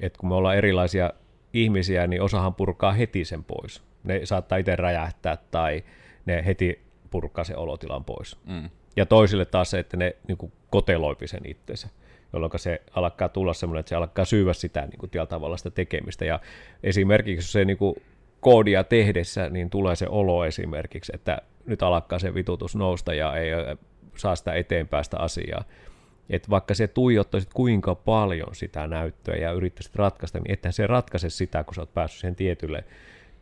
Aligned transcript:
että 0.00 0.18
kun 0.18 0.28
me 0.28 0.34
ollaan 0.34 0.56
erilaisia 0.56 1.10
ihmisiä, 1.52 2.06
niin 2.06 2.22
osahan 2.22 2.54
purkaa 2.54 2.92
heti 2.92 3.24
sen 3.24 3.44
pois. 3.44 3.82
Ne 4.04 4.20
saattaa 4.24 4.58
itse 4.58 4.76
räjähtää 4.76 5.38
tai 5.50 5.84
ne 6.26 6.42
heti 6.46 6.80
purkaa 7.10 7.44
sen 7.44 7.58
olotilan 7.58 8.04
pois. 8.04 8.38
Mm. 8.46 8.70
Ja 8.96 9.06
toisille 9.06 9.44
taas 9.44 9.70
se, 9.70 9.78
että 9.78 9.96
ne 9.96 10.16
niin 10.28 10.38
kuin 10.38 10.52
koteloipi 10.70 11.26
sen 11.26 11.40
itsensä, 11.44 11.88
jolloin 12.32 12.52
se 12.56 12.82
alkaa 12.94 13.28
tulla 13.28 13.54
semmoinen, 13.54 13.80
että 13.80 13.88
se 13.88 13.96
alkaa 13.96 14.24
syyvä 14.24 14.52
sitä 14.52 14.80
niin 14.80 14.98
kuin 14.98 15.10
tavalla 15.28 15.56
sitä 15.56 15.70
tekemistä. 15.70 16.24
Ja 16.24 16.40
esimerkiksi 16.82 17.52
se 17.52 17.64
niin 17.64 17.78
kuin 17.78 17.94
koodia 18.40 18.84
tehdessä, 18.84 19.48
niin 19.48 19.70
tulee 19.70 19.96
se 19.96 20.06
olo 20.08 20.44
esimerkiksi, 20.44 21.12
että 21.14 21.42
nyt 21.66 21.82
alkaa 21.82 22.18
se 22.18 22.34
vitutus 22.34 22.76
nousta 22.76 23.14
ja 23.14 23.36
ei 23.36 23.50
saa 24.16 24.36
sitä 24.36 24.52
eteenpäin 24.52 25.04
sitä 25.04 25.18
asiaa. 25.18 25.64
Että 26.30 26.50
vaikka 26.50 26.74
se 26.74 26.88
tuijottaisit 26.88 27.54
kuinka 27.54 27.94
paljon 27.94 28.54
sitä 28.54 28.86
näyttöä 28.86 29.36
ja 29.36 29.52
yrittäisit 29.52 29.96
ratkaista, 29.96 30.38
niin 30.38 30.52
ethän 30.52 30.72
se 30.72 30.86
ratkaise 30.86 31.30
sitä, 31.30 31.64
kun 31.64 31.74
sä 31.74 31.80
oot 31.80 31.94
päässyt 31.94 32.20
sen 32.20 32.36
tietylle 32.36 32.84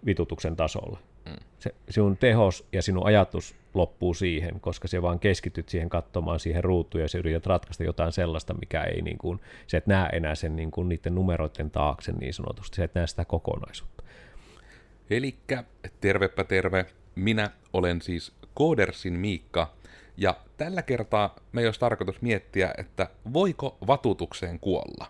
vitutuksen 0.06 0.56
tasolle. 0.56 0.98
Mm. 1.26 1.36
Se, 1.58 1.74
sinun 1.90 2.16
tehos 2.16 2.66
ja 2.72 2.82
sinun 2.82 3.06
ajatus 3.06 3.54
loppuu 3.74 4.14
siihen, 4.14 4.60
koska 4.60 4.88
se 4.88 5.02
vaan 5.02 5.18
keskityt 5.18 5.68
siihen 5.68 5.88
katsomaan 5.88 6.40
siihen 6.40 6.64
ruutuun 6.64 7.02
ja 7.02 7.08
se 7.08 7.18
yrität 7.18 7.46
ratkaista 7.46 7.84
jotain 7.84 8.12
sellaista, 8.12 8.54
mikä 8.54 8.84
ei 8.84 9.02
niin 9.02 9.18
kuin, 9.18 9.40
se 9.66 9.76
et 9.76 9.86
näe 9.86 10.08
enää 10.08 10.34
sen 10.34 10.56
niin 10.56 10.70
kuin 10.70 10.88
niiden 10.88 11.14
numeroiden 11.14 11.70
taakse 11.70 12.12
niin 12.12 12.34
sanotusti, 12.34 12.76
se 12.76 12.84
et 12.84 12.94
näe 12.94 13.06
sitä 13.06 13.24
kokonaisuutta. 13.24 14.04
Elikkä 15.10 15.64
tervepä 16.00 16.44
terve, 16.44 16.86
minä 17.14 17.50
olen 17.72 18.02
siis 18.02 18.32
Koodersin 18.54 19.18
Miikka, 19.18 19.74
ja 20.18 20.36
tällä 20.56 20.82
kertaa 20.82 21.36
me 21.52 21.64
olisi 21.64 21.80
tarkoitus 21.80 22.22
miettiä, 22.22 22.74
että 22.78 23.08
voiko 23.32 23.78
vatutukseen 23.86 24.60
kuolla. 24.60 25.06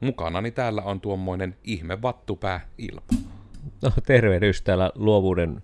Mukanani 0.00 0.50
täällä 0.50 0.82
on 0.82 1.00
tuommoinen 1.00 1.56
ihme 1.64 2.02
vattupää 2.02 2.68
Ilpo. 2.78 3.14
No 3.82 3.92
tervehdys 4.06 4.62
täällä 4.62 4.92
luovuuden 4.94 5.62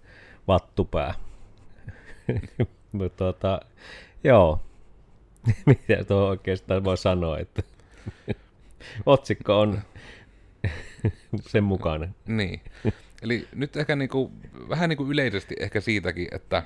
vattupää. 0.48 1.14
Mutta 2.92 3.17
tuota, 3.17 3.61
joo, 4.25 4.61
mitä 5.67 6.05
tuo 6.05 6.28
oikeastaan 6.28 6.84
voi 6.84 6.97
sanoa, 6.97 7.39
että 7.39 7.62
otsikko 9.06 9.61
on 9.61 9.81
sen 11.41 11.65
mukainen. 11.65 12.15
Niin. 12.27 12.61
Eli 13.22 13.48
nyt 13.55 13.77
ehkä 13.77 13.97
niinku, 13.97 14.33
vähän 14.69 14.89
niinku 14.89 15.11
yleisesti 15.11 15.56
ehkä 15.61 15.81
siitäkin, 15.81 16.28
että 16.33 16.62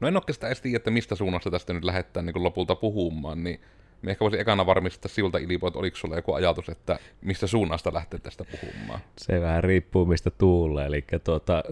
no 0.00 0.08
en 0.08 0.16
oikeastaan 0.16 0.48
edes 0.48 0.60
tiedä, 0.60 0.76
että 0.76 0.90
mistä 0.90 1.14
suunnasta 1.14 1.50
tästä 1.50 1.72
nyt 1.72 1.84
lähettää 1.84 2.22
niinku 2.22 2.44
lopulta 2.44 2.74
puhumaan, 2.74 3.44
niin 3.44 3.60
me 4.02 4.10
ehkä 4.10 4.22
voisin 4.22 4.40
ekana 4.40 4.66
varmistaa 4.66 5.08
siltä 5.08 5.38
Ilipo, 5.38 5.66
että 5.66 5.78
oliko 5.78 5.96
sulla 5.96 6.16
joku 6.16 6.32
ajatus, 6.32 6.68
että 6.68 6.98
mistä 7.20 7.46
suunnasta 7.46 7.94
lähtee 7.94 8.20
tästä 8.20 8.44
puhumaan? 8.44 9.00
Se 9.18 9.40
vähän 9.40 9.64
riippuu 9.64 10.06
mistä 10.06 10.30
tuulee, 10.30 10.86
eli 10.86 11.04
tuota, 11.24 11.62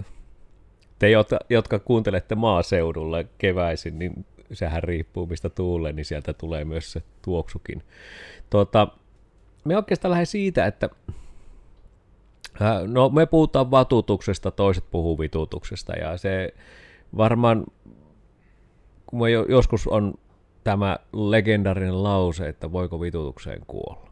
te, 0.98 1.06
jotka 1.48 1.78
kuuntelette 1.78 2.34
maaseudulla 2.34 3.24
keväisin, 3.38 3.98
niin 3.98 4.26
sehän 4.52 4.82
riippuu 4.82 5.26
mistä 5.26 5.48
tuulee, 5.48 5.92
niin 5.92 6.04
sieltä 6.04 6.32
tulee 6.32 6.64
myös 6.64 6.92
se 6.92 7.02
tuoksukin. 7.22 7.82
Tuota, 8.50 8.88
me 9.64 9.76
oikeastaan 9.76 10.10
lähden 10.10 10.26
siitä, 10.26 10.66
että 10.66 10.90
No 12.86 13.08
me 13.08 13.26
puhutaan 13.26 13.70
vatutuksesta, 13.70 14.50
toiset 14.50 14.84
puhuu 14.90 15.18
vitutuksesta 15.18 15.92
ja 15.92 16.16
se 16.16 16.54
varmaan, 17.16 17.64
kun 19.08 19.18
me 19.20 19.30
joskus 19.30 19.86
on 19.86 20.14
tämä 20.64 20.98
legendarinen 21.12 22.02
lause, 22.02 22.48
että 22.48 22.72
voiko 22.72 23.00
vitutukseen 23.00 23.60
kuolla. 23.66 24.08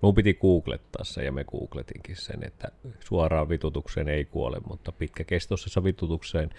Mun 0.00 0.14
piti 0.14 0.34
googlettaa 0.34 1.04
se 1.04 1.24
ja 1.24 1.32
me 1.32 1.44
googletinkin 1.44 2.16
sen, 2.16 2.44
että 2.44 2.68
suoraan 3.00 3.48
vitutukseen 3.48 4.08
ei 4.08 4.24
kuole, 4.24 4.60
mutta 4.68 4.92
pitkäkestoisessa 4.92 5.84
vitutukseen 5.84 6.50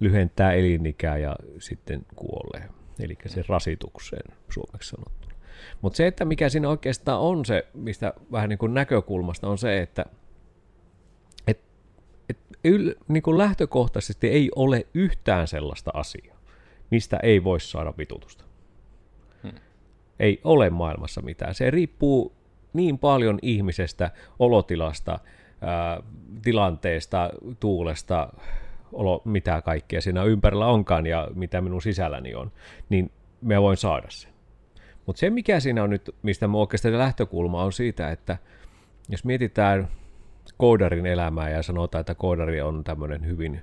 lyhentää 0.00 0.52
elinikää 0.52 1.18
ja 1.18 1.36
sitten 1.58 2.06
kuolee. 2.16 2.68
Eli 3.00 3.18
se 3.26 3.44
rasitukseen 3.48 4.36
suomeksi 4.50 4.90
sanottuna. 4.90 5.34
Mutta 5.80 5.96
se, 5.96 6.06
että 6.06 6.24
mikä 6.24 6.48
siinä 6.48 6.68
oikeastaan 6.68 7.20
on 7.20 7.44
se, 7.44 7.66
mistä 7.74 8.12
vähän 8.32 8.48
niin 8.48 8.58
kuin 8.58 8.74
näkökulmasta 8.74 9.48
on 9.48 9.58
se, 9.58 9.82
että 9.82 10.02
et, 10.02 10.08
et 10.08 10.27
yl, 12.64 12.94
niin 13.08 13.22
kuin 13.22 13.38
lähtökohtaisesti 13.38 14.28
ei 14.28 14.50
ole 14.56 14.86
yhtään 14.94 15.48
sellaista 15.48 15.90
asiaa, 15.94 16.36
mistä 16.90 17.20
ei 17.22 17.44
voi 17.44 17.60
saada 17.60 17.94
vitutusta. 17.98 18.44
Hmm. 19.42 19.52
Ei 20.20 20.40
ole 20.44 20.70
maailmassa 20.70 21.20
mitään. 21.22 21.54
Se 21.54 21.70
riippuu 21.70 22.32
niin 22.72 22.98
paljon 22.98 23.38
ihmisestä, 23.42 24.10
olotilasta, 24.38 25.18
ää, 25.60 26.02
tilanteesta, 26.42 27.30
tuulesta, 27.60 28.28
olo, 28.92 29.22
mitä 29.24 29.62
kaikkea 29.62 30.00
siinä 30.00 30.24
ympärillä 30.24 30.66
onkaan 30.66 31.06
ja 31.06 31.28
mitä 31.34 31.60
minun 31.60 31.82
sisälläni 31.82 32.34
on, 32.34 32.52
niin 32.88 33.10
me 33.40 33.62
voin 33.62 33.76
saada 33.76 34.06
sen. 34.10 34.30
Mutta 35.06 35.20
se, 35.20 35.30
mikä 35.30 35.60
siinä 35.60 35.82
on 35.82 35.90
nyt, 35.90 36.14
mistä 36.22 36.48
mun 36.48 36.60
oikeastaan 36.60 36.98
lähtökulma 36.98 37.64
on 37.64 37.72
siitä, 37.72 38.10
että 38.10 38.38
jos 39.08 39.24
mietitään 39.24 39.88
koodarin 40.58 41.06
elämää 41.06 41.50
ja 41.50 41.62
sanotaan, 41.62 42.00
että 42.00 42.14
koodari 42.14 42.60
on 42.60 42.84
tämmöinen 42.84 43.26
hyvin 43.26 43.62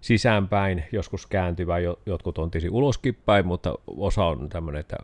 sisäänpäin, 0.00 0.84
joskus 0.92 1.26
kääntyvä, 1.26 1.76
jotkut 2.06 2.38
on 2.38 2.50
tisi 2.50 2.70
uloskin 2.70 3.14
päin, 3.14 3.46
mutta 3.46 3.74
osa 3.86 4.24
on 4.24 4.48
tämmöinen, 4.48 4.80
että 4.80 4.96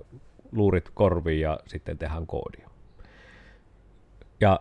luurit 0.53 0.91
korviin 0.95 1.41
ja 1.41 1.59
sitten 1.67 1.99
tehdään 1.99 2.27
koodia. 2.27 2.71
Ja 4.41 4.61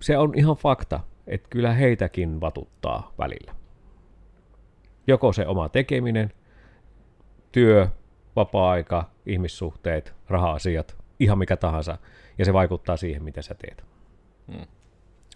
se 0.00 0.18
on 0.18 0.32
ihan 0.36 0.56
fakta, 0.56 1.00
että 1.26 1.48
kyllä 1.50 1.72
heitäkin 1.72 2.40
vatuttaa 2.40 3.12
välillä. 3.18 3.54
Joko 5.06 5.32
se 5.32 5.46
oma 5.46 5.68
tekeminen, 5.68 6.32
työ, 7.52 7.88
vapaa-aika, 8.36 9.10
ihmissuhteet, 9.26 10.14
raha-asiat, 10.28 10.96
ihan 11.20 11.38
mikä 11.38 11.56
tahansa, 11.56 11.98
ja 12.38 12.44
se 12.44 12.52
vaikuttaa 12.52 12.96
siihen, 12.96 13.22
mitä 13.22 13.42
sä 13.42 13.54
teet. 13.54 13.84
Hmm. 14.52 14.66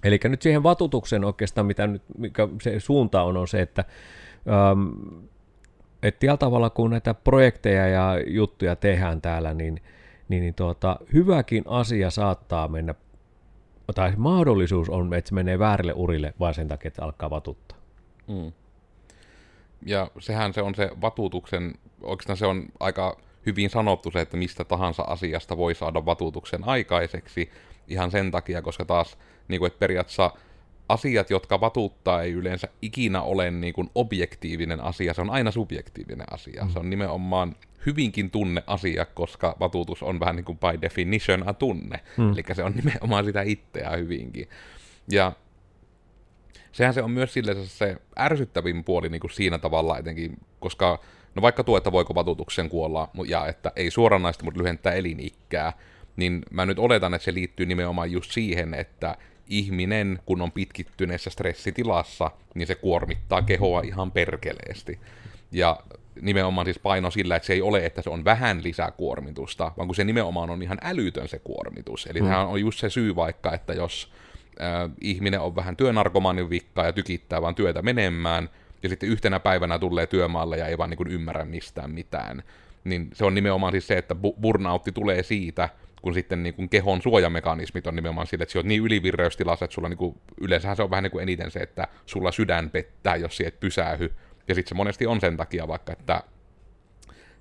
Eli 0.05 0.19
nyt 0.25 0.43
siihen 0.43 0.62
vatutuksen 0.62 1.25
oikeastaan, 1.25 1.67
mitä 1.67 1.87
nyt, 1.87 2.03
mikä 2.19 2.49
se 2.62 2.81
suunta 2.81 3.23
on, 3.23 3.37
on 3.37 3.49
se, 3.49 3.62
että 3.62 3.84
ähm, 4.49 4.89
että 6.03 6.27
tällä 6.27 6.37
tavalla, 6.37 6.71
kun 6.71 6.91
näitä 6.91 7.15
projekteja 7.15 7.89
ja 7.89 8.21
juttuja 8.27 8.77
tehdään 8.77 9.21
täällä, 9.21 9.55
niin, 9.55 9.81
niin, 10.29 10.41
niin 10.43 10.55
tuota, 10.55 10.97
hyväkin 11.12 11.65
asia 11.67 12.11
saattaa 12.11 12.69
mennä, 12.69 12.95
tai 13.95 14.12
mahdollisuus 14.17 14.89
on, 14.89 15.15
että 15.15 15.29
se 15.29 15.34
menee 15.34 15.59
väärille 15.59 15.93
urille 15.93 16.34
vain 16.41 16.55
sen 16.55 16.69
takia, 16.69 16.89
että 16.89 17.05
alkaa 17.05 17.31
vatuttaa. 17.31 17.78
Mm. 18.28 18.53
Ja 19.87 20.11
sehän 20.19 20.53
se 20.53 20.63
on 20.63 20.75
se 20.75 20.91
vatutuksen, 21.01 21.75
oikeastaan 22.03 22.37
se 22.37 22.47
on 22.47 22.67
aika 22.81 23.17
hyvin 23.47 23.71
sanottu 23.71 24.11
se, 24.11 24.21
että 24.21 24.37
mistä 24.37 24.65
tahansa 24.65 25.03
asiasta 25.03 25.57
voi 25.57 25.75
saada 25.75 26.05
vatutuksen 26.05 26.69
aikaiseksi 26.69 27.51
ihan 27.89 28.11
sen 28.11 28.31
takia, 28.31 28.63
koska 28.63 28.84
taas 28.84 29.19
niin 29.49 29.59
kuin, 29.59 29.67
että 29.67 29.79
periaatteessa 29.79 30.31
asiat, 30.89 31.31
jotka 31.31 31.61
vatuuttaa, 31.61 32.23
ei 32.23 32.33
yleensä 32.33 32.69
ikinä 32.83 33.23
ole 33.23 33.51
niin 33.51 33.75
kuin 33.75 33.91
objektiivinen 33.95 34.81
asia, 34.81 35.15
se 35.15 35.21
on 35.21 35.31
aina 35.31 35.51
subjektiivinen 35.51 36.27
asia. 36.31 36.65
Mm. 36.65 36.71
Se 36.71 36.79
on 36.79 36.91
nimenomaan 36.91 37.57
hyvinkin 37.87 38.31
tunne 38.31 38.62
asia, 38.67 39.05
koska 39.05 39.57
vatuutus 39.61 40.03
on 40.03 40.21
vähän 40.21 40.37
niin 40.37 40.45
kuin 40.45 40.59
by 40.59 40.81
definition 40.83 41.49
a 41.49 41.55
tunne. 41.55 42.01
Mm. 42.17 42.33
Eli 42.33 42.43
se 42.53 42.62
on 42.62 42.73
nimenomaan 42.73 43.25
sitä 43.25 43.43
itseä 43.43 43.91
hyvinkin. 43.91 44.49
Ja 45.11 45.33
sehän 46.73 46.95
se 46.95 47.03
on 47.03 47.11
myös 47.11 47.33
sille 47.33 47.55
se 47.55 47.97
ärsyttävin 48.19 48.84
puoli 48.84 49.09
niin 49.09 49.21
kuin 49.21 49.31
siinä 49.31 49.59
tavalla 49.59 49.99
etenkin, 49.99 50.37
koska 50.61 51.01
no 51.34 51.43
vaikka 51.43 51.65
tuo, 51.65 51.77
että 51.77 51.93
voiko 51.93 52.15
vatutuksen 52.15 52.69
kuolla, 52.69 53.09
ja 53.27 53.47
että 53.47 53.73
ei 53.77 53.91
suoranaista, 53.91 54.45
mutta 54.45 54.61
lyhentää 54.61 54.93
elinikkää, 54.93 55.73
niin 56.17 56.43
mä 56.51 56.67
nyt 56.67 56.78
oletan, 56.78 57.15
että 57.15 57.25
se 57.25 57.34
liittyy 57.34 57.66
nimenomaan 57.66 58.13
just 58.13 58.31
siihen, 58.31 58.75
että 58.75 59.16
ihminen, 59.48 60.19
kun 60.27 60.43
on 60.43 60.53
pitkittyneessä 60.53 61.31
stressitilassa, 61.31 62.31
niin 62.54 62.66
se 62.66 62.75
kuormittaa 62.75 63.43
kehoa 63.43 63.81
ihan 63.81 64.13
perkeleesti. 64.13 65.01
Ja 65.53 65.81
nimenomaan 66.21 66.66
siis 66.66 66.78
paino 66.78 67.10
sillä, 67.10 67.37
että 67.37 67.47
se 67.47 67.53
ei 67.53 67.63
ole, 67.63 67.87
että 67.87 68.03
se 68.03 68.10
on 68.10 68.25
vähän 68.25 68.63
lisäkuormitusta, 68.63 69.72
vaan 69.77 69.89
kun 69.89 69.95
se 69.95 70.04
nimenomaan 70.04 70.51
on 70.51 70.63
ihan 70.63 70.78
älytön 70.83 71.28
se 71.28 71.39
kuormitus. 71.39 72.07
Eli 72.07 72.21
mm. 72.21 72.27
tämä 72.27 72.47
on 72.47 72.60
just 72.60 72.81
se 72.81 72.91
syy 72.91 73.16
vaikka, 73.16 73.53
että 73.53 73.72
jos 73.72 74.13
äh, 74.60 74.91
ihminen 75.01 75.41
on 75.41 75.57
vähän 75.57 75.77
työnarkomanin 75.77 76.51
vikkaa 76.51 76.87
ja 76.87 76.92
tykittää 76.92 77.42
vaan 77.42 77.54
työtä 77.54 77.83
menemään, 77.83 78.49
ja 78.83 78.89
sitten 78.89 79.09
yhtenä 79.09 79.41
päivänä 79.41 79.78
tulee 79.78 80.07
työmaalle 80.07 80.59
ja 80.59 80.66
ei 80.66 80.78
vaan 80.78 80.91
niin 80.91 80.99
kuin 80.99 81.10
ymmärrä 81.10 81.45
mistään 81.45 81.91
mitään. 81.91 82.42
Niin 82.84 83.10
se 83.13 83.25
on 83.25 83.34
nimenomaan 83.34 83.72
siis 83.72 83.87
se, 83.87 83.99
että 83.99 84.15
burnoutti 84.41 84.92
tulee 84.92 85.22
siitä, 85.22 85.69
kun 86.06 86.14
sitten 86.14 86.42
niin 86.42 86.54
kuin 86.54 86.68
kehon 86.68 87.03
suojamekanismit 87.03 87.86
on 87.86 87.97
nimenomaan 87.97 88.26
sille, 88.26 88.42
että 88.42 88.53
sä 88.53 88.58
oot 88.58 88.66
niin 88.66 88.82
ylivirreystilassa, 88.82 89.64
että 89.64 89.74
sulla 89.74 89.88
niin 89.88 89.97
kuin, 89.97 90.20
yleensähän 90.41 90.76
se 90.76 90.82
on 90.82 90.91
vähän 90.91 91.03
niin 91.03 91.10
kuin 91.10 91.22
eniten 91.22 91.50
se, 91.50 91.58
että 91.58 91.88
sulla 92.06 92.32
sydän 92.32 92.70
pettää, 92.70 93.16
jos 93.16 93.36
sieltä 93.36 93.56
pysähy. 93.60 94.14
Ja 94.48 94.54
sitten 94.54 94.68
se 94.68 94.74
monesti 94.74 95.06
on 95.06 95.20
sen 95.20 95.36
takia 95.36 95.68
vaikka, 95.68 95.92
että 95.92 96.22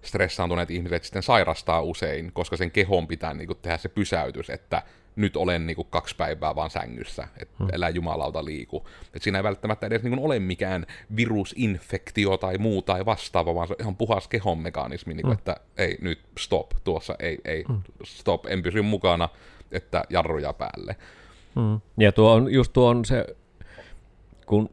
stressaantuneet 0.02 0.72
ihmiset 0.72 1.04
sitten 1.04 1.24
sairastaa 1.24 1.82
usein, 1.82 2.32
koska 2.34 2.58
sen 2.58 2.72
kehon 2.72 3.08
pitää 3.08 3.34
niin 3.34 3.48
kuin, 3.48 3.60
tehdä 3.62 3.78
se 3.78 3.90
pysäytys, 3.90 4.50
että 4.50 4.82
nyt 5.16 5.38
olen 5.38 5.68
niin 5.68 5.76
kuin, 5.76 5.88
kaksi 5.90 6.16
päivää 6.16 6.56
vaan 6.56 6.70
sängyssä, 6.70 7.28
että 7.38 7.56
hmm. 7.60 7.70
elää 7.72 7.90
jumalauta 7.90 8.46
liiku. 8.46 8.88
Et 9.14 9.22
siinä 9.22 9.40
ei 9.40 9.44
välttämättä 9.44 9.88
edes 9.88 10.04
niin 10.04 10.14
kuin, 10.16 10.26
ole 10.26 10.40
mikään 10.40 10.86
virusinfektio 11.16 12.38
tai 12.38 12.58
muu 12.58 12.82
tai 12.82 13.06
vastaava, 13.06 13.56
vaan 13.56 13.68
se 13.68 13.74
on 13.74 13.82
ihan 13.82 13.96
puhas 13.96 14.28
kehon 14.28 14.58
mekanismi, 14.58 15.14
niin 15.14 15.22
kuin, 15.22 15.32
hmm. 15.32 15.40
että 15.40 15.56
ei 15.78 15.98
nyt 16.02 16.20
stop, 16.40 16.72
tuossa 16.84 17.16
ei, 17.20 17.38
ei 17.46 17.64
hmm. 17.68 17.82
stop, 18.04 18.46
en 18.46 18.64
pysy 18.64 18.82
mukana, 18.82 19.30
että 19.72 20.04
jarruja 20.10 20.54
päälle. 20.54 20.96
Hmm. 21.56 21.82
Ja 21.98 22.12
tuo 22.12 22.34
on, 22.34 22.54
just 22.54 22.74
tuo 22.74 22.90
on 22.90 23.06
se, 23.06 23.26
kun 24.46 24.70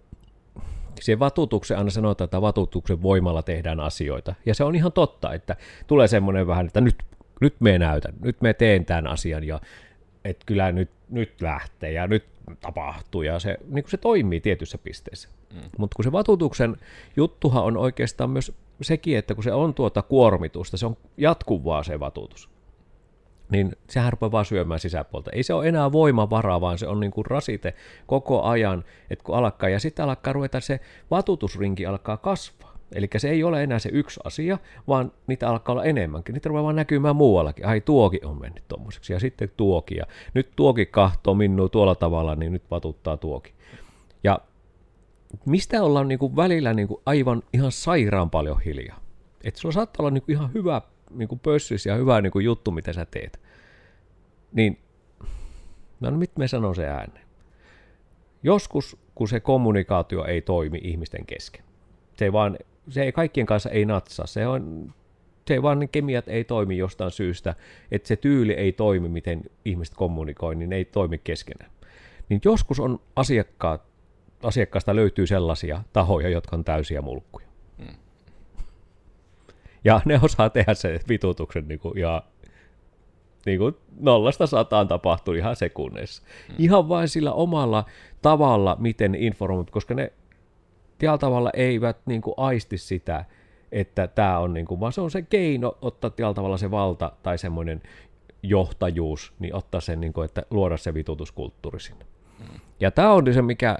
siihen 1.01 1.19
vatutukseen 1.19 1.79
aina 1.79 1.91
sanotaan, 1.91 2.27
että 2.27 2.41
vatutuksen 2.41 3.03
voimalla 3.03 3.43
tehdään 3.43 3.81
asioita. 3.81 4.35
Ja 4.47 4.55
se 4.55 4.65
on 4.65 4.75
ihan 4.75 4.93
totta, 4.93 5.33
että 5.33 5.57
tulee 5.87 6.09
semmoinen 6.09 6.47
vähän, 6.47 6.67
että 6.67 6.81
nyt, 6.81 7.03
nyt 7.41 7.55
me 7.61 7.79
näytän, 7.79 8.15
nyt 8.23 8.41
me 8.41 8.55
teen 8.55 8.85
tämän 8.85 9.07
asian 9.07 9.45
ja 9.45 9.61
että 10.25 10.47
kyllä 10.47 10.73
nyt, 10.73 10.91
nyt 11.09 11.41
lähtee 11.41 11.93
ja 11.93 12.07
nyt 12.07 12.25
tapahtuu 12.61 13.23
ja 13.23 13.39
se, 13.39 13.57
niin 13.69 13.85
kuin 13.85 13.91
se 13.91 13.97
toimii 13.97 14.41
tietyssä 14.41 14.79
pisteessä. 14.79 15.29
Mm. 15.55 15.61
Mutta 15.79 15.97
kun 15.97 16.05
se 16.05 16.13
vatutuksen 16.13 16.77
juttuhan 17.17 17.65
on 17.65 17.77
oikeastaan 17.77 18.31
myös 18.31 18.53
sekin, 18.83 19.19
että 19.19 19.35
kun 19.35 19.45
se 19.45 19.53
on 19.53 19.75
tuota 19.75 20.03
kuormitusta, 20.03 20.77
se 20.77 20.87
on 20.87 20.97
jatkuvaa 21.17 21.83
se 21.83 22.01
vatutus 22.01 22.53
niin 23.53 23.77
sehän 23.91 24.13
rupeaa 24.13 24.33
vaan 24.33 24.45
syömään 24.45 24.81
sisäpuolta. 24.81 25.31
Ei 25.31 25.43
se 25.43 25.55
ole 25.55 25.69
enää 25.69 25.93
voimavaraa, 25.93 26.61
vaan 26.61 26.79
se 26.79 26.87
on 26.87 27.01
niin 27.01 27.11
kuin 27.11 27.27
rasite 27.27 27.75
koko 28.07 28.43
ajan, 28.43 28.85
että 29.11 29.25
kun 29.25 29.37
alkaa, 29.37 29.69
ja 29.69 29.81
sitten 29.81 30.05
alkaa 30.05 30.33
ruveta 30.33 30.61
se 30.61 30.81
vatutusrinki 31.11 31.87
alkaa 31.87 32.17
kasvaa. 32.17 32.72
Eli 32.95 33.09
se 33.17 33.31
ei 33.31 33.45
ole 33.45 33.63
enää 33.63 33.79
se 33.79 33.91
yksi 33.93 34.21
asia, 34.25 34.59
vaan 34.89 35.13
niitä 35.27 35.49
alkaa 35.49 35.73
olla 35.73 35.85
enemmänkin. 35.85 36.33
Niitä 36.33 36.49
rupeaa 36.49 36.65
vaan 36.65 36.77
näkymään 36.77 37.17
muuallakin. 37.17 37.67
Ai 37.67 37.81
tuoki 37.81 38.21
on 38.25 38.41
mennyt 38.41 38.69
tuommoiseksi, 38.69 39.13
ja 39.13 39.21
sitten 39.21 39.53
tuoki, 39.57 39.97
ja 39.97 40.07
nyt 40.35 40.51
tuoki 40.57 40.87
kahtoo 40.87 41.35
minua 41.35 41.69
tuolla 41.69 41.95
tavalla, 41.95 42.35
niin 42.35 42.53
nyt 42.53 42.71
vatuttaa 42.71 43.17
tuoki. 43.17 43.53
Ja 44.25 44.39
mistä 45.47 45.83
ollaan 45.83 46.09
niin 46.09 46.19
kuin 46.19 46.37
välillä 46.37 46.75
niin 46.75 46.89
kuin 46.89 47.01
aivan 47.07 47.43
ihan 47.53 47.73
sairaan 47.73 48.31
paljon 48.31 48.61
hiljaa. 48.61 49.01
Että 49.45 49.61
sulla 49.61 49.73
saattaa 49.73 50.03
olla 50.03 50.11
niin 50.11 50.23
kuin 50.23 50.37
ihan 50.37 50.55
hyvä 50.55 50.83
niin 51.11 51.29
kuin 51.29 51.39
pössis 51.39 51.87
ja 51.87 51.95
hyvä 51.95 52.21
niin 52.21 52.33
kuin 52.33 52.45
juttu, 52.45 52.71
mitä 52.71 52.93
sä 52.93 53.07
teet. 53.07 53.41
Niin, 54.53 54.79
no 56.01 56.11
nyt 56.11 56.37
me 56.39 56.49
sanon 56.49 56.75
se 56.75 56.87
ääneen. 56.87 57.27
Joskus, 58.43 58.97
kun 59.15 59.29
se 59.29 59.41
kommunikaatio 59.41 60.25
ei 60.25 60.43
toimi 60.43 60.81
ihmisten 60.83 61.27
kesken, 61.27 61.65
se 62.17 62.25
ei 62.25 62.33
vaan, 62.33 62.59
se 62.89 63.03
ei 63.03 63.13
kaikkien 63.13 63.47
kanssa 63.47 63.71
ei 63.71 63.85
natsa, 63.85 64.27
se 64.27 64.47
on, 64.47 64.93
se 65.47 65.63
vaan 65.63 65.79
ne 65.79 65.87
kemiat 65.87 66.29
ei 66.29 66.45
toimi 66.45 66.79
jostain 66.79 67.11
syystä, 67.11 67.55
että 67.91 68.09
se 68.09 68.17
tyyli 68.17 68.53
ei 68.53 68.73
toimi, 68.73 69.09
miten 69.09 69.43
ihmiset 69.65 69.95
kommunikoi, 69.95 70.55
niin 70.55 70.71
ne 70.71 70.77
ei 70.77 70.85
toimi 70.85 71.19
keskenään. 71.19 71.71
Niin 72.29 72.41
joskus 72.45 72.81
on 72.81 73.01
asiakkaat, 73.17 73.83
asiakkaasta 74.43 74.97
löytyy 74.97 75.27
sellaisia 75.27 75.83
tahoja, 75.93 76.29
jotka 76.29 76.57
on 76.57 76.65
täysiä 76.65 77.03
mulkkuja. 77.03 77.47
Mm. 77.79 77.87
Ja 79.85 80.01
ne 80.05 80.21
osaa 80.23 80.51
tehdä 80.51 80.75
sen 80.75 81.01
vitutuksen 81.09 81.69
niin 81.69 81.81
kuin, 81.81 81.99
ja 81.99 82.23
niin 83.47 83.59
kuin 83.59 83.75
nollasta 84.01 84.47
sataan 84.47 84.89
tapahtuu 84.89 85.35
ihan 85.35 85.57
sekunneissa. 85.57 86.23
Hmm. 86.49 86.57
Ihan 86.59 86.89
vain 86.89 87.09
sillä 87.09 87.33
omalla 87.33 87.85
tavalla, 88.23 88.77
miten 88.81 89.15
informoit, 89.15 89.71
koska 89.71 89.95
ne 89.95 90.13
tällä 91.03 91.19
tavalla 91.19 91.51
eivät 91.55 91.97
niin 92.07 92.23
kuin 92.23 92.35
aisti 92.37 92.79
sitä, 92.79 93.25
että 93.73 94.07
tämä 94.07 94.39
on, 94.39 94.55
niin 94.55 94.67
kuin, 94.67 94.81
vaan 94.81 94.93
se 94.93 95.01
on 95.01 95.11
se 95.11 95.23
keino 95.23 95.79
ottaa 95.83 96.11
tällä 96.11 96.35
tavalla 96.35 96.57
se 96.57 96.71
valta 96.71 97.13
tai 97.23 97.39
semmoinen 97.39 97.83
johtajuus, 98.43 99.33
niin 99.39 99.55
ottaa 99.55 99.81
sen, 99.81 100.01
niin 100.01 100.13
kuin, 100.13 100.25
että 100.25 100.43
luoda 100.51 100.77
se 100.77 100.95
vitutuskulttuuri 100.95 101.81
sinne. 101.81 102.07
Ja 102.81 102.91
tämä 102.91 103.13
on 103.13 103.35
se, 103.35 103.43
mikä 103.43 103.79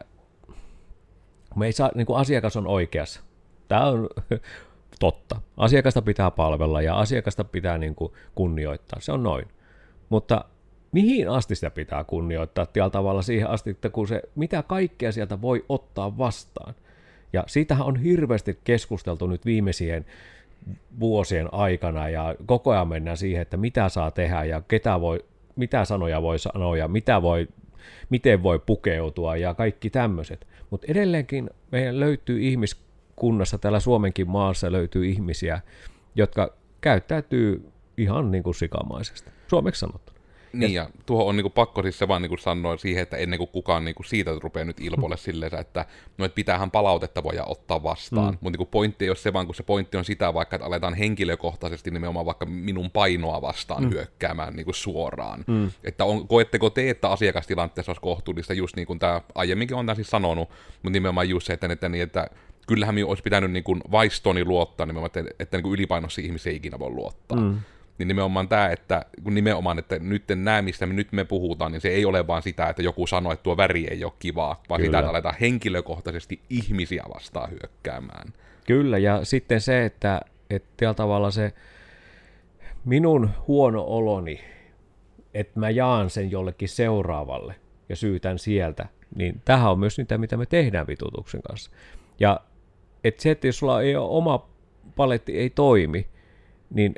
me 1.57 1.67
ei 1.67 1.73
saa, 1.73 1.91
niin 1.95 2.07
kuin 2.07 2.19
asiakas 2.19 2.57
on 2.57 2.67
oikeassa. 2.67 3.21
Tämä 3.69 3.87
on 3.87 4.09
totta. 5.01 5.41
Asiakasta 5.57 6.03
pitää 6.03 6.31
palvella 6.31 6.83
ja 6.83 6.99
asiakasta 6.99 7.45
pitää 7.45 7.79
niin 7.79 7.95
kuin 7.95 8.13
kunnioittaa. 8.35 9.01
Se 9.01 9.13
on 9.13 9.23
noin. 9.23 9.49
Mutta 10.09 10.45
mihin 10.93 11.29
asti 11.29 11.55
sitä 11.55 11.71
pitää 11.71 12.05
kunnioittaa 12.05 12.67
tällä 12.67 12.91
tavalla 12.91 13.23
siihen 13.23 13.51
asti, 13.51 13.71
että 13.71 13.91
kun 13.91 14.09
se, 14.09 14.23
mitä 14.35 14.63
kaikkea 14.63 15.13
sieltä 15.13 15.41
voi 15.41 15.65
ottaa 15.69 16.19
vastaan. 16.19 16.75
Ja 17.33 17.45
siitähän 17.47 17.87
on 17.87 17.97
hirveästi 17.97 18.59
keskusteltu 18.65 19.27
nyt 19.27 19.47
viimeisien 19.47 20.07
vuosien 21.01 21.55
aikana 21.55 22.09
ja 22.09 22.35
koko 22.47 22.71
ajan 22.71 22.89
mennään 22.89 23.17
siihen, 23.17 23.43
että 23.43 23.57
mitä 23.57 23.89
saa 23.89 24.11
tehdä 24.11 24.45
ja 24.45 24.63
ketä 24.69 25.01
voi, 25.01 25.25
mitä 25.57 25.85
sanoja 25.85 26.23
voi 26.23 26.39
sanoa 26.39 26.77
ja 26.77 26.89
mitä 26.89 27.23
voi, 27.23 27.49
miten 28.11 28.43
voi 28.43 28.59
pukeutua 28.59 29.37
ja 29.37 29.55
kaikki 29.55 29.91
tämmöiset. 29.91 30.47
Mutta 30.71 30.87
edelleenkin 30.91 31.51
meidän 31.71 32.01
löytyy 32.01 32.41
ihmiskunnassa, 32.41 33.59
täällä 33.59 33.81
Suomenkin 33.81 34.31
maassa 34.31 34.73
löytyy 34.73 35.07
ihmisiä, 35.07 35.61
jotka 36.15 36.55
käyttäytyy 36.81 37.69
ihan 37.97 38.31
niin 38.31 38.43
kuin 38.43 38.55
sikamaisesti, 38.55 39.31
suomeksi 39.49 39.81
sanottuna. 39.81 40.12
Niin, 40.53 40.75
ja 40.75 40.91
tuohon 41.07 41.27
on 41.27 41.37
niinku 41.37 41.51
pakko 41.51 41.83
siis 41.83 41.99
se 41.99 42.09
vaan 42.09 42.23
niinku 42.23 42.37
sanoa 42.37 42.77
siihen, 42.77 43.03
että 43.03 43.17
ennen 43.17 43.39
kuin 43.39 43.49
kukaan 43.49 43.85
niinku 43.85 44.03
siitä 44.03 44.31
rupeaa 44.43 44.65
nyt 44.65 44.81
ilpoille 44.81 45.17
mm. 45.17 45.19
silleen, 45.19 45.55
että 45.55 45.85
no, 46.19 46.25
et 46.25 46.35
pitäähän 46.35 46.71
palautetta 46.71 47.23
voida 47.23 47.45
ottaa 47.45 47.83
vastaan. 47.83 48.35
Mm. 48.35 48.39
Mutta 48.41 48.51
niinku 48.51 48.67
pointti 48.67 49.05
ei 49.05 49.09
ole 49.11 49.17
se 49.17 49.33
vaan, 49.33 49.47
kun 49.47 49.55
se 49.55 49.63
pointti 49.63 49.97
on 49.97 50.05
sitä 50.05 50.35
vaikka, 50.35 50.57
että 50.57 50.67
aletaan 50.67 50.95
henkilökohtaisesti 50.95 51.91
nimenomaan 51.91 52.27
vaikka 52.27 52.47
minun 52.47 52.91
painoa 52.91 53.43
vastaan 53.43 53.85
mm. 53.85 53.91
hyökkäämään 53.91 54.57
niinku 54.57 54.73
suoraan. 54.73 55.45
Mm. 55.47 55.71
Että 55.85 56.05
on, 56.05 56.29
koetteko 56.29 56.71
te, 56.71 56.91
että 56.91 57.09
asiakastilanteessa 57.09 57.91
olisi 57.91 58.03
kohtuullista, 58.03 58.55
just 58.55 58.77
niin 58.77 58.87
kuin 58.87 58.99
tämä 58.99 59.21
aiemminkin 59.35 59.77
on 59.77 59.87
tämä 59.87 59.95
siis 59.95 60.11
sanonut, 60.11 60.49
mutta 60.83 60.91
nimenomaan 60.91 61.29
just 61.29 61.47
se, 61.47 61.53
että, 61.53 61.67
että, 61.73 61.89
niin, 61.89 62.03
että 62.03 62.27
kyllähän 62.67 62.95
minun 62.95 63.11
olisi 63.11 63.23
pitänyt 63.23 63.51
niin 63.51 63.65
kuin 63.65 63.81
vaistoni 63.91 64.45
luottaa 64.45 64.87
nimenomaan, 64.87 65.07
että, 65.07 65.35
että 65.39 65.57
niin 65.57 65.63
kuin 65.63 65.75
ylipainossa 65.75 66.21
ihmisiä 66.21 66.51
ei 66.51 66.57
ikinä 66.57 66.79
voi 66.79 66.91
luottaa. 66.91 67.41
Mm 67.41 67.59
niin 68.03 68.09
nimenomaan 68.09 68.49
tämä, 68.49 68.69
että 68.69 69.05
kun 69.23 69.35
nimenomaan, 69.35 69.79
että 69.79 69.99
nyt 69.99 70.23
nämä, 70.35 70.63
mistä 70.63 70.87
me 70.87 70.95
nyt 70.95 71.13
me 71.13 71.25
puhutaan, 71.25 71.73
niin 71.73 71.81
se 71.81 71.89
ei 71.89 72.05
ole 72.05 72.27
vaan 72.27 72.43
sitä, 72.43 72.69
että 72.69 72.83
joku 72.83 73.07
sanoo, 73.07 73.33
että 73.33 73.43
tuo 73.43 73.57
väri 73.57 73.87
ei 73.91 74.05
ole 74.05 74.13
kivaa, 74.19 74.63
vaan 74.69 74.81
Kyllä. 74.81 74.89
sitä, 74.89 74.99
että 74.99 75.11
aletaan 75.11 75.35
henkilökohtaisesti 75.41 76.41
ihmisiä 76.51 77.03
vastaan 77.15 77.51
hyökkäämään. 77.51 78.33
Kyllä, 78.67 78.99
ja 78.99 79.25
sitten 79.25 79.61
se, 79.61 79.85
että, 79.85 80.21
että 80.51 80.95
tavalla 80.95 81.31
se 81.31 81.53
minun 82.85 83.31
huono 83.49 83.83
oloni, 83.83 84.41
että 85.35 85.61
mä 85.61 85.71
jaan 85.71 86.11
sen 86.11 86.31
jollekin 86.31 86.69
seuraavalle 86.69 87.55
ja 87.89 87.97
syytän 87.97 88.39
sieltä, 88.39 88.87
niin 89.15 89.41
tähän 89.45 89.71
on 89.71 89.79
myös 89.79 89.99
niitä, 89.99 90.19
mitä 90.19 90.37
me 90.37 90.47
tehdään 90.47 90.87
vitutuksen 90.87 91.43
kanssa. 91.43 91.71
Ja 92.21 92.41
että 93.05 93.23
se, 93.23 93.31
että 93.31 93.47
jos 93.47 93.59
sulla 93.59 93.83
ei 93.83 93.97
ole 93.97 94.09
oma 94.09 94.49
paletti 94.97 95.39
ei 95.39 95.51
toimi, 95.51 96.07
niin, 96.71 96.95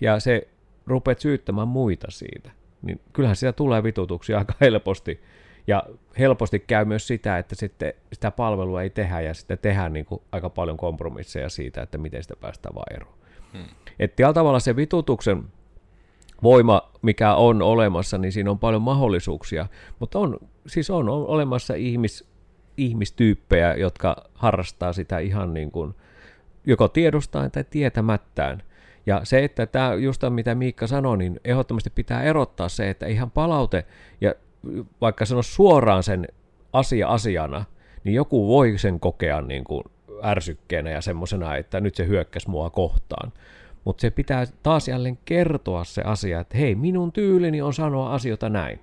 ja 0.00 0.20
se 0.20 0.48
rupeat 0.86 1.18
syyttämään 1.18 1.68
muita 1.68 2.06
siitä, 2.10 2.50
niin 2.82 3.00
kyllähän 3.12 3.36
sitä 3.36 3.52
tulee 3.52 3.82
vitutuksia 3.82 4.38
aika 4.38 4.54
helposti. 4.60 5.20
Ja 5.66 5.82
helposti 6.18 6.58
käy 6.58 6.84
myös 6.84 7.06
sitä, 7.06 7.38
että 7.38 7.54
sitten 7.54 7.92
sitä 8.12 8.30
palvelua 8.30 8.82
ei 8.82 8.90
tehdä 8.90 9.20
ja 9.20 9.34
sitten 9.34 9.58
tehdään 9.58 9.92
niin 9.92 10.04
kuin 10.04 10.22
aika 10.32 10.50
paljon 10.50 10.76
kompromisseja 10.76 11.48
siitä, 11.48 11.82
että 11.82 11.98
miten 11.98 12.22
sitä 12.22 12.36
päästään 12.36 12.74
vaan 12.74 12.94
eroon. 12.94 13.14
Hmm. 13.52 13.64
Että 13.98 14.16
tällä 14.16 14.32
tavalla 14.32 14.60
se 14.60 14.76
vitutuksen 14.76 15.44
voima, 16.42 16.90
mikä 17.02 17.34
on 17.34 17.62
olemassa, 17.62 18.18
niin 18.18 18.32
siinä 18.32 18.50
on 18.50 18.58
paljon 18.58 18.82
mahdollisuuksia, 18.82 19.66
mutta 19.98 20.18
on, 20.18 20.38
siis 20.66 20.90
on, 20.90 21.08
on 21.08 21.26
olemassa 21.26 21.74
ihmis, 21.74 22.28
ihmistyyppejä, 22.76 23.74
jotka 23.74 24.16
harrastaa 24.34 24.92
sitä 24.92 25.18
ihan 25.18 25.54
niin 25.54 25.70
kuin, 25.70 25.94
joko 26.66 26.88
tiedostaen 26.88 27.50
tai 27.50 27.64
tietämättään. 27.70 28.62
Ja 29.06 29.20
se, 29.24 29.44
että 29.44 29.66
tämä 29.66 29.94
just 29.94 30.22
mitä 30.28 30.54
Miikka 30.54 30.86
sanoi, 30.86 31.18
niin 31.18 31.40
ehdottomasti 31.44 31.90
pitää 31.90 32.22
erottaa 32.22 32.68
se, 32.68 32.90
että 32.90 33.06
ihan 33.06 33.30
palaute, 33.30 33.84
ja 34.20 34.34
vaikka 35.00 35.24
sano 35.24 35.42
suoraan 35.42 36.02
sen 36.02 36.28
asia 36.72 37.08
asiana, 37.08 37.64
niin 38.04 38.14
joku 38.14 38.48
voi 38.48 38.78
sen 38.78 39.00
kokea 39.00 39.40
niin 39.40 39.64
kuin 39.64 39.84
ärsykkeenä 40.24 40.90
ja 40.90 41.00
semmoisena, 41.00 41.56
että 41.56 41.80
nyt 41.80 41.94
se 41.94 42.06
hyökkäsi 42.06 42.50
mua 42.50 42.70
kohtaan. 42.70 43.32
Mutta 43.84 44.00
se 44.00 44.10
pitää 44.10 44.44
taas 44.62 44.88
jälleen 44.88 45.18
kertoa 45.24 45.84
se 45.84 46.02
asia, 46.02 46.40
että 46.40 46.58
hei, 46.58 46.74
minun 46.74 47.12
tyylini 47.12 47.62
on 47.62 47.74
sanoa 47.74 48.14
asioita 48.14 48.48
näin. 48.48 48.80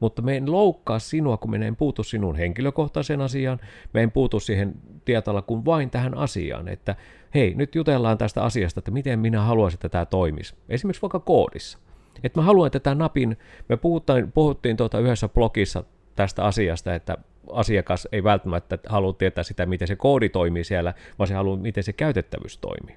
Mutta 0.00 0.22
me 0.22 0.36
en 0.36 0.52
loukkaa 0.52 0.98
sinua, 0.98 1.36
kun 1.36 1.50
me 1.50 1.66
en 1.66 1.76
puutu 1.76 2.02
sinun 2.02 2.36
henkilökohtaiseen 2.36 3.20
asiaan, 3.20 3.60
me 3.92 4.02
en 4.02 4.10
puutu 4.10 4.40
siihen 4.40 4.74
tietalla 5.04 5.42
kuin 5.42 5.64
vain 5.64 5.90
tähän 5.90 6.14
asiaan, 6.14 6.68
että 6.68 6.96
hei, 7.34 7.54
nyt 7.54 7.74
jutellaan 7.74 8.18
tästä 8.18 8.42
asiasta, 8.42 8.80
että 8.80 8.90
miten 8.90 9.18
minä 9.18 9.40
haluaisin, 9.42 9.76
että 9.76 9.88
tämä 9.88 10.06
toimisi. 10.06 10.54
Esimerkiksi 10.68 11.02
vaikka 11.02 11.20
koodissa. 11.20 11.78
Että 12.22 12.40
mä 12.40 12.44
haluan, 12.44 12.66
että 12.66 12.80
tämä 12.80 12.94
napin, 12.94 13.38
me 13.68 13.76
puhuttiin, 13.76 14.32
puhuttiin 14.32 14.76
tuota 14.76 14.98
yhdessä 14.98 15.28
blogissa 15.28 15.84
tästä 16.16 16.44
asiasta, 16.44 16.94
että 16.94 17.16
asiakas 17.52 18.08
ei 18.12 18.24
välttämättä 18.24 18.78
halua 18.86 19.12
tietää 19.12 19.44
sitä, 19.44 19.66
miten 19.66 19.88
se 19.88 19.96
koodi 19.96 20.28
toimii 20.28 20.64
siellä, 20.64 20.94
vaan 21.18 21.28
se 21.28 21.34
haluaa, 21.34 21.56
miten 21.56 21.84
se 21.84 21.92
käytettävyys 21.92 22.58
toimii. 22.58 22.96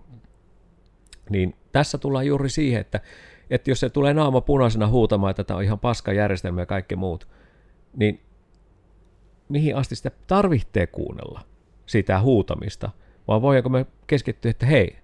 Niin 1.29 1.56
tässä 1.72 1.98
tullaan 1.98 2.27
juuri 2.27 2.50
siihen, 2.50 2.82
että, 2.82 3.00
että 3.50 3.72
jos 3.72 3.79
se 3.79 3.89
tulee 3.89 4.13
naama 4.13 4.41
punaisena 4.41 4.88
huutamaan, 4.88 5.32
että 5.32 5.44
tämä 5.44 5.58
on 5.58 5.63
ihan 5.63 5.79
paska 5.79 6.13
järjestelmä 6.13 6.62
ja 6.62 6.65
kaikki 6.65 6.96
muut, 6.96 7.27
niin 7.96 8.22
mihin 9.50 9.75
asti 9.75 9.96
sitä 9.96 10.12
tarvitsee 10.27 10.88
kuunnella, 10.88 11.41
sitä 11.86 12.22
huutamista, 12.22 12.89
vaan 13.28 13.42
voidaanko 13.42 13.70
me 13.70 13.86
keskittyä, 14.08 14.52
että 14.52 14.66
hei, 14.66 14.98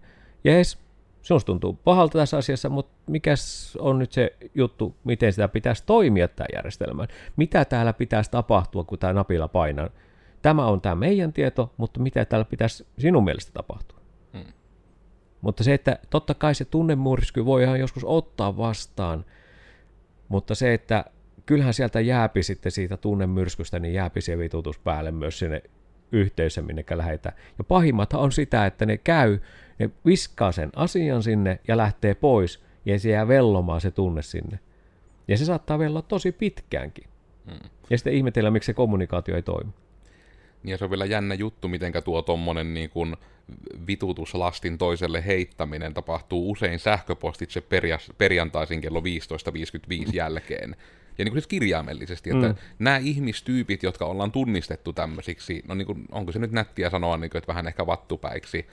jees, 0.43 0.77
sinusta 1.21 1.45
tuntuu 1.45 1.73
pahalta 1.83 2.19
tässä 2.19 2.37
asiassa, 2.37 2.69
mutta 2.69 2.93
mikä 3.07 3.33
on 3.79 3.99
nyt 3.99 4.11
se 4.11 4.35
juttu, 4.55 4.95
miten 5.03 5.33
sitä 5.33 5.47
pitäisi 5.47 5.83
toimia 5.85 6.27
tämä 6.27 6.47
järjestelmä? 6.55 7.07
Mitä 7.35 7.65
täällä 7.65 7.93
pitäisi 7.93 8.31
tapahtua, 8.31 8.83
kun 8.83 8.99
tämä 8.99 9.13
napilla 9.13 9.47
painaa? 9.47 9.89
Tämä 10.41 10.65
on 10.65 10.81
tämä 10.81 10.95
meidän 10.95 11.33
tieto, 11.33 11.73
mutta 11.77 11.99
mitä 11.99 12.25
täällä 12.25 12.45
pitäisi 12.45 12.87
sinun 12.97 13.23
mielestä 13.23 13.51
tapahtua? 13.53 13.99
Hmm. 14.33 14.53
Mutta 15.41 15.63
se, 15.63 15.73
että 15.73 15.99
totta 16.09 16.33
kai 16.33 16.55
se 16.55 16.65
tunnemyrsky 16.65 17.45
voi 17.45 17.63
ihan 17.63 17.79
joskus 17.79 18.03
ottaa 18.03 18.57
vastaan, 18.57 19.25
mutta 20.29 20.55
se, 20.55 20.73
että 20.73 21.05
kyllähän 21.45 21.73
sieltä 21.73 21.99
jääpi 21.99 22.43
sitten 22.43 22.71
siitä 22.71 22.97
tunnemyrskystä, 22.97 23.79
niin 23.79 23.93
jääpi 23.93 24.21
se 24.21 24.37
vitutus 24.37 24.79
päälle 24.79 25.11
myös 25.11 25.39
sinne 25.39 25.61
yhteisö, 26.13 26.61
minne 26.61 26.85
lähetään. 26.91 27.35
Ja 27.57 27.63
pahimmat 27.63 28.13
on 28.13 28.31
sitä, 28.31 28.65
että 28.65 28.85
ne 28.85 28.97
käy, 28.97 29.39
ne 29.79 29.89
viskaa 30.05 30.51
sen 30.51 30.69
asian 30.75 31.23
sinne 31.23 31.59
ja 31.67 31.77
lähtee 31.77 32.15
pois, 32.15 32.63
ja 32.85 32.99
se 32.99 33.09
jää 33.09 33.27
vellomaan 33.27 33.81
se 33.81 33.91
tunne 33.91 34.21
sinne. 34.21 34.59
Ja 35.27 35.37
se 35.37 35.45
saattaa 35.45 35.79
velloa 35.79 36.01
tosi 36.01 36.31
pitkäänkin. 36.31 37.05
Hmm. 37.45 37.69
Ja 37.89 37.97
sitten 37.97 38.13
ihmetellä, 38.13 38.51
miksi 38.51 38.67
se 38.67 38.73
kommunikaatio 38.73 39.35
ei 39.35 39.41
toimi. 39.41 39.71
Niin 40.63 40.71
ja 40.71 40.77
se 40.77 40.83
on 40.83 40.89
vielä 40.89 41.05
jännä 41.05 41.35
juttu, 41.35 41.67
miten 41.67 41.93
tuo 42.03 42.21
tommonen 42.21 42.73
niin 42.73 42.89
kuin 42.89 43.15
vitutuslastin 43.87 44.77
toiselle 44.77 45.25
heittäminen 45.25 45.93
tapahtuu 45.93 46.51
usein 46.51 46.79
sähköpostitse 46.79 47.63
perjantaisin 48.17 48.81
kello 48.81 48.99
15.55 48.99 49.05
jälkeen 50.13 50.75
ja 51.17 51.25
niin 51.25 51.31
kuin 51.31 51.41
siis 51.41 51.47
kirjaimellisesti, 51.47 52.29
että 52.29 52.47
mm. 52.47 52.55
nämä 52.79 52.97
ihmistyypit, 52.97 53.83
jotka 53.83 54.05
ollaan 54.05 54.31
tunnistettu 54.31 54.93
tämmöisiksi, 54.93 55.63
no 55.67 55.75
niin 55.75 55.85
kuin, 55.85 56.05
onko 56.11 56.31
se 56.31 56.39
nyt 56.39 56.51
nättiä 56.51 56.89
sanoa, 56.89 57.17
niin 57.17 57.29
kuin, 57.29 57.39
että 57.39 57.47
vähän 57.47 57.67
ehkä 57.67 57.85
vattupäiksi, 57.85 58.67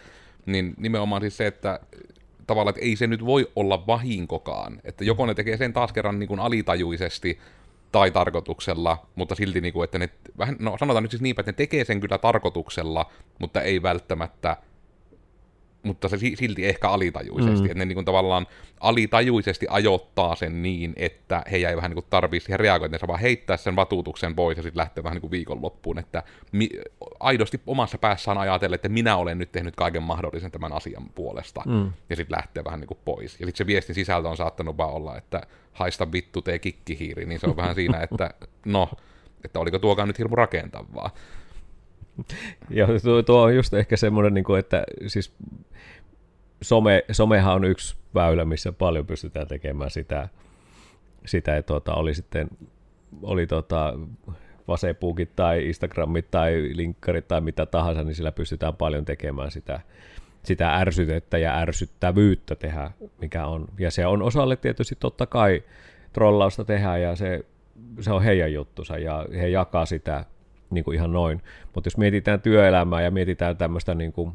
niin 0.47 0.75
nimenomaan 0.77 1.23
siis 1.23 1.37
se, 1.37 1.47
että 1.47 1.81
tavallaan, 2.47 2.75
että 2.77 2.87
ei 2.87 2.97
se 2.97 3.07
nyt 3.07 3.25
voi 3.25 3.51
olla 3.57 3.87
vahinkokaan, 3.87 4.81
että 4.85 5.05
joko 5.05 5.27
ne 5.27 5.35
tekee 5.35 5.57
sen 5.57 5.73
taas 5.73 5.93
kerran 5.93 6.19
niin 6.19 6.29
kuin 6.29 6.41
alitajuisesti, 6.41 7.39
tai 7.93 8.11
tarkoituksella, 8.11 9.07
mutta 9.15 9.35
silti, 9.35 9.61
niin 9.61 9.73
kuin, 9.73 9.85
että 9.85 9.99
ne, 9.99 10.09
vähän, 10.39 10.57
no 10.59 10.77
sanotaan 10.81 11.03
nyt 11.03 11.11
siis 11.11 11.23
niinpä, 11.23 11.41
että 11.41 11.53
ne 11.53 11.57
tekee 11.57 11.85
sen 11.85 12.01
kyllä 12.01 12.19
tarkoituksella, 12.19 13.11
mutta 13.39 13.63
ei 13.63 13.83
välttämättä 13.83 14.57
mutta 15.83 16.09
se 16.09 16.17
silti 16.19 16.67
ehkä 16.67 16.89
alitajuisesti, 16.89 17.61
mm. 17.61 17.65
että 17.67 17.79
ne 17.79 17.85
niin 17.85 17.95
kuin 17.95 18.05
tavallaan 18.05 18.47
alitajuisesti 18.81 19.67
ajoittaa 19.71 20.35
sen 20.35 20.63
niin, 20.63 20.93
että 20.97 21.43
he 21.51 21.57
ei 21.57 21.77
vähän 21.77 21.91
niin 21.91 22.05
tarvii 22.11 22.41
siihen 22.41 22.61
reagoida, 22.61 22.97
että 22.97 23.07
vaan 23.07 23.21
heittää 23.21 23.57
sen 23.57 23.77
vatuutuksen 23.77 24.35
pois 24.35 24.57
ja 24.57 24.63
sitten 24.63 24.79
lähtee 24.79 25.05
vähän 25.05 25.15
niin 25.15 25.21
kuin 25.21 25.31
viikonloppuun, 25.31 25.99
että 25.99 26.23
mi- 26.53 26.71
aidosti 27.21 27.61
omassa 27.67 27.99
päässään 27.99 28.39
ajatella, 28.39 28.75
että 28.75 28.89
minä 28.89 29.17
olen 29.17 29.39
nyt 29.39 29.53
tehnyt 29.53 29.77
kaiken 29.77 30.03
mahdollisen 30.03 30.51
tämän 30.51 30.73
asian 30.73 31.11
puolesta, 31.15 31.63
mm. 31.67 31.93
ja 32.11 32.17
sitten 32.17 32.37
lähtee 32.37 32.65
vähän 32.65 32.81
niin 32.81 32.89
kuin 32.89 33.01
pois. 33.05 33.41
Ja 33.41 33.47
sitten 33.47 33.59
se 33.59 33.67
viestin 33.67 33.95
sisältö 33.95 34.29
on 34.29 34.37
saattanut 34.37 34.77
vaan 34.77 34.93
olla, 34.93 35.17
että 35.17 35.41
haista 35.73 36.13
vittu, 36.13 36.43
tee 36.43 36.59
kikkihiiri, 36.59 37.27
niin 37.27 37.41
se 37.41 37.47
on 37.47 37.57
vähän 37.57 37.75
siinä, 37.75 38.01
että 38.11 38.31
no, 38.65 38.89
että 39.45 39.61
oliko 39.61 39.79
tuokaan 39.79 40.09
nyt 40.09 40.19
hirmu 40.19 40.37
rakentavaa. 40.37 41.11
Ja 42.71 42.87
tuo, 43.03 43.23
tuo 43.23 43.43
on 43.43 43.57
just 43.57 43.75
ehkä 43.75 43.97
semmoinen, 43.97 44.35
niin 44.35 44.45
kuin, 44.45 44.61
että 44.61 44.85
siis 45.07 45.35
some, 46.63 47.05
somehan 47.13 47.55
on 47.55 47.65
yksi 47.65 47.97
väylä, 48.15 48.45
missä 48.45 48.73
paljon 48.73 49.07
pystytään 49.07 49.49
tekemään 49.49 49.91
sitä, 49.91 50.29
sitä 51.27 51.57
että 51.57 51.67
tuota, 51.67 51.95
oli 51.95 52.15
sitten 52.15 52.49
oli 53.23 53.47
tuota, 53.47 53.95
Facebookit 54.67 55.37
tai 55.37 55.67
Instagramit 55.67 56.31
tai 56.31 56.71
linkkarit 56.75 57.29
tai 57.29 57.41
mitä 57.41 57.67
tahansa, 57.67 58.05
niin 58.05 58.15
sillä 58.15 58.33
pystytään 58.33 58.77
paljon 58.77 59.05
tekemään 59.05 59.51
sitä, 59.51 59.81
sitä 60.43 60.77
ärsytettä 60.77 61.39
ja 61.39 61.59
ärsyttävyyttä 61.59 62.55
tehdä, 62.55 62.91
mikä 63.21 63.47
on. 63.47 63.69
Ja 63.79 63.91
se 63.91 64.07
on 64.07 64.23
osalle 64.23 64.57
tietysti 64.57 64.97
totta 65.01 65.27
kai 65.27 65.63
trollausta 66.13 66.65
tehdä 66.65 66.99
ja 66.99 67.17
se, 67.17 67.45
se 68.01 68.13
on 68.13 68.23
heidän 68.23 68.53
juttusa 68.53 68.99
ja 68.99 69.27
he 69.33 69.49
jakaa 69.49 69.87
sitä 69.87 70.25
niin 70.71 70.85
kuin 70.85 70.95
ihan 70.95 71.13
noin. 71.13 71.43
Mutta 71.75 71.87
jos 71.87 71.97
mietitään 71.97 72.41
työelämää 72.41 73.03
ja 73.03 73.11
mietitään 73.11 73.57
tämmöistä 73.57 73.95
niin 73.95 74.13
kuin 74.13 74.33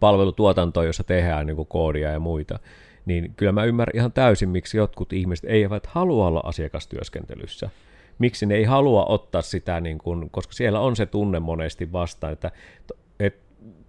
palvelutuotantoa, 0.00 0.84
jossa 0.84 1.04
tehdään 1.04 1.46
niin 1.46 1.56
kuin 1.56 1.68
koodia 1.68 2.10
ja 2.10 2.20
muita, 2.20 2.58
niin 3.06 3.34
kyllä 3.36 3.52
mä 3.52 3.64
ymmärrän 3.64 3.96
ihan 3.96 4.12
täysin, 4.12 4.48
miksi 4.48 4.76
jotkut 4.76 5.12
ihmiset 5.12 5.50
eivät 5.50 5.86
halua 5.86 6.26
olla 6.26 6.40
asiakastyöskentelyssä. 6.44 7.70
Miksi 8.18 8.46
ne 8.46 8.54
ei 8.54 8.64
halua 8.64 9.04
ottaa 9.04 9.42
sitä, 9.42 9.80
niin 9.80 9.98
kuin, 9.98 10.30
koska 10.30 10.52
siellä 10.52 10.80
on 10.80 10.96
se 10.96 11.06
tunne 11.06 11.40
monesti 11.40 11.92
vastaan, 11.92 12.32
että, 12.32 12.50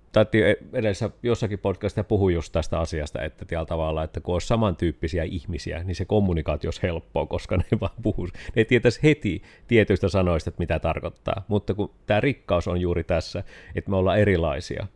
että 0.10 0.32
tai 0.32 0.56
edessä 0.74 1.10
jossakin 1.24 1.60
podcastissa 1.60 2.04
puhui 2.04 2.34
just 2.34 2.51
tästä 2.51 2.80
asiasta, 2.80 3.22
että 3.22 3.46
tavalla, 3.68 4.04
että 4.04 4.22
kun 4.22 4.36
olisi 4.36 4.48
samantyyppisiä 4.48 5.24
ihmisiä, 5.24 5.84
niin 5.84 5.96
se 5.96 6.06
kommunikaatio 6.06 6.68
olisi 6.68 6.84
helppoa, 6.84 7.25
koska 7.25 7.58
ne 7.58 7.63
vaan 7.82 7.94
puhuu. 8.01 8.28
Ne 8.56 8.63
tietäisi 8.63 9.00
heti 9.04 9.42
tietyistä 9.68 10.10
sanoista, 10.10 10.50
että 10.50 10.60
mitä 10.60 10.80
tarkoittaa. 10.80 11.46
Mutta 11.48 11.74
kun 11.74 11.92
tämä 12.06 12.20
rikkaus 12.20 12.68
on 12.68 12.82
juuri 12.82 13.04
tässä, 13.04 13.44
että 13.75 13.89
me 13.89 13.98
ollaan 13.98 14.20
erilaisia. 14.20 14.88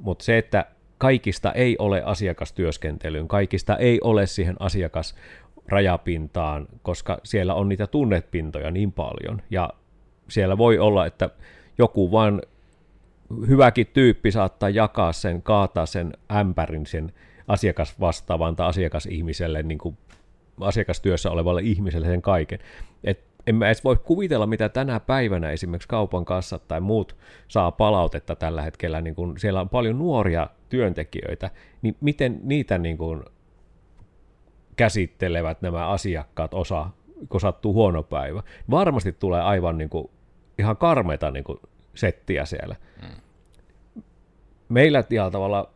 Mutta 0.00 0.24
se, 0.24 0.38
että 0.38 0.66
kaikista 0.98 1.52
ei 1.52 1.76
ole 1.78 2.02
asiakastyöskentelyyn, 2.04 3.28
kaikista 3.28 3.76
ei 3.76 4.00
ole 4.00 4.26
siihen 4.26 4.56
asiakasrajapintaan, 4.58 6.68
koska 6.82 7.20
siellä 7.24 7.54
on 7.54 7.68
niitä 7.68 7.86
tunnepintoja 7.86 8.70
niin 8.70 8.92
paljon. 8.92 9.42
Ja 9.50 9.70
siellä 10.28 10.58
voi 10.58 10.78
olla, 10.78 11.06
että 11.06 11.30
joku 11.78 12.12
vaan 12.12 12.42
hyväkin 13.48 13.86
tyyppi 13.86 14.30
saattaa 14.30 14.68
jakaa 14.68 15.12
sen, 15.12 15.42
kaataa 15.42 15.86
sen 15.86 16.12
ämpärin 16.36 16.86
sen 16.86 17.12
asiakasvastaavan 17.48 18.56
tai 18.56 18.68
asiakasihmiselle, 18.68 19.62
niin 19.62 19.78
kuin 19.78 19.98
asiakastyössä 20.60 21.30
olevalle 21.30 21.60
ihmiselle 21.62 22.06
sen 22.06 22.22
kaiken. 22.22 22.58
Et 23.04 23.24
en 23.46 23.54
mä 23.54 23.66
edes 23.66 23.84
voi 23.84 23.96
kuvitella, 23.96 24.46
mitä 24.46 24.68
tänä 24.68 25.00
päivänä 25.00 25.50
esimerkiksi 25.50 25.88
kaupan 25.88 26.24
kassat 26.24 26.68
tai 26.68 26.80
muut 26.80 27.16
saa 27.48 27.70
palautetta 27.70 28.36
tällä 28.36 28.62
hetkellä, 28.62 29.00
niin 29.00 29.14
kun 29.14 29.38
siellä 29.38 29.60
on 29.60 29.68
paljon 29.68 29.98
nuoria 29.98 30.50
työntekijöitä, 30.68 31.50
niin 31.82 31.96
miten 32.00 32.40
niitä 32.42 32.78
niin 32.78 32.98
kun 32.98 33.24
käsittelevät 34.76 35.62
nämä 35.62 35.88
asiakkaat 35.88 36.54
osa, 36.54 36.90
kun 37.28 37.40
sattuu 37.40 37.74
huono 37.74 38.02
päivä. 38.02 38.42
Varmasti 38.70 39.12
tulee 39.12 39.40
aivan 39.40 39.78
niin 39.78 39.90
kuin, 39.90 40.10
ihan 40.58 40.76
karmeita 40.76 41.30
niin 41.30 41.44
settiä 41.94 42.44
siellä. 42.44 42.76
Mm. 43.02 43.23
Meillä 44.74 45.02
tällä 45.02 45.30
tavalla 45.30 45.70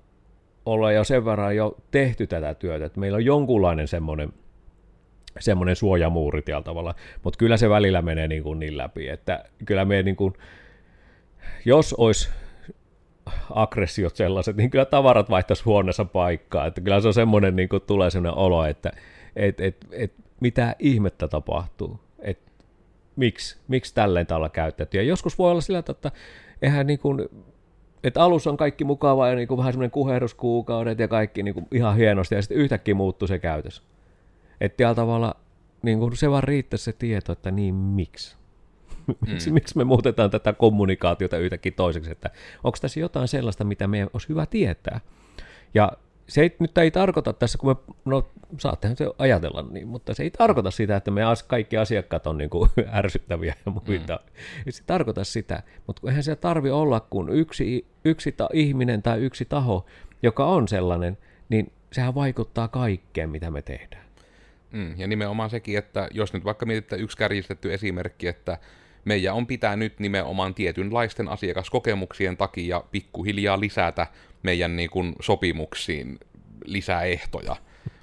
ollaan 0.67 0.95
jo 0.95 1.05
sen 1.05 1.25
verran 1.25 1.57
jo 1.57 1.76
tehty 1.90 2.26
tätä 2.26 2.55
työtä, 2.55 2.85
että 2.85 3.00
meillä 3.00 3.17
on 3.17 3.25
jonkunlainen 3.25 3.88
semmoinen, 3.88 4.33
semmoinen 5.38 5.76
suojamuuri 5.76 6.43
tällä 6.43 6.62
tavalla, 6.62 6.95
mutta 7.23 7.38
kyllä 7.38 7.57
se 7.57 7.71
välillä 7.71 8.02
menee 8.02 8.28
niin, 8.28 8.43
kuin 8.43 8.59
niin 8.59 8.78
läpi, 8.78 9.09
että 9.09 9.45
kyllä 9.64 9.85
me 9.85 10.02
niin 10.02 10.17
kuin, 10.17 10.35
jos 11.64 11.93
olisi 11.93 12.31
aggressiot 13.55 14.17
sellaiset, 14.17 14.57
niin 14.57 14.71
kyllä 14.71 14.85
tavarat 14.85 15.31
vaihtaisi 15.31 15.64
huoneessa 15.64 16.05
paikkaa, 16.05 16.67
että 16.67 16.81
kyllä 16.81 17.00
se 17.00 17.09
on 17.09 17.14
semmoinen, 17.14 17.57
niin 17.57 17.69
kuin 17.69 17.83
tulee 17.87 18.11
semmoinen 18.11 18.38
olo, 18.38 18.64
että 18.64 18.93
et, 19.37 19.61
et, 19.61 19.87
et, 19.93 20.12
mitä 20.40 20.76
ihmettä 20.78 21.28
tapahtuu, 21.28 22.00
että 22.19 22.52
miksi, 23.17 23.59
miksi 23.69 23.95
tälleen 23.95 24.26
tällä 24.26 24.49
käytetty. 24.49 24.97
Ja 24.97 25.02
joskus 25.02 25.38
voi 25.38 25.50
olla 25.50 25.61
sillä, 25.61 25.78
että 25.78 26.12
eihän 26.62 26.87
niin 26.87 26.99
kuin, 26.99 27.28
että 28.05 28.23
alussa 28.23 28.50
on 28.50 28.57
kaikki 28.57 28.85
mukavaa 28.85 29.28
ja 29.28 29.35
niin 29.35 29.49
kuin 29.49 29.59
vähän 29.59 29.73
semmoinen 29.73 29.90
kuheruskuukaudet 29.90 30.99
ja 30.99 31.09
kaikki 31.09 31.43
niin 31.43 31.55
kuin 31.55 31.67
ihan 31.73 31.97
hienosti 31.97 32.35
ja 32.35 32.43
sitten 32.43 32.59
yhtäkkiä 32.59 32.95
muuttuu 32.95 33.28
se 33.28 33.38
käytös. 33.38 33.83
Että 34.61 34.95
tavalla 34.95 35.35
niin 35.83 35.99
kuin 35.99 36.17
se 36.17 36.31
vaan 36.31 36.43
riittäisi 36.45 36.85
se 36.85 36.93
tieto, 36.93 37.33
että 37.33 37.50
niin 37.50 37.75
miksi. 37.75 38.37
miksi, 39.26 39.50
mm. 39.50 39.55
miksi 39.55 39.76
me 39.76 39.85
muutetaan 39.85 40.31
tätä 40.31 40.52
kommunikaatiota 40.52 41.38
yhtäkkiä 41.38 41.73
toiseksi, 41.76 42.11
että 42.11 42.31
onko 42.64 42.78
tässä 42.81 43.00
jotain 43.00 43.28
sellaista, 43.28 43.64
mitä 43.64 43.87
meidän 43.87 44.11
olisi 44.12 44.28
hyvä 44.28 44.47
tietää. 44.47 45.00
Ja 45.75 45.93
se 46.28 46.40
ei, 46.40 46.56
nyt 46.58 46.78
ei 46.78 46.90
tarkoita 46.90 47.32
tässä, 47.32 47.58
kun 47.58 47.70
me, 47.70 47.94
no 48.04 48.30
saattehan 48.58 48.97
se 48.97 49.06
ajatella 49.18 49.64
niin, 49.70 49.88
mutta 49.88 50.14
se 50.14 50.23
ei 50.23 50.30
tarkoita 50.30 50.70
sitä, 50.70 50.97
että 50.97 51.11
me 51.11 51.20
kaikki 51.47 51.76
asiakkaat 51.76 52.26
on 52.26 52.38
niin 52.38 52.50
kuin 52.50 52.70
ärsyttäviä 52.92 53.54
ja 53.66 53.73
muita. 53.73 54.20
Mm. 54.66 54.73
Se 54.73 54.82
tarkoita 54.87 55.25
sitä, 55.25 55.62
mutta 55.87 56.08
eihän 56.08 56.23
se 56.23 56.37
tarvi 56.37 56.70
olla 56.70 57.00
kuin 57.00 57.28
yksi, 57.28 57.87
yksi 58.04 58.32
ta, 58.32 58.49
ihminen 58.52 59.02
tai 59.02 59.20
yksi 59.20 59.44
taho, 59.44 59.87
joka 60.23 60.47
on 60.47 60.68
sellainen, 60.68 61.18
niin 61.49 61.73
sehän 61.92 62.14
vaikuttaa 62.14 62.68
kaikkeen, 62.68 63.30
mitä 63.30 63.50
me 63.50 63.62
tehdään. 63.62 64.04
Mm, 64.73 64.94
ja 65.00 65.06
nimenomaan 65.06 65.50
sekin, 65.50 65.78
että 65.78 66.08
jos 66.12 66.32
nyt 66.32 66.44
vaikka 66.44 66.66
mietitään 66.66 67.02
yksi 67.02 67.16
kärjistetty 67.16 67.75
esimerkki, 67.75 68.26
että 68.26 68.58
meidän 69.04 69.35
on 69.35 69.47
pitää 69.47 69.76
nyt 69.76 70.00
nimenomaan 70.00 70.54
tietynlaisten 70.54 71.28
asiakaskokemuksien 71.28 72.37
takia 72.37 72.85
pikkuhiljaa 72.90 73.61
lisätä 73.61 74.06
meidän 74.42 74.76
niin 74.76 74.90
kuin 74.90 75.14
sopimuksiin 75.21 76.18
lisäehtoja. 76.64 77.57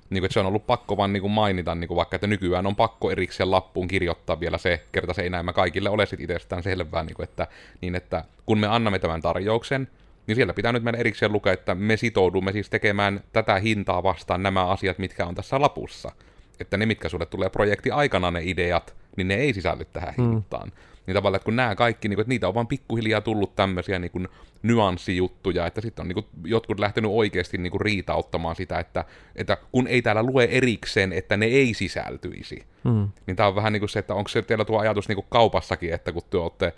Niin 0.10 0.22
kuin, 0.22 0.26
että 0.26 0.34
se 0.34 0.40
on 0.40 0.46
ollut 0.46 0.68
pakko 0.68 0.98
vaan 0.98 1.14
niin 1.14 1.22
kuin 1.22 1.32
mainita, 1.32 1.76
niin 1.76 1.88
kuin 1.88 1.96
vaikka 1.96 2.16
että 2.16 2.28
nykyään 2.28 2.68
on 2.68 2.76
pakko 2.76 3.12
erikseen 3.12 3.52
lappuun 3.52 3.88
kirjoittaa 3.88 4.40
vielä 4.40 4.58
se, 4.58 4.84
kerta 4.92 5.14
se 5.14 5.22
ei 5.22 5.30
näemmä 5.30 5.54
kaikille 5.54 5.90
ole 5.90 6.06
sit 6.06 6.20
itsestään 6.20 6.64
selvää, 6.64 7.04
niin 7.04 7.16
kuin, 7.16 7.24
että, 7.24 7.48
niin 7.82 7.96
että 7.96 8.24
kun 8.46 8.60
me 8.60 8.68
annamme 8.68 9.00
tämän 9.00 9.22
tarjouksen, 9.22 9.88
niin 10.28 10.36
siellä 10.36 10.54
pitää 10.54 10.72
nyt 10.72 10.84
meidän 10.84 11.00
erikseen 11.00 11.32
lukea, 11.32 11.54
että 11.54 11.76
me 11.76 11.98
sitoudumme 11.98 12.52
siis 12.52 12.70
tekemään 12.70 13.24
tätä 13.34 13.60
hintaa 13.60 14.04
vastaan 14.04 14.44
nämä 14.44 14.68
asiat, 14.68 14.98
mitkä 14.98 15.26
on 15.26 15.36
tässä 15.36 15.62
lapussa. 15.62 16.12
Että 16.60 16.78
ne, 16.78 16.86
mitkä 16.86 17.10
sulle 17.10 17.26
tulee 17.26 17.50
projekti 17.50 17.92
aikana 17.92 18.32
ne 18.32 18.42
ideat, 18.44 18.96
niin 19.18 19.28
ne 19.28 19.36
ei 19.36 19.54
sisälly 19.54 19.86
tähän 19.86 20.14
mm. 20.18 20.30
hintaan. 20.30 20.72
Niin 21.08 21.16
tavallaan, 21.16 21.36
että 21.36 21.46
kun 21.46 21.56
nämä 21.56 21.76
kaikki, 21.76 22.08
niin 22.08 22.16
kuin, 22.16 22.22
että 22.22 22.30
niitä 22.30 22.48
on 22.48 22.54
vaan 22.54 22.68
pikkuhiljaa 22.68 23.22
tullut 23.22 23.56
tämmöisiä 23.56 24.00
niin 24.00 24.12
kuin, 24.12 24.28
nyanssijuttuja, 24.64 25.68
että 25.68 25.82
sitten 25.82 26.04
on 26.04 26.08
niin 26.08 26.14
kuin, 26.14 26.26
jotkut 26.46 26.80
lähtenyt 26.80 27.12
oikeasti 27.14 27.58
niin 27.58 27.72
kuin, 27.72 27.82
riitauttamaan 27.82 28.56
sitä, 28.56 28.80
että, 28.80 29.06
että 29.36 29.58
kun 29.72 29.88
ei 29.88 30.02
täällä 30.02 30.24
lue 30.24 30.44
erikseen, 30.44 31.14
että 31.14 31.38
ne 31.38 31.46
ei 31.46 31.74
sisältyisi. 31.74 32.64
Mm. 32.84 33.10
Niin 33.28 33.36
tämä 33.36 33.48
on 33.48 33.56
vähän 33.56 33.74
niin 33.74 33.82
kuin 33.82 33.90
se, 33.90 34.00
että 34.00 34.14
onko 34.14 34.28
se 34.28 34.42
teillä 34.42 34.66
tuo 34.66 34.80
ajatus 34.80 35.08
niin 35.08 35.16
kuin 35.16 35.28
kaupassakin, 35.30 35.94
että 35.94 36.12
kun 36.12 36.22
te 36.30 36.38
olette 36.38 36.74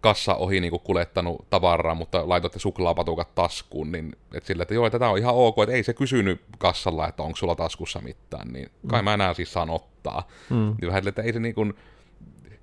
kassa 0.00 0.34
ohi 0.34 0.60
niin 0.60 0.70
kuin 0.70 0.82
kuljettanut 0.82 1.50
tavaraa, 1.50 1.94
mutta 1.94 2.28
laitoitte 2.28 2.58
suklaapatukat 2.58 3.34
taskuun, 3.34 3.92
niin 3.92 4.16
että 4.34 4.46
sille, 4.46 4.62
että 4.62 4.74
joo, 4.74 4.90
tätä 4.90 5.08
on 5.08 5.18
ihan 5.18 5.34
ok, 5.34 5.58
että 5.62 5.74
ei 5.74 5.82
se 5.82 5.94
kysynyt 5.94 6.40
kassalla, 6.58 7.08
että 7.08 7.22
onko 7.22 7.36
sulla 7.36 7.54
taskussa 7.54 8.00
mitään, 8.00 8.48
niin 8.48 8.70
kai 8.86 9.02
mm. 9.02 9.04
mä 9.04 9.14
enää 9.14 9.34
siis 9.34 9.52
saan 9.52 9.70
ottaa. 9.70 10.28
Mm. 10.50 10.74
Niin 10.80 10.88
vähän, 10.88 11.08
että 11.08 11.22
ei 11.22 11.32
se 11.32 11.40
niin 11.40 11.54
kuin, 11.54 11.74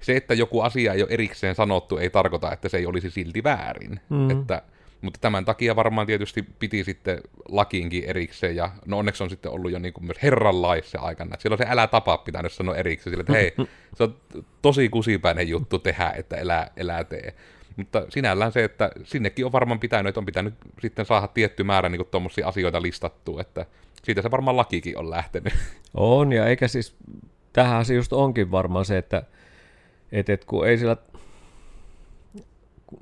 se, 0.04 0.16
että 0.16 0.34
joku 0.34 0.62
asia 0.62 0.94
ei 0.94 1.02
ole 1.02 1.12
erikseen 1.12 1.56
sanottu, 1.56 1.98
ei 1.98 2.10
tarkoita, 2.10 2.52
että 2.52 2.70
se 2.70 2.78
ei 2.78 2.86
olisi 2.86 3.10
silti 3.10 3.44
väärin. 3.44 4.00
Mm. 4.10 4.30
Että, 4.30 4.62
mutta 5.02 5.20
tämän 5.22 5.46
takia 5.46 5.76
varmaan 5.76 6.08
tietysti 6.08 6.46
piti 6.60 6.84
sitten 6.84 7.22
lakiinkin 7.50 8.04
erikseen, 8.04 8.56
ja 8.56 8.72
no 8.86 8.98
onneksi 8.98 9.24
on 9.24 9.30
sitten 9.30 9.52
ollut 9.52 9.72
jo 9.72 9.80
niin 9.80 9.94
kuin 9.94 10.06
myös 10.06 10.24
herranlaissa 10.24 11.00
aikana. 11.00 11.36
Silloin 11.40 11.58
se 11.58 11.66
älä 11.68 11.88
tapaa 11.88 12.18
pitänyt 12.18 12.52
sanoa 12.52 12.76
erikseen, 12.76 13.12
sille, 13.12 13.22
että 13.22 13.34
hei, 13.34 13.54
se 13.96 14.04
on 14.04 14.16
tosi 14.62 14.90
kusipäinen 14.90 15.50
juttu 15.50 15.80
tehdä, 15.80 16.14
että 16.16 16.36
elää, 16.36 16.72
elää 16.78 17.04
tee. 17.04 17.34
Mutta 17.76 18.06
sinällään 18.10 18.52
se, 18.52 18.64
että 18.64 18.92
sinnekin 19.04 19.46
on 19.46 19.52
varmaan 19.52 19.80
pitänyt, 19.80 20.10
että 20.10 20.20
on 20.20 20.26
pitänyt 20.26 20.54
sitten 20.82 21.06
saada 21.06 21.28
tietty 21.28 21.64
määrä 21.64 21.90
niin 21.90 22.06
tuommoisia 22.12 22.48
asioita 22.48 22.82
listattua, 22.82 23.42
että 23.42 23.66
siitä 24.04 24.22
se 24.22 24.32
varmaan 24.32 24.58
lakikin 24.58 24.98
on 24.98 25.10
lähtenyt. 25.10 25.54
On, 25.94 26.34
ja 26.34 26.46
eikä 26.46 26.68
siis, 26.68 26.96
tähän 27.54 27.86
se 27.86 27.94
just 27.94 28.14
onkin 28.14 28.52
varmaan 28.52 28.86
se, 28.86 28.98
että 28.98 29.24
et, 30.14 30.30
et 30.30 30.46
kun 30.46 30.68
ei 30.68 30.78
sillä... 30.78 30.98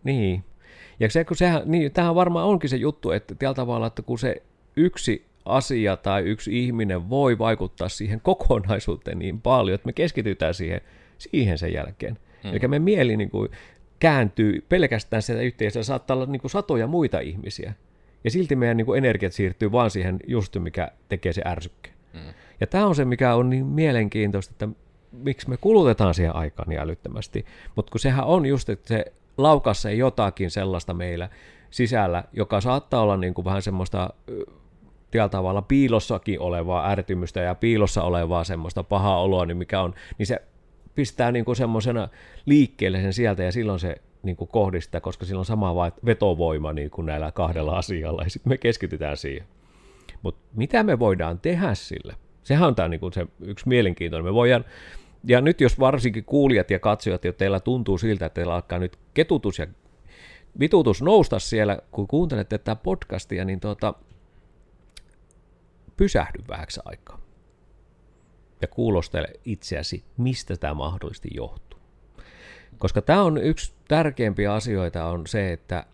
Niin. 0.03 0.43
Ja 0.99 1.09
se, 1.09 1.23
kun 1.23 1.37
sehän, 1.37 1.61
niin, 1.65 1.91
tähän 1.91 2.15
varmaan 2.15 2.47
onkin 2.47 2.69
se 2.69 2.77
juttu, 2.77 3.11
että 3.11 3.35
tällä 3.35 3.53
tavalla, 3.53 3.87
että 3.87 4.01
kun 4.01 4.19
se 4.19 4.43
yksi 4.75 5.25
asia 5.45 5.97
tai 5.97 6.21
yksi 6.21 6.63
ihminen 6.63 7.09
voi 7.09 7.37
vaikuttaa 7.37 7.89
siihen 7.89 8.21
kokonaisuuteen 8.21 9.19
niin 9.19 9.41
paljon, 9.41 9.75
että 9.75 9.85
me 9.85 9.93
keskitytään 9.93 10.53
siihen, 10.53 10.81
siihen 11.17 11.57
sen 11.57 11.73
jälkeen. 11.73 12.17
Hmm. 12.43 12.51
Eli 12.51 12.67
me 12.67 12.79
mieli 12.79 13.17
niin 13.17 13.29
kuin, 13.29 13.49
kääntyy 13.99 14.65
pelkästään 14.69 15.21
sitä 15.21 15.41
yhteisöä, 15.41 15.83
saattaa 15.83 16.15
olla 16.15 16.25
niin 16.25 16.41
kuin, 16.41 16.51
satoja 16.51 16.87
muita 16.87 17.19
ihmisiä. 17.19 17.73
Ja 18.23 18.31
silti 18.31 18.55
meidän 18.55 18.77
niin 18.77 18.85
kuin, 18.85 18.97
energiat 18.97 19.33
siirtyy 19.33 19.71
vaan 19.71 19.91
siihen 19.91 20.19
just, 20.27 20.57
mikä 20.59 20.91
tekee 21.09 21.33
se 21.33 21.41
ärsykkeen. 21.45 21.95
Hmm. 22.13 22.33
Ja 22.59 22.67
tämä 22.67 22.87
on 22.87 22.95
se, 22.95 23.05
mikä 23.05 23.35
on 23.35 23.49
niin 23.49 23.65
mielenkiintoista, 23.65 24.51
että 24.51 24.67
miksi 25.11 25.49
me 25.49 25.57
kulutetaan 25.57 26.13
siihen 26.13 26.35
aikaan 26.35 26.69
niin 26.69 26.79
älyttömästi. 26.79 27.45
Mutta 27.75 27.91
kun 27.91 27.99
sehän 27.99 28.25
on 28.25 28.45
just, 28.45 28.69
että 28.69 28.87
se 28.87 29.05
laukassa 29.37 29.91
jotakin 29.91 30.51
sellaista 30.51 30.93
meillä 30.93 31.29
sisällä, 31.69 32.23
joka 32.33 32.61
saattaa 32.61 33.01
olla 33.01 33.17
niin 33.17 33.33
kuin 33.33 33.45
vähän 33.45 33.61
semmoista 33.61 34.09
tällä 35.11 35.29
tavalla 35.29 35.61
piilossakin 35.61 36.39
olevaa 36.39 36.89
ärtymystä 36.89 37.39
ja 37.39 37.55
piilossa 37.55 38.03
olevaa 38.03 38.43
semmoista 38.43 38.83
pahaa 38.83 39.21
oloa, 39.21 39.45
niin 39.45 39.57
mikä 39.57 39.81
on, 39.81 39.93
niin 40.17 40.27
se 40.27 40.41
pistää 40.95 41.31
niin 41.31 41.45
kuin 41.45 41.55
semmoisena 41.55 42.09
liikkeelle 42.45 43.01
sen 43.01 43.13
sieltä 43.13 43.43
ja 43.43 43.51
silloin 43.51 43.79
se 43.79 43.95
niin 44.23 44.35
kuin 44.35 44.47
kohdistaa, 44.47 45.01
koska 45.01 45.25
sillä 45.25 45.39
on 45.39 45.45
sama 45.45 45.75
vetovoima 46.05 46.73
niin 46.73 46.89
kuin 46.89 47.05
näillä 47.05 47.31
kahdella 47.31 47.77
asialla 47.77 48.23
ja 48.23 48.29
sitten 48.29 48.49
me 48.49 48.57
keskitytään 48.57 49.17
siihen. 49.17 49.47
Mutta 50.21 50.41
mitä 50.55 50.83
me 50.83 50.99
voidaan 50.99 51.39
tehdä 51.39 51.75
sille? 51.75 52.15
Sehän 52.43 52.67
on 52.67 52.75
tämä 52.75 52.87
niin 52.87 52.99
kuin 52.99 53.13
se 53.13 53.27
yksi 53.39 53.67
mielenkiintoinen. 53.67 54.25
Me 54.25 54.33
voidaan 54.33 54.65
ja 55.23 55.41
nyt 55.41 55.61
jos 55.61 55.79
varsinkin 55.79 56.25
kuulijat 56.25 56.71
ja 56.71 56.79
katsojat, 56.79 57.25
jo 57.25 57.33
teillä 57.33 57.59
tuntuu 57.59 57.97
siltä, 57.97 58.25
että 58.25 58.33
teillä 58.33 58.55
alkaa 58.55 58.79
nyt 58.79 58.99
ketutus 59.13 59.59
ja 59.59 59.67
vitutus 60.59 61.01
nousta 61.01 61.39
siellä, 61.39 61.79
kun 61.91 62.07
kuuntelette 62.07 62.57
tätä 62.57 62.75
podcastia, 62.75 63.45
niin 63.45 63.59
tuota, 63.59 63.93
pysähdy 65.97 66.39
vähäksi 66.47 66.79
aikaa 66.85 67.21
ja 68.61 68.67
kuulostele 68.67 69.27
itseäsi, 69.45 70.03
mistä 70.17 70.57
tämä 70.57 70.73
mahdollisesti 70.73 71.29
johtuu. 71.33 71.79
Koska 72.77 73.01
tämä 73.01 73.23
on 73.23 73.37
yksi 73.37 73.73
tärkeimpiä 73.87 74.53
asioita 74.53 75.05
on 75.05 75.27
se, 75.27 75.53
että 75.53 75.85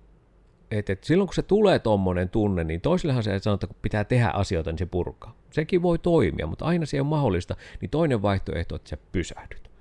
et, 0.72 0.90
et 0.90 1.04
silloin 1.04 1.28
kun 1.28 1.36
se 1.36 1.42
tulee 1.42 1.80
tuommoinen 1.80 2.30
tunne, 2.30 2.64
niin 2.64 2.82
toisillehan 2.82 3.24
se 3.24 3.40
sanoo, 3.40 3.56
että 3.56 3.68
kun 3.68 3.76
pitää 3.82 4.04
tehdä 4.04 4.30
asioita, 4.30 4.72
niin 4.72 4.78
se 4.80 4.86
purkaa. 4.86 5.36
Sekin 5.52 5.82
voi 5.82 6.00
toimia, 6.00 6.48
mutta 6.48 6.66
aina 6.66 6.86
se 6.86 7.02
on 7.02 7.08
mahdollista, 7.08 7.56
niin 7.82 7.90
toinen 7.90 8.22
vaihtoehto 8.22 8.76
on, 8.76 8.78
että 8.78 8.90
sä 8.90 8.98
pysähdyt. 9.12 9.72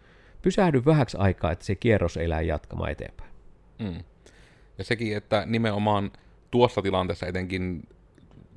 Pysähdy 0.43 0.85
vähäksi 0.85 1.17
aikaa, 1.21 1.53
että 1.53 1.65
se 1.65 1.75
kierros 1.75 2.17
ei 2.17 2.29
lähde 2.29 2.45
jatkamaan 2.45 2.91
eteenpäin. 2.91 3.31
Mm. 3.79 4.05
Ja 4.79 4.85
sekin, 4.85 5.17
että 5.17 5.43
nimenomaan 5.47 6.11
tuossa 6.51 6.83
tilanteessa 6.83 7.27
etenkin 7.27 7.83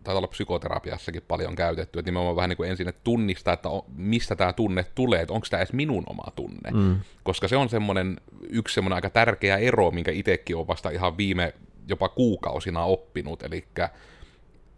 taitaa 0.03 0.17
olla 0.17 0.27
psykoterapiassakin 0.27 1.21
paljon 1.27 1.55
käytetty, 1.55 1.99
että 1.99 2.11
nimenomaan 2.11 2.35
vähän 2.35 2.49
niin 2.49 2.57
kuin 2.57 2.69
ensin 2.69 2.87
että 2.87 3.01
tunnistaa, 3.03 3.53
että 3.53 3.69
mistä 3.95 4.35
tämä 4.35 4.53
tunne 4.53 4.85
tulee, 4.95 5.21
että 5.21 5.33
onko 5.33 5.47
tämä 5.49 5.61
edes 5.61 5.73
minun 5.73 6.03
oma 6.07 6.31
tunne. 6.35 6.71
Mm. 6.71 6.95
Koska 7.23 7.47
se 7.47 7.57
on 7.57 7.69
semmoinen, 7.69 8.17
yksi 8.49 8.73
semmoinen 8.73 8.95
aika 8.95 9.09
tärkeä 9.09 9.57
ero, 9.57 9.91
minkä 9.91 10.11
itsekin 10.11 10.55
on 10.55 10.67
vasta 10.67 10.89
ihan 10.89 11.17
viime 11.17 11.53
jopa 11.87 12.09
kuukausina 12.09 12.83
oppinut, 12.83 13.43
eli 13.43 13.65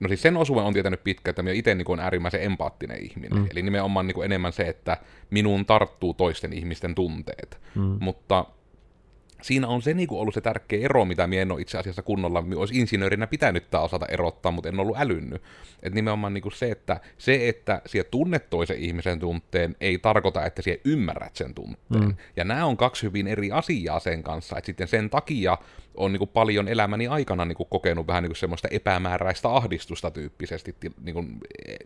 No 0.01 0.07
siis 0.07 0.21
sen 0.21 0.37
osuuden 0.37 0.65
on 0.65 0.73
tietänyt 0.73 1.03
pitkä, 1.03 1.29
että 1.29 1.43
minä 1.43 1.53
itse 1.53 1.75
niin 1.75 1.91
on 1.91 1.99
äärimmäisen 1.99 2.43
empaattinen 2.43 3.03
ihminen. 3.03 3.39
Mm. 3.39 3.47
Eli 3.51 3.61
nimenomaan 3.61 4.07
niin 4.07 4.15
kuin 4.15 4.25
enemmän 4.25 4.53
se, 4.53 4.63
että 4.63 4.97
minuun 5.29 5.65
tarttuu 5.65 6.13
toisten 6.13 6.53
ihmisten 6.53 6.95
tunteet. 6.95 7.61
Mm. 7.75 7.97
Mutta 7.99 8.45
siinä 9.41 9.67
on 9.67 9.81
se 9.81 9.93
niin 9.93 10.07
kuin 10.07 10.21
ollut 10.21 10.33
se 10.33 10.41
tärkeä 10.41 10.85
ero, 10.85 11.05
mitä 11.05 11.27
minä 11.27 11.41
en 11.41 11.51
ole 11.51 11.61
itse 11.61 11.77
asiassa 11.77 12.01
kunnolla, 12.01 12.41
minä 12.41 12.59
olisi 12.59 12.79
insinöörinä 12.79 13.27
pitänyt 13.27 13.71
tämä 13.71 13.83
osata 13.83 14.05
erottaa, 14.05 14.51
mutta 14.51 14.69
en 14.69 14.79
ollut 14.79 14.97
älynnyt. 14.99 15.41
Että 15.83 15.95
nimenomaan 15.95 16.33
niin 16.33 16.41
kuin 16.41 16.53
se, 16.53 16.71
että 16.71 16.99
se, 17.17 17.49
että 17.49 17.81
sinä 17.85 18.03
tunnet 18.03 18.49
toisen 18.49 18.77
ihmisen 18.77 19.19
tunteen, 19.19 19.75
ei 19.81 19.97
tarkoita, 19.97 20.45
että 20.45 20.61
sinä 20.61 20.77
ymmärrät 20.85 21.35
sen 21.35 21.53
tunteen. 21.53 22.03
Mm. 22.03 22.15
Ja 22.35 22.43
nämä 22.43 22.65
on 22.65 22.77
kaksi 22.77 23.03
hyvin 23.03 23.27
eri 23.27 23.51
asiaa 23.51 23.99
sen 23.99 24.23
kanssa, 24.23 24.57
että 24.57 24.65
sitten 24.65 24.87
sen 24.87 25.09
takia 25.09 25.57
on 25.95 26.11
niin 26.11 26.17
kuin 26.19 26.29
paljon 26.33 26.67
elämäni 26.67 27.07
aikana 27.07 27.45
niin 27.45 27.55
kuin 27.55 27.69
kokenut 27.69 28.07
vähän 28.07 28.23
niin 28.23 28.29
kuin 28.29 28.37
semmoista 28.37 28.67
epämääräistä 28.71 29.49
ahdistusta 29.49 30.11
tyyppisesti 30.11 30.75
niin 31.01 31.13
kuin, 31.13 31.37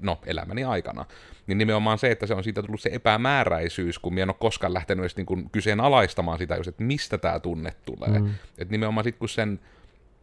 no, 0.01 0.19
elämäni 0.25 0.63
aikana. 0.63 1.05
Niin 1.47 1.57
nimenomaan 1.57 1.97
se, 1.97 2.11
että 2.11 2.27
se 2.27 2.33
on 2.33 2.43
siitä 2.43 2.61
tullut 2.61 2.81
se 2.81 2.89
epämääräisyys, 2.93 3.99
kun 3.99 4.13
minä 4.13 4.23
en 4.23 4.29
ole 4.29 4.35
koskaan 4.39 4.73
lähtenyt 4.73 5.03
edes 5.03 5.17
niin 5.17 5.25
kuin 5.25 5.49
kyseenalaistamaan 5.49 6.37
sitä, 6.37 6.55
just, 6.55 6.67
että 6.67 6.83
mistä 6.83 7.17
tämä 7.17 7.39
tunne 7.39 7.73
tulee. 7.85 8.19
Mm. 8.19 8.29
Että 8.57 8.71
nimenomaan 8.71 9.03
sitten 9.03 9.19
kun 9.19 9.29
sen, 9.29 9.59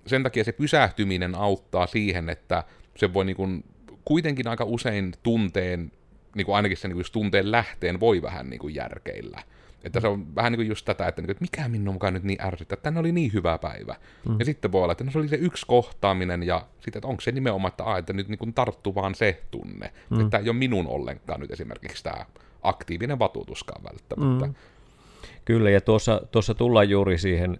sen 0.07 0.23
takia 0.23 0.45
se 0.45 0.53
pysähtyminen 0.53 1.35
auttaa 1.35 1.87
siihen, 1.87 2.29
että 2.29 2.65
se 2.97 3.15
voi 3.15 3.25
niin 3.25 3.37
kuin, 3.37 3.65
kuitenkin 4.05 4.49
aika 4.49 4.65
usein 4.65 5.13
tunteen, 5.23 5.93
niin 6.35 6.47
kuin 6.47 6.57
ainakin 6.57 6.77
sen 6.77 6.89
niin 6.89 6.97
kuin 6.97 7.13
tunteen 7.13 7.53
lähteen 7.53 8.01
voi 8.01 8.23
vähän 8.23 8.51
niin 8.51 8.61
kuin 8.61 8.75
järkeillä. 8.75 9.43
Että 9.85 10.01
se 10.01 10.09
on 10.09 10.37
vähän 10.37 10.53
niin 10.53 10.59
kuin 10.59 10.69
just 10.69 10.85
tätä, 10.85 11.09
että, 11.09 11.23
niin 11.23 11.27
kuin, 11.27 11.33
että 11.33 11.45
mikä 11.45 11.69
minun 11.69 11.95
mukaan 11.95 12.15
nyt 12.15 12.23
niin 12.23 12.43
ärsyttää, 12.43 12.75
että 12.75 12.83
tänne 12.83 13.01
oli 13.01 13.13
niin 13.13 13.33
hyvä 13.33 13.59
päivä. 13.59 13.97
Mm. 14.29 14.37
Ja 14.39 14.45
sitten 14.45 14.73
voi 14.73 14.83
olla, 14.83 14.93
että 14.93 15.05
no 15.05 15.11
se 15.11 15.19
oli 15.19 15.29
se 15.29 15.37
yksi 15.37 15.67
kohtaaminen 15.67 16.43
ja 16.43 16.67
sitten, 16.81 16.99
että 16.99 17.09
onko 17.09 17.21
se 17.21 17.33
nimenomaan, 17.33 17.71
että, 17.71 17.85
a, 17.85 17.99
että 17.99 18.13
nyt 18.13 18.29
niin 18.29 18.39
kuin 18.39 18.55
tarttuu 18.55 18.95
vaan 18.95 19.15
se 19.15 19.43
tunne. 19.51 19.93
Mm. 20.11 20.21
Että 20.21 20.39
ei 20.39 20.49
ole 20.49 20.57
minun 20.57 20.87
ollenkaan 20.87 21.41
nyt 21.41 21.51
esimerkiksi 21.51 22.05
tämä 22.05 22.27
aktiivinen 22.63 23.19
vatutuskaan 23.19 23.85
välttämättä. 23.85 24.47
Mm. 24.47 24.55
Kyllä, 25.45 25.71
ja 25.71 25.81
tuossa, 25.81 26.23
tuossa 26.31 26.55
tullaan 26.55 26.91
juuri 26.91 27.19
siihen 27.19 27.59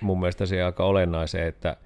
mun 0.00 0.20
mielestä 0.20 0.46
se 0.46 0.62
aika 0.62 0.84
olennaiseen, 0.84 1.46
että, 1.46 1.76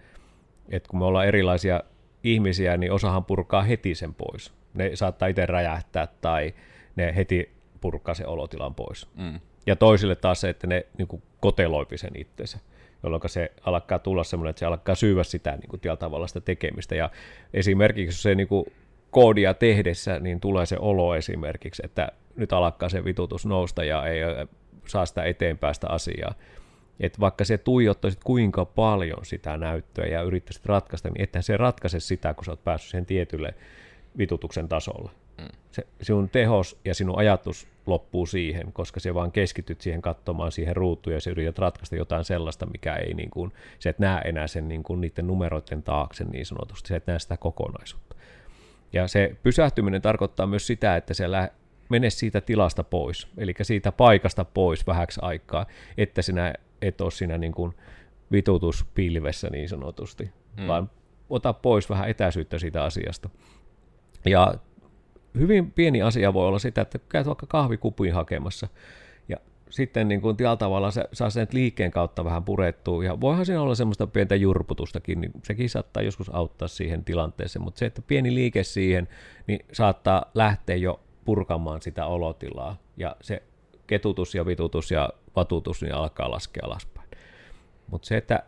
että 0.69 0.89
kun 0.89 0.99
me 0.99 1.05
ollaan 1.05 1.27
erilaisia 1.27 1.81
ihmisiä, 2.25 2.77
niin 2.77 2.93
osahan 2.93 3.25
purkaa 3.25 3.63
heti 3.63 3.95
sen 3.95 4.15
pois. 4.15 4.53
Ne 4.75 4.97
saattaa 4.97 5.29
itse 5.29 5.47
räjähtää 5.47 6.09
tai 6.21 6.55
ne 6.97 7.17
heti 7.17 7.55
purkaa 7.81 8.15
sen 8.15 8.27
olotilan 8.29 8.75
pois. 8.75 9.09
Mm. 9.17 9.41
Ja 9.67 9.77
toisille 9.77 10.15
taas 10.15 10.41
se, 10.41 10.49
että 10.49 10.67
ne 10.67 10.87
niin 10.99 11.09
kuin 11.09 11.23
koteloipi 11.41 11.99
sen 11.99 12.11
itsensä, 12.17 12.59
jolloin 13.03 13.23
se 13.27 13.53
alkaa 13.63 13.99
tulla 13.99 14.25
semmoinen, 14.25 14.51
että 14.51 14.61
se 14.61 14.67
alkaa 14.67 14.95
syyvä 14.95 15.25
sitä 15.25 15.57
niin 15.57 15.69
kuin 15.69 15.81
tavalla 15.99 16.27
sitä 16.27 16.41
tekemistä. 16.41 16.95
Ja 16.95 17.11
esimerkiksi 17.55 18.23
se 18.23 18.35
niin 18.35 18.49
kuin 18.49 18.67
koodia 19.11 19.55
tehdessä, 19.55 20.19
niin 20.21 20.41
tulee 20.41 20.67
se 20.67 20.77
olo 20.79 21.15
esimerkiksi, 21.15 21.83
että 21.85 22.13
nyt 22.37 22.53
alkaa 22.53 22.89
se 22.89 23.05
vitutus 23.05 23.47
nousta 23.47 23.85
ja 23.85 24.07
ei 24.07 24.21
saa 24.87 25.07
sitä 25.07 25.25
eteenpäin 25.25 25.75
sitä 25.75 25.89
asiaa. 25.89 26.35
Että 27.01 27.21
vaikka 27.21 27.45
se 27.45 27.59
tuijottaisit 27.59 28.25
kuinka 28.25 28.65
paljon 28.65 29.25
sitä 29.25 29.57
näyttöä 29.57 30.07
ja 30.07 30.23
yrittäisit 30.23 30.67
ratkaista, 30.67 31.09
niin 31.09 31.23
että 31.23 31.43
se 31.43 31.57
ratkaise 31.57 32.01
sitä, 32.01 32.35
kun 32.35 32.45
sä 32.45 32.53
oot 32.53 32.65
päässyt 32.65 32.91
sen 32.91 33.07
tietylle 33.07 33.55
vitutuksen 34.19 34.69
tasolle. 34.69 35.11
Mm. 35.39 35.49
Se, 35.73 35.87
sinun 36.03 36.29
tehos 36.29 36.81
ja 36.85 36.95
sinun 36.95 37.19
ajatus 37.19 37.69
loppuu 37.87 38.27
siihen, 38.27 38.73
koska 38.73 39.01
se 39.01 39.15
vaan 39.15 39.33
keskityt 39.33 39.81
siihen 39.81 40.03
katsomaan 40.03 40.53
siihen 40.53 40.77
ruutuun 40.77 41.15
ja 41.15 41.21
se 41.21 41.31
yrität 41.31 41.59
ratkaista 41.59 41.97
jotain 41.97 42.25
sellaista, 42.25 42.67
mikä 42.67 42.95
ei 42.95 43.15
niin 43.15 43.31
kuin, 43.31 43.53
se 43.79 43.89
et 43.89 43.99
näe 43.99 44.21
enää 44.25 44.47
sen 44.47 44.69
niin 44.69 44.83
kuin 44.83 45.01
niiden 45.01 45.27
numeroiden 45.27 45.83
taakse 45.83 46.25
niin 46.25 46.47
sanotusti, 46.47 46.89
se 46.89 46.97
et 46.97 47.07
näe 47.07 47.19
sitä 47.19 47.37
kokonaisuutta. 47.37 48.17
Ja 48.93 49.09
se 49.09 49.37
pysähtyminen 49.43 50.03
tarkoittaa 50.03 50.47
myös 50.47 50.67
sitä, 50.67 50.97
että 50.97 51.15
se 51.15 51.31
lä- 51.31 51.51
mene 51.89 52.11
siitä 52.11 52.41
tilasta 52.41 52.85
pois, 52.85 53.29
eli 53.39 53.55
siitä 53.63 53.93
paikasta 53.93 54.45
pois 54.45 54.87
vähäksi 54.87 55.21
aikaa, 55.23 55.67
että 55.99 56.23
sinä 56.23 56.55
et 56.83 57.01
ole 57.01 57.11
siinä 57.11 57.39
niin 57.39 57.53
kuin 57.53 57.75
vitutuspilvessä 58.33 59.49
niin 59.51 59.69
sanotusti, 59.69 60.31
mm. 60.57 60.67
vaan 60.67 60.91
ota 61.31 61.53
pois 61.53 61.91
vähän 61.91 62.09
etäisyyttä 62.09 62.59
siitä 62.59 62.85
asiasta. 62.85 63.31
Ja 64.25 64.55
hyvin 65.39 65.73
pieni 65.73 66.03
asia 66.03 66.35
voi 66.35 66.47
olla 66.47 66.59
sitä, 66.59 66.81
että 66.81 66.99
käyt 67.09 67.27
vaikka 67.27 67.47
kahvikupin 67.47 68.15
hakemassa, 68.15 68.69
ja 69.29 69.37
sitten 69.71 70.09
niin 70.09 70.21
kuin 70.21 70.37
tavalla 70.59 70.91
se 70.91 71.05
saa 71.13 71.31
sen 71.31 71.47
liikkeen 71.53 71.91
kautta 71.91 72.25
vähän 72.25 72.45
purettua, 72.45 73.05
ja 73.05 73.21
voihan 73.21 73.47
siinä 73.47 73.63
olla 73.63 73.75
semmoista 73.75 74.07
pientä 74.07 74.35
jurputustakin, 74.35 75.21
niin 75.21 75.33
sekin 75.43 75.71
saattaa 75.71 76.03
joskus 76.03 76.35
auttaa 76.35 76.69
siihen 76.69 77.05
tilanteeseen, 77.05 77.63
mutta 77.63 77.79
se, 77.79 77.87
että 77.87 78.03
pieni 78.03 78.35
liike 78.35 78.65
siihen, 78.65 79.09
niin 79.47 79.61
saattaa 79.73 80.31
lähteä 80.35 80.77
jo 80.77 81.01
purkamaan 81.25 81.83
sitä 81.83 82.07
olotilaa, 82.07 82.77
ja 82.97 83.17
se 83.21 83.43
ketutus 83.87 84.35
ja 84.35 84.47
vitutus 84.47 84.91
ja 84.91 85.11
vatutus 85.37 85.83
niin 85.83 85.95
alkaa 85.95 86.31
laskea 86.31 86.63
alaspäin. 86.67 87.09
Mutta 87.91 88.09
se, 88.09 88.17
että 88.17 88.43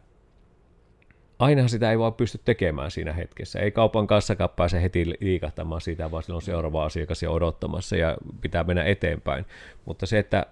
aina 1.39 1.69
sitä 1.69 1.91
ei 1.91 1.99
vaan 1.99 2.15
pysty 2.15 2.41
tekemään 2.45 2.91
siinä 2.91 3.13
hetkessä. 3.13 3.59
Ei 3.59 3.71
kaupan 3.71 4.07
kassakaan 4.07 4.51
pääse 4.51 4.83
heti 4.83 5.07
liikahtamaan 5.21 5.81
siitä, 5.81 6.11
vaan 6.11 6.23
silloin 6.23 6.37
on 6.37 6.43
seuraava 6.43 6.85
asiakas 6.85 7.23
ja 7.23 7.31
odottamassa 7.31 7.97
ja 7.97 8.17
pitää 8.41 8.65
mennä 8.65 8.85
eteenpäin. 8.85 9.45
Mutta 9.85 10.07
se, 10.07 10.19
että 10.19 10.47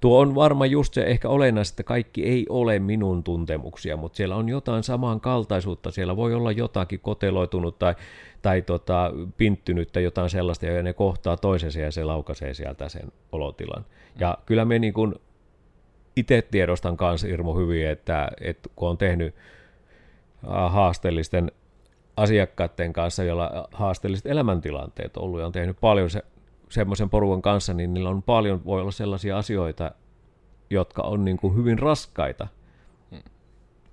tuo 0.00 0.20
on 0.20 0.34
varmaan 0.34 0.70
just 0.70 0.94
se 0.94 1.02
ehkä 1.02 1.28
olennaista, 1.28 1.72
että 1.72 1.82
kaikki 1.82 2.24
ei 2.24 2.46
ole 2.48 2.78
minun 2.78 3.24
tuntemuksia, 3.24 3.96
mutta 3.96 4.16
siellä 4.16 4.36
on 4.36 4.48
jotain 4.48 4.82
samankaltaisuutta. 4.82 5.90
Siellä 5.90 6.16
voi 6.16 6.34
olla 6.34 6.52
jotakin 6.52 7.00
koteloitunut 7.00 7.78
tai, 7.78 7.94
tai 8.42 8.62
tota, 8.62 9.12
pinttynyt 9.36 9.92
tai 9.92 10.02
jotain 10.02 10.30
sellaista, 10.30 10.66
ja 10.66 10.82
ne 10.82 10.92
kohtaa 10.92 11.36
toisensa 11.36 11.80
ja 11.80 11.90
se 11.90 12.04
laukaisee 12.04 12.54
sieltä 12.54 12.88
sen 12.88 13.12
olotilan. 13.32 13.84
Ja 14.18 14.38
kyllä 14.46 14.64
me 14.64 14.78
niin 14.78 14.92
kuin 14.92 15.14
itse 16.16 16.42
tiedostan 16.42 16.96
kanssa 16.96 17.28
Irmo 17.28 17.54
hyvin, 17.54 17.88
että, 17.88 18.28
että 18.40 18.68
kun 18.76 18.88
on 18.88 18.98
tehnyt 18.98 19.34
haasteellisten 20.68 21.52
asiakkaiden 22.16 22.92
kanssa, 22.92 23.24
joilla 23.24 23.68
haasteelliset 23.72 24.26
elämäntilanteet 24.26 25.16
ollut 25.16 25.40
ja 25.40 25.46
on 25.46 25.52
tehnyt 25.52 25.76
paljon 25.80 26.10
se, 26.10 26.22
semmoisen 26.68 27.10
porukan 27.10 27.42
kanssa, 27.42 27.74
niin 27.74 27.94
niillä 27.94 28.10
on 28.10 28.22
paljon, 28.22 28.64
voi 28.64 28.80
olla 28.80 28.90
sellaisia 28.90 29.38
asioita, 29.38 29.90
jotka 30.70 31.02
on 31.02 31.24
niin 31.24 31.36
kuin 31.36 31.56
hyvin 31.56 31.78
raskaita. 31.78 32.46
Hmm. 33.10 33.22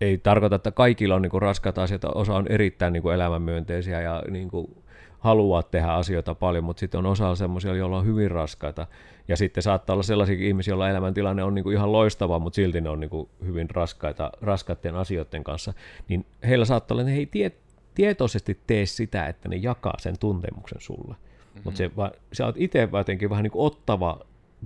Ei 0.02 0.18
tarkoita, 0.18 0.56
että 0.56 0.72
kaikilla 0.72 1.16
on 1.16 1.22
niin 1.22 1.30
kuin 1.30 1.42
raskaita 1.42 1.84
asioita, 1.84 2.10
osa 2.16 2.36
on 2.36 2.48
erittäin 2.48 2.94
niin 2.94 3.04
kuin 3.04 3.16
elämänmyönteisiä 3.16 4.02
ja 4.02 4.24
niin 4.30 4.50
kuin 4.50 4.84
haluaa 5.20 5.64
tehdä 5.64 5.88
asioita 5.88 6.36
paljon, 6.36 6.64
mutta 6.64 6.80
sitten 6.80 6.98
on 6.98 7.06
osa 7.06 7.36
semmoisia, 7.36 7.76
joilla 7.76 7.98
on 7.98 8.06
hyvin 8.06 8.32
raskaita. 8.32 8.88
Ja 9.28 9.38
sitten 9.38 9.64
saattaa 9.64 9.94
olla 9.94 10.04
sellaisia 10.04 10.48
ihmisiä, 10.48 10.72
joilla 10.72 10.90
elämäntilanne 10.90 11.44
on 11.44 11.56
niinku 11.56 11.70
ihan 11.70 11.92
loistava, 11.92 12.40
mutta 12.40 12.56
silti 12.56 12.82
ne 12.82 12.90
on 12.90 13.00
niinku 13.00 13.30
hyvin 13.46 13.70
raskaita, 13.70 14.32
raskaiden 14.42 14.96
asioiden 14.96 15.44
kanssa. 15.44 15.74
Niin 16.08 16.26
heillä 16.48 16.66
saattaa 16.66 16.96
olla, 16.96 17.02
että 17.02 17.12
he 17.12 17.18
ei 17.18 17.26
tie, 17.26 17.52
tietoisesti 17.96 18.60
tee 18.68 18.86
sitä, 18.86 19.26
että 19.26 19.50
ne 19.50 19.56
jakaa 19.56 19.96
sen 20.00 20.16
tuntemuksen 20.20 20.82
sulle. 20.82 21.14
Mm-hmm. 21.14 21.62
Mutta 21.64 21.78
se, 21.78 21.92
sä 22.34 22.46
oot 22.46 22.56
itse 22.58 22.90
jotenkin 22.94 23.30
vähän 23.30 23.44
niin 23.44 23.52
kuin 23.52 23.66
ottava 23.66 24.20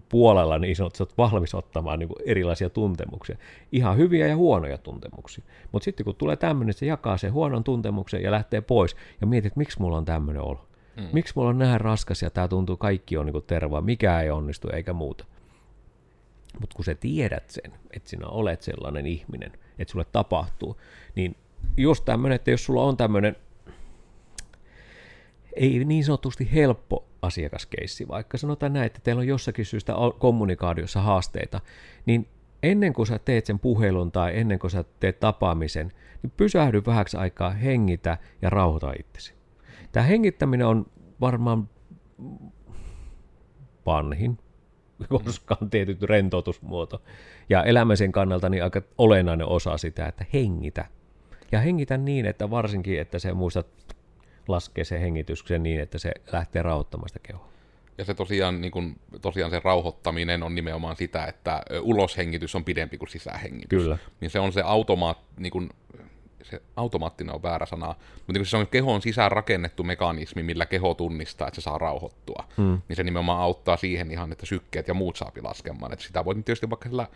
puolella 0.10 0.60
niin 0.60 0.76
sanot, 0.76 1.02
että 1.02 1.16
valmis 1.18 1.56
ottamaan 1.56 2.00
niin 2.00 2.10
erilaisia 2.26 2.70
tuntemuksia. 2.70 3.38
Ihan 3.72 3.98
hyviä 3.98 4.28
ja 4.28 4.36
huonoja 4.36 4.78
tuntemuksia. 4.78 5.44
Mutta 5.72 5.84
sitten 5.84 6.04
kun 6.04 6.16
tulee 6.16 6.36
tämmöinen, 6.36 6.74
se 6.74 6.86
jakaa 6.86 7.18
sen 7.18 7.34
huonon 7.34 7.64
tuntemuksen 7.64 8.24
ja 8.24 8.32
lähtee 8.32 8.62
pois 8.62 8.96
ja 9.22 9.28
mietit, 9.28 9.48
että 9.48 9.58
miksi 9.58 9.82
mulla 9.82 9.98
on 9.98 10.06
tämmöinen 10.06 10.42
olo. 10.42 10.68
Mm. 10.98 11.08
Miksi 11.14 11.34
mulla 11.36 11.50
on 11.50 11.58
näin 11.58 11.82
raskas 11.82 12.22
ja 12.22 12.30
tämä 12.30 12.48
tuntuu, 12.48 12.78
kaikki 12.78 13.18
on 13.18 13.26
niin 13.26 13.44
tervaa, 13.48 13.82
mikä 13.82 14.20
ei 14.20 14.30
onnistu 14.30 14.70
eikä 14.74 14.94
muuta. 14.94 15.26
Mutta 16.60 16.76
kun 16.76 16.86
sä 16.86 16.96
tiedät 16.96 17.50
sen, 17.50 17.74
että 17.92 18.10
sinä 18.10 18.28
olet 18.28 18.62
sellainen 18.62 19.06
ihminen, 19.06 19.52
että 19.80 19.92
sulle 19.92 20.06
tapahtuu, 20.12 20.78
niin 21.16 21.36
just 21.78 22.06
tämmöinen, 22.06 22.36
että 22.36 22.52
jos 22.52 22.66
sulla 22.66 22.84
on 22.84 22.98
tämmöinen 22.98 23.36
ei 25.56 25.86
niin 25.86 26.04
sanotusti 26.04 26.50
helppo 26.54 27.06
asiakaskeissi, 27.22 28.08
vaikka 28.08 28.38
sanotaan 28.38 28.74
näin, 28.74 28.86
että 28.86 29.00
teillä 29.04 29.20
on 29.20 29.28
jossakin 29.28 29.66
syystä 29.66 29.94
kommunikaatiossa 30.20 31.02
haasteita, 31.02 31.62
niin 32.06 32.28
ennen 32.64 32.94
kuin 32.94 33.08
sä 33.08 33.20
teet 33.20 33.46
sen 33.46 33.60
puhelun 33.60 34.12
tai 34.12 34.40
ennen 34.40 34.60
kuin 34.60 34.72
sä 34.72 34.86
teet 35.00 35.20
tapaamisen, 35.20 35.92
niin 36.24 36.34
pysähdy 36.38 36.82
vähäksi 36.86 37.18
aikaa, 37.18 37.52
hengitä 37.52 38.18
ja 38.42 38.50
rauhoita 38.50 38.94
itsesi. 39.00 39.34
Tämä 39.92 40.04
hengittäminen 40.04 40.68
on 40.68 40.86
varmaan 41.22 41.70
vanhin, 43.86 44.38
koska 45.10 45.58
on 45.62 45.70
tietyt 45.70 46.02
rentoutusmuoto. 46.02 47.02
Ja 47.50 47.64
elämisen 47.64 48.12
kannalta 48.12 48.50
niin 48.50 48.64
aika 48.64 48.82
olennainen 48.98 49.48
osa 49.48 49.78
sitä, 49.78 50.08
että 50.08 50.26
hengitä. 50.34 50.86
Ja 51.52 51.60
hengitä 51.60 51.98
niin, 51.98 52.26
että 52.26 52.50
varsinkin, 52.50 53.00
että 53.00 53.20
se 53.20 53.34
muistat 53.34 53.68
laskee 54.48 54.84
se 54.84 55.02
hengityksen 55.02 55.64
niin, 55.64 55.82
että 55.82 55.98
se 55.98 56.12
lähtee 56.32 56.62
rauhoittamaan 56.62 57.10
sitä 57.10 57.20
kehoa. 57.24 57.54
Ja 57.98 58.06
se 58.06 58.14
tosiaan, 58.14 58.62
niin 58.62 58.72
kun, 58.72 58.96
tosiaan 59.22 59.52
se 59.52 59.62
rauhoittaminen 59.64 60.44
on 60.44 60.56
nimenomaan 60.56 60.96
sitä, 60.96 61.26
että 61.26 61.64
uloshengitys 61.82 62.56
on 62.56 62.66
pidempi 62.66 62.98
kuin 62.98 63.10
sisähengitys. 63.10 63.84
Kyllä. 63.84 63.98
Niin 64.22 64.32
se 64.32 64.40
on 64.40 64.54
se 64.54 64.62
automaat, 64.62 65.18
niin 65.38 65.52
kun, 65.52 65.70
se 66.44 66.62
automaattinen 66.76 67.36
on 67.36 67.44
väärä 67.44 67.66
sana, 67.66 67.96
mutta 68.28 68.40
kun 68.40 68.46
se 68.46 68.58
on 68.58 68.68
kehon 68.68 69.02
sisään 69.02 69.32
rakennettu 69.32 69.84
mekanismi, 69.84 70.44
millä 70.44 70.66
keho 70.66 70.94
tunnistaa, 70.94 71.48
että 71.48 71.62
se 71.62 71.64
saa 71.64 71.78
rauhoittua, 71.78 72.44
mm. 72.58 72.82
niin 72.90 72.96
se 72.96 73.04
nimenomaan 73.04 73.42
auttaa 73.42 73.78
siihen 73.78 74.12
ihan, 74.12 74.32
että 74.32 74.46
sykkeet 74.46 74.88
ja 74.88 74.94
muut 74.94 75.16
saapi 75.16 75.42
laskemaan. 75.42 75.94
Että 75.94 76.06
sitä 76.06 76.26
voi 76.26 76.36
tietysti 76.36 76.70
vaikka 76.70 76.90
sillä 76.90 77.08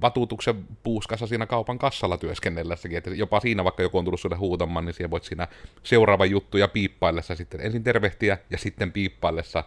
vatuutuksen 0.00 0.64
puuskassa 0.82 1.26
siinä 1.26 1.46
kaupan 1.46 1.78
kassalla 1.78 2.16
työskennellessäkin, 2.16 2.98
että 2.98 3.10
jopa 3.10 3.40
siinä 3.40 3.64
vaikka 3.64 3.82
joku 3.82 3.98
on 3.98 4.04
tullut 4.04 4.20
sulle 4.20 4.36
huutamaan, 4.36 4.84
niin 4.84 4.94
siellä 4.94 5.10
voit 5.10 5.24
siinä 5.24 5.48
seuraava 5.82 6.24
juttu 6.24 6.58
ja 6.58 6.68
piippaillessa 6.68 7.34
sitten 7.34 7.60
ensin 7.60 7.84
tervehtiä 7.84 8.38
ja 8.50 8.58
sitten 8.58 8.92
piippaillessa 8.92 9.64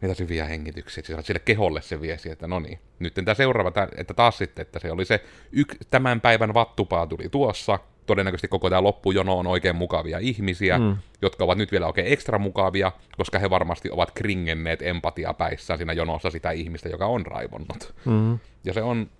niitä 0.00 0.14
syviä 0.14 0.44
hengityksiä, 0.44 1.02
että 1.08 1.22
sille 1.22 1.40
keholle 1.40 1.82
se 1.82 2.00
viesi, 2.00 2.30
että 2.30 2.46
no 2.46 2.60
niin, 2.60 2.78
nyt 2.98 3.14
tämä 3.14 3.34
seuraava, 3.34 3.72
että 3.96 4.14
taas 4.14 4.38
sitten, 4.38 4.62
että 4.62 4.78
se 4.78 4.92
oli 4.92 5.04
se 5.04 5.24
yk, 5.52 5.76
tämän 5.90 6.20
päivän 6.20 6.54
vattupaa 6.54 7.06
tuli 7.06 7.28
tuossa, 7.28 7.78
todennäköisesti 8.08 8.48
koko 8.48 8.70
tämä 8.70 8.82
loppujono 8.82 9.38
on 9.38 9.46
oikein 9.46 9.76
mukavia 9.76 10.18
ihmisiä, 10.18 10.78
mm. 10.78 10.96
jotka 11.22 11.44
ovat 11.44 11.58
nyt 11.58 11.72
vielä 11.72 11.86
oikein 11.86 12.12
ekstra 12.12 12.38
mukavia, 12.38 12.92
koska 13.16 13.38
he 13.38 13.50
varmasti 13.50 13.90
ovat 13.90 14.10
kringenneet 14.10 14.82
empatiapäissään 14.82 15.78
siinä 15.78 15.92
jonossa 15.92 16.30
sitä 16.30 16.50
ihmistä, 16.50 16.88
joka 16.88 17.06
on 17.06 17.26
raivonnut. 17.26 17.94
Mm. 18.04 18.38
Ja 18.64 18.72
se 18.72 18.82
on 18.82 19.10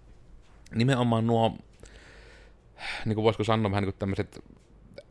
nimenomaan 0.75 1.27
nuo, 1.27 1.59
niin 3.05 3.15
kuin 3.15 3.25
voisiko 3.25 3.45
sanoa 3.45 3.71
vähän 3.71 3.83
niin 3.83 3.93
kuin 3.93 3.99
tämmöiset 3.99 4.45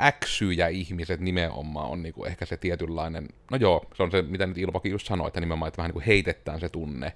äksyjä 0.02 0.68
ihmiset 0.68 1.20
nimenomaan 1.20 1.90
on 1.90 2.04
niin 2.04 2.14
kuin 2.14 2.28
ehkä 2.28 2.46
se 2.46 2.58
tietynlainen, 2.58 3.28
no 3.52 3.58
joo, 3.58 3.86
se 3.96 4.04
on 4.04 4.12
se, 4.12 4.22
mitä 4.22 4.48
nyt 4.48 4.58
Ilvokin 4.58 4.92
just 4.92 5.08
sanoi, 5.08 5.28
että 5.28 5.40
nimenomaan, 5.40 5.68
että 5.68 5.78
vähän 5.78 5.90
niin 5.90 5.94
kuin 5.94 6.06
heitetään 6.06 6.60
se 6.60 6.70
tunne, 6.70 7.14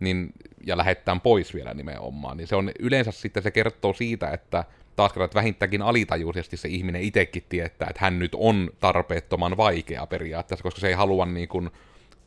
niin, 0.00 0.32
ja 0.66 0.76
lähettään 0.76 1.20
pois 1.20 1.54
vielä 1.54 1.74
nimenomaan, 1.74 2.36
niin 2.36 2.46
se 2.46 2.56
on 2.56 2.70
yleensä 2.78 3.12
sitten 3.12 3.42
se 3.42 3.50
kertoo 3.50 3.92
siitä, 3.92 4.30
että 4.30 4.64
taas 4.96 5.12
kerran, 5.12 5.24
että 5.24 5.38
vähintäänkin 5.38 5.82
alitajuisesti 5.82 6.56
se 6.56 6.68
ihminen 6.68 7.02
itsekin 7.02 7.44
tietää, 7.48 7.88
että 7.90 8.00
hän 8.04 8.18
nyt 8.18 8.32
on 8.34 8.70
tarpeettoman 8.80 9.56
vaikea 9.56 10.06
periaatteessa, 10.06 10.62
koska 10.62 10.80
se 10.80 10.88
ei 10.88 10.94
halua 10.94 11.26
niin 11.26 11.48
kuin 11.48 11.70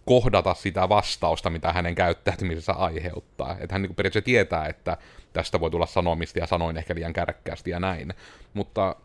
kohdata 0.06 0.54
sitä 0.54 0.90
vastausta, 0.90 1.50
mitä 1.50 1.74
hänen 1.74 1.96
käyttäytymisensä 1.96 2.74
aiheuttaa. 2.74 3.58
Että 3.60 3.74
hän 3.76 3.82
niin 3.82 3.90
kuin 3.90 3.96
periaatteessa 3.96 4.26
tietää, 4.26 4.66
että 4.66 4.98
tästä 5.34 5.60
voi 5.60 5.72
tulla 5.72 5.86
sanomista 5.86 6.40
ja 6.40 6.48
sanoin 6.48 6.78
ehkä 6.78 6.96
liian 6.96 7.14
kärkkäästi 7.14 7.70
ja 7.70 7.80
näin. 7.80 8.14
Mutta 8.54 8.96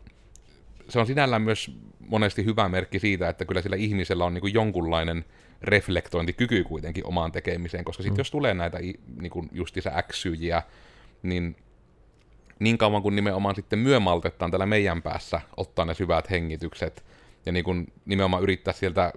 se 0.89 0.99
on 0.99 1.07
sinällään 1.07 1.41
myös 1.41 1.71
monesti 2.07 2.45
hyvä 2.45 2.69
merkki 2.69 2.99
siitä, 2.99 3.29
että 3.29 3.45
kyllä 3.45 3.61
sillä 3.61 3.75
ihmisellä 3.75 4.25
on 4.25 4.33
niin 4.33 4.41
kuin 4.41 4.53
jonkunlainen 4.53 5.25
reflektointikyky 5.63 6.63
kuitenkin 6.63 7.05
omaan 7.05 7.31
tekemiseen, 7.31 7.85
koska 7.85 8.03
sitten 8.03 8.17
mm. 8.17 8.19
jos 8.19 8.31
tulee 8.31 8.53
näitä 8.53 8.77
niin 9.21 9.29
kuin 9.31 9.49
justiinsa 9.51 9.91
äksyjiä, 9.95 10.63
niin 11.23 11.55
niin 12.59 12.77
kauan 12.77 13.01
kuin 13.01 13.15
nimenomaan 13.15 13.55
sitten 13.55 13.79
myömaltetaan 13.79 14.51
täällä 14.51 14.65
meidän 14.65 15.01
päässä 15.01 15.41
ottaa 15.57 15.85
ne 15.85 15.93
syvät 15.93 16.29
hengitykset 16.29 17.03
ja 17.45 17.51
niin 17.51 17.65
kuin 17.65 17.93
nimenomaan 18.05 18.43
yrittää 18.43 18.73
sieltä 18.73 19.13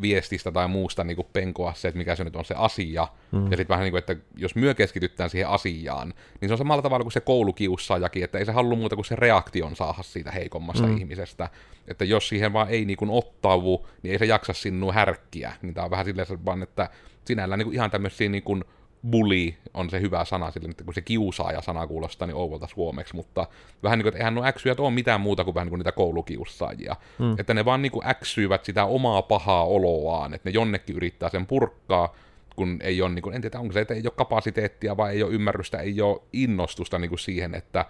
viestistä 0.00 0.52
tai 0.52 0.68
muusta 0.68 1.04
niin 1.04 1.16
kuin 1.16 1.28
penkoa 1.32 1.74
se, 1.74 1.88
että 1.88 1.98
mikä 1.98 2.16
se 2.16 2.24
nyt 2.24 2.36
on 2.36 2.44
se 2.44 2.54
asia. 2.58 3.08
Mm. 3.32 3.50
Ja 3.50 3.56
sitten 3.56 3.68
vähän 3.68 3.82
niin 3.82 3.92
kuin, 3.92 3.98
että 3.98 4.16
jos 4.36 4.54
myö 4.54 4.74
keskitytään 4.74 5.30
siihen 5.30 5.48
asiaan, 5.48 6.14
niin 6.40 6.48
se 6.48 6.52
on 6.52 6.58
samalla 6.58 6.82
tavalla 6.82 7.04
kuin 7.04 7.12
se 7.12 7.20
koulukiussaajakin, 7.20 8.24
että 8.24 8.38
ei 8.38 8.44
se 8.44 8.52
halua 8.52 8.76
muuta 8.76 8.96
kuin 8.96 9.04
se 9.04 9.16
reaktion 9.16 9.76
saada 9.76 10.02
siitä 10.02 10.30
heikommasta 10.30 10.86
mm. 10.86 10.96
ihmisestä. 10.96 11.48
Että 11.88 12.04
jos 12.04 12.28
siihen 12.28 12.52
vaan 12.52 12.68
ei 12.68 12.84
niin 12.84 12.96
kuin 12.96 13.10
ottavu, 13.10 13.86
niin 14.02 14.12
ei 14.12 14.18
se 14.18 14.24
jaksa 14.24 14.52
sinua 14.52 14.92
härkkiä. 14.92 15.52
Niin 15.62 15.74
tämä 15.74 15.84
on 15.84 15.90
vähän 15.90 16.04
silleen 16.04 16.44
vaan, 16.44 16.62
että 16.62 16.90
sinällään 17.24 17.58
niin 17.58 17.66
kuin 17.66 17.74
ihan 17.74 17.90
tämmöisiä 17.90 18.28
niin 18.28 18.42
kuin 18.42 18.64
bully 19.10 19.54
on 19.74 19.90
se 19.90 20.00
hyvä 20.00 20.24
sana 20.24 20.50
sille, 20.50 20.68
että 20.70 20.84
kun 20.84 20.94
se 20.94 21.00
kiusaaja 21.00 21.62
sana 21.62 21.86
kuulostaa 21.86 22.26
niin 22.26 22.36
ouvolta 22.36 22.66
suomeksi, 22.66 23.16
mutta 23.16 23.46
vähän 23.82 23.98
niin 23.98 24.04
kuin, 24.04 24.08
että 24.08 24.18
eihän 24.18 24.34
nuo 24.34 24.44
äksyjät 24.44 24.80
ole 24.80 24.90
mitään 24.90 25.20
muuta 25.20 25.44
kuin 25.44 25.54
vähän 25.54 25.66
niin 25.66 25.70
kuin 25.70 25.78
niitä 25.78 25.92
koulukiusaajia. 25.92 26.96
Mm. 27.18 27.34
Että 27.38 27.54
ne 27.54 27.64
vaan 27.64 27.82
niin 27.82 27.92
kuin 27.92 28.06
äksyivät 28.06 28.64
sitä 28.64 28.84
omaa 28.84 29.22
pahaa 29.22 29.64
oloaan, 29.64 30.34
että 30.34 30.48
ne 30.48 30.54
jonnekin 30.54 30.96
yrittää 30.96 31.28
sen 31.28 31.46
purkkaa, 31.46 32.14
kun 32.56 32.78
ei 32.82 33.02
ole, 33.02 33.10
niin 33.10 33.22
kuin, 33.22 33.34
en 33.34 33.40
tiedä, 33.40 33.58
onko 33.58 33.72
se, 33.72 33.80
että 33.80 33.94
ei 33.94 34.02
ole 34.04 34.12
kapasiteettia 34.16 34.96
vai 34.96 35.12
ei 35.12 35.22
ole 35.22 35.32
ymmärrystä, 35.32 35.78
ei 35.78 36.00
ole 36.00 36.22
innostusta 36.32 36.98
niin 36.98 37.08
kuin 37.08 37.18
siihen, 37.18 37.54
että 37.54 37.84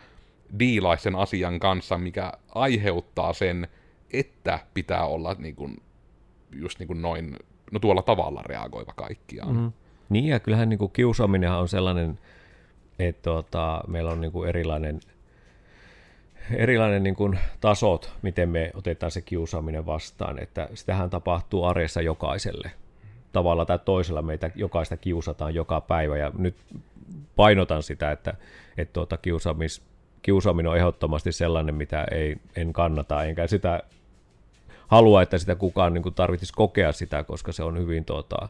diilaisi 0.58 1.02
sen 1.02 1.16
asian 1.16 1.58
kanssa, 1.58 1.98
mikä 1.98 2.32
aiheuttaa 2.54 3.32
sen, 3.32 3.68
että 4.12 4.58
pitää 4.74 5.06
olla 5.06 5.36
niin 5.38 5.56
kuin, 5.56 5.82
just 6.52 6.78
niin 6.78 6.86
kuin 6.86 7.02
noin, 7.02 7.36
no 7.72 7.78
tuolla 7.78 8.02
tavalla 8.02 8.42
reagoiva 8.46 8.92
kaikkiaan. 8.96 9.56
Mm. 9.56 9.72
Niin, 10.12 10.26
ja 10.26 10.40
kyllähän 10.40 10.68
niin 10.68 10.78
kuin 10.78 10.92
kiusaaminen 10.92 11.52
on 11.52 11.68
sellainen, 11.68 12.18
että 12.98 13.22
tuota, 13.22 13.80
meillä 13.86 14.10
on 14.10 14.20
niin 14.20 14.32
kuin 14.32 14.48
erilainen, 14.48 15.00
erilainen 16.50 17.02
niin 17.02 17.14
kuin 17.14 17.38
tasot, 17.60 18.12
miten 18.22 18.48
me 18.48 18.70
otetaan 18.74 19.10
se 19.10 19.20
kiusaaminen 19.20 19.86
vastaan, 19.86 20.38
että 20.38 20.68
sitähän 20.74 21.10
tapahtuu 21.10 21.64
arjessa 21.64 22.02
jokaiselle. 22.02 22.70
Tavalla 23.32 23.64
tai 23.64 23.78
toisella 23.78 24.22
meitä 24.22 24.50
jokaista 24.54 24.96
kiusataan 24.96 25.54
joka 25.54 25.80
päivä, 25.80 26.18
ja 26.18 26.32
nyt 26.38 26.56
painotan 27.36 27.82
sitä, 27.82 28.10
että, 28.12 28.34
että 28.76 28.92
tuota, 28.92 29.16
kiusaamis, 29.16 29.82
kiusaaminen 30.22 30.70
on 30.70 30.76
ehdottomasti 30.76 31.32
sellainen, 31.32 31.74
mitä 31.74 32.06
ei, 32.10 32.36
en 32.56 32.72
kannata, 32.72 33.24
enkä 33.24 33.46
sitä 33.46 33.82
halua, 34.88 35.22
että 35.22 35.38
sitä 35.38 35.54
kukaan 35.54 35.94
niin 35.94 36.02
kuin 36.02 36.14
tarvitsisi 36.14 36.52
kokea 36.52 36.92
sitä, 36.92 37.24
koska 37.24 37.52
se 37.52 37.62
on 37.62 37.78
hyvin 37.78 38.04
tuota, 38.04 38.48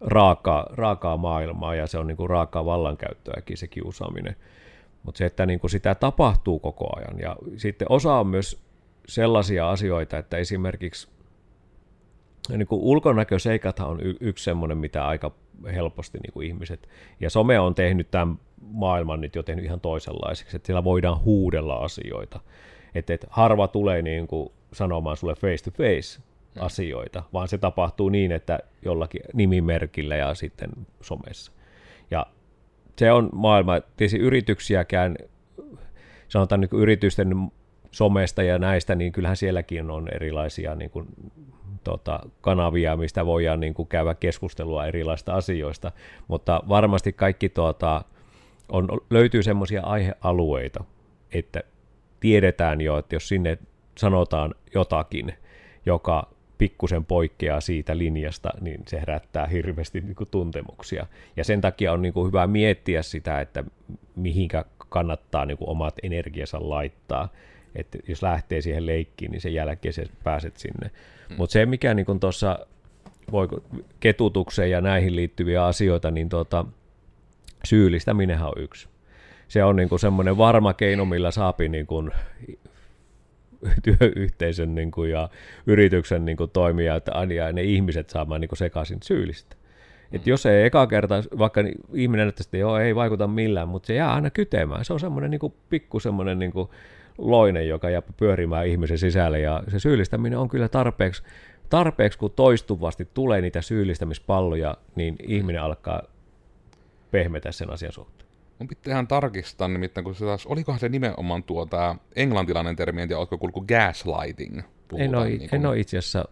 raakaa, 0.00 0.66
raakaa 0.72 1.16
maailmaa 1.16 1.74
ja 1.74 1.86
se 1.86 1.98
on 1.98 2.06
niin 2.06 2.16
kuin 2.16 2.30
raakaa 2.30 2.64
vallankäyttöäkin 2.64 3.56
se 3.56 3.66
kiusaaminen. 3.66 4.36
Mutta 5.02 5.18
se, 5.18 5.26
että 5.26 5.46
niin 5.46 5.60
kuin 5.60 5.70
sitä 5.70 5.94
tapahtuu 5.94 6.58
koko 6.58 6.96
ajan. 6.96 7.20
Ja 7.20 7.36
sitten 7.56 7.86
osa 7.90 8.14
on 8.14 8.26
myös 8.26 8.62
sellaisia 9.08 9.70
asioita, 9.70 10.18
että 10.18 10.36
esimerkiksi 10.36 11.08
niin 12.56 12.66
kuin 12.66 12.82
ulkonäköseikathan 12.82 13.88
on 13.88 14.00
y- 14.00 14.16
yksi 14.20 14.44
semmoinen, 14.44 14.78
mitä 14.78 15.06
aika 15.06 15.30
helposti 15.74 16.18
niin 16.18 16.32
kuin 16.32 16.46
ihmiset, 16.46 16.88
ja 17.20 17.30
some 17.30 17.60
on 17.60 17.74
tehnyt 17.74 18.10
tämän 18.10 18.38
maailman 18.60 19.20
nyt 19.20 19.34
jo 19.34 19.42
tehnyt 19.42 19.64
ihan 19.64 19.80
toisenlaiseksi, 19.80 20.56
että 20.56 20.66
siellä 20.66 20.84
voidaan 20.84 21.20
huudella 21.20 21.74
asioita. 21.74 22.40
Että 22.94 23.14
et 23.14 23.26
harva 23.30 23.68
tulee 23.68 24.02
niin 24.02 24.26
kuin 24.26 24.48
sanomaan 24.72 25.16
sulle 25.16 25.34
face 25.34 25.64
to 25.64 25.70
face, 25.70 26.22
asioita, 26.60 27.22
vaan 27.32 27.48
se 27.48 27.58
tapahtuu 27.58 28.08
niin, 28.08 28.32
että 28.32 28.58
jollakin 28.84 29.20
nimimerkillä 29.34 30.16
ja 30.16 30.34
sitten 30.34 30.70
somessa. 31.00 31.52
Ja 32.10 32.26
se 32.96 33.12
on 33.12 33.28
maailma, 33.32 33.80
tietysti 33.80 34.18
yrityksiäkään, 34.18 35.16
sanotaan 36.28 36.60
niin 36.60 36.80
yritysten 36.80 37.50
somesta 37.90 38.42
ja 38.42 38.58
näistä, 38.58 38.94
niin 38.94 39.12
kyllähän 39.12 39.36
sielläkin 39.36 39.90
on 39.90 40.08
erilaisia 40.14 40.74
niin 40.74 40.90
kuin, 40.90 41.06
tota, 41.84 42.20
kanavia, 42.40 42.96
mistä 42.96 43.26
voidaan 43.26 43.60
niin 43.60 43.74
kuin, 43.74 43.88
käydä 43.88 44.14
keskustelua 44.14 44.86
erilaista 44.86 45.34
asioista, 45.34 45.92
mutta 46.28 46.62
varmasti 46.68 47.12
kaikki 47.12 47.48
tuota, 47.48 48.04
on, 48.68 48.88
löytyy 49.10 49.42
semmoisia 49.42 49.82
aihealueita, 49.82 50.84
että 51.32 51.62
tiedetään 52.20 52.80
jo, 52.80 52.98
että 52.98 53.14
jos 53.14 53.28
sinne 53.28 53.58
sanotaan 53.98 54.54
jotakin, 54.74 55.34
joka 55.86 56.30
pikkusen 56.58 57.04
poikkeaa 57.04 57.60
siitä 57.60 57.98
linjasta, 57.98 58.50
niin 58.60 58.82
se 58.88 59.00
herättää 59.00 59.46
hirveästi 59.46 60.00
niin 60.00 60.14
kuin 60.14 60.28
tuntemuksia. 60.30 61.06
Ja 61.36 61.44
sen 61.44 61.60
takia 61.60 61.92
on 61.92 62.02
niin 62.02 62.12
kuin 62.12 62.26
hyvä 62.26 62.46
miettiä 62.46 63.02
sitä, 63.02 63.40
että 63.40 63.64
mihinkä 64.16 64.64
kannattaa 64.88 65.46
niin 65.46 65.58
kuin 65.58 65.70
omat 65.70 65.94
energiansa 66.02 66.58
laittaa. 66.60 67.28
Että 67.74 67.98
jos 68.08 68.22
lähtee 68.22 68.60
siihen 68.60 68.86
leikkiin, 68.86 69.30
niin 69.30 69.40
sen 69.40 69.54
jälkeen 69.54 69.92
se 69.92 70.04
pääset 70.24 70.56
sinne. 70.56 70.90
Hmm. 71.28 71.36
Mutta 71.36 71.52
se, 71.52 71.66
mikä 71.66 71.94
niin 71.94 72.20
tuossa 72.20 72.58
voiko 73.32 73.62
ketutukseen 74.00 74.70
ja 74.70 74.80
näihin 74.80 75.16
liittyviä 75.16 75.64
asioita, 75.64 76.10
niin 76.10 76.28
tuota, 76.28 76.64
syyllistäminenhän 77.64 78.48
on 78.48 78.62
yksi. 78.62 78.88
Se 79.48 79.64
on 79.64 79.76
niin 79.76 79.98
semmoinen 79.98 80.38
varma 80.38 80.74
keino, 80.74 81.04
millä 81.04 81.30
saapi 81.30 81.68
niin 81.68 81.86
kuin 81.86 82.10
työyhteisön 83.82 84.74
niin 84.74 84.90
kuin, 84.90 85.10
ja 85.10 85.28
yrityksen 85.66 86.24
niin 86.24 86.36
kuin, 86.36 86.50
toimia, 86.50 86.96
että 86.96 87.12
ja 87.34 87.52
ne 87.52 87.62
ihmiset 87.62 88.10
saamaan 88.10 88.40
niin 88.40 88.48
kuin, 88.48 88.58
sekaisin 88.58 88.98
syyllistä. 89.02 89.56
Et 90.12 90.26
jos 90.26 90.46
ei 90.46 90.64
eka 90.64 90.86
kerta, 90.86 91.14
vaikka 91.38 91.60
ihminen 91.94 92.28
että 92.28 92.56
joo, 92.56 92.78
ei 92.78 92.94
vaikuta 92.94 93.26
millään, 93.26 93.68
mutta 93.68 93.86
se 93.86 93.94
jää 93.94 94.14
aina 94.14 94.30
kytemään. 94.30 94.84
Se 94.84 94.92
on 94.92 95.00
semmoinen 95.00 95.30
niin 95.30 95.38
kuin, 95.38 95.52
pikku 95.70 96.00
semmoinen 96.00 96.38
niin 96.38 96.52
kuin, 96.52 96.68
loine, 97.18 97.64
joka 97.64 97.90
jää 97.90 98.02
pyörimään 98.16 98.66
ihmisen 98.66 98.98
sisälle, 98.98 99.40
ja 99.40 99.62
se 99.68 99.78
syyllistäminen 99.78 100.38
on 100.38 100.48
kyllä 100.48 100.68
tarpeeksi, 100.68 101.22
tarpeeksi 101.68 102.18
kun 102.18 102.30
toistuvasti 102.30 103.08
tulee 103.14 103.40
niitä 103.40 103.62
syyllistämispalloja, 103.62 104.76
niin 104.96 105.16
ihminen 105.22 105.62
alkaa 105.62 106.02
pehmetä 107.10 107.52
sen 107.52 107.70
asian 107.70 107.92
suhteen. 107.92 108.17
Mun 108.58 108.68
pitää 108.68 108.92
ihan 108.92 109.08
tarkistaa, 109.08 109.68
nimittäin 109.68 110.04
kun 110.04 110.14
se 110.14 110.24
taas, 110.24 110.46
olikohan 110.46 110.80
se 110.80 110.88
nimenomaan 110.88 111.42
tuo 111.42 111.66
tämä 111.66 111.96
englantilainen 112.16 112.76
termi, 112.76 113.02
en 113.02 113.08
tiedä, 113.08 113.18
oletko 113.18 113.38
kuullut 113.38 113.66
gaslighting? 113.66 114.60
en 114.96 115.14
ole, 115.14 115.28
niin 115.28 115.38
kuin, 115.38 115.48
en 115.52 115.66
ole 115.66 115.80
itse 115.80 115.98
asiassa. 115.98 116.24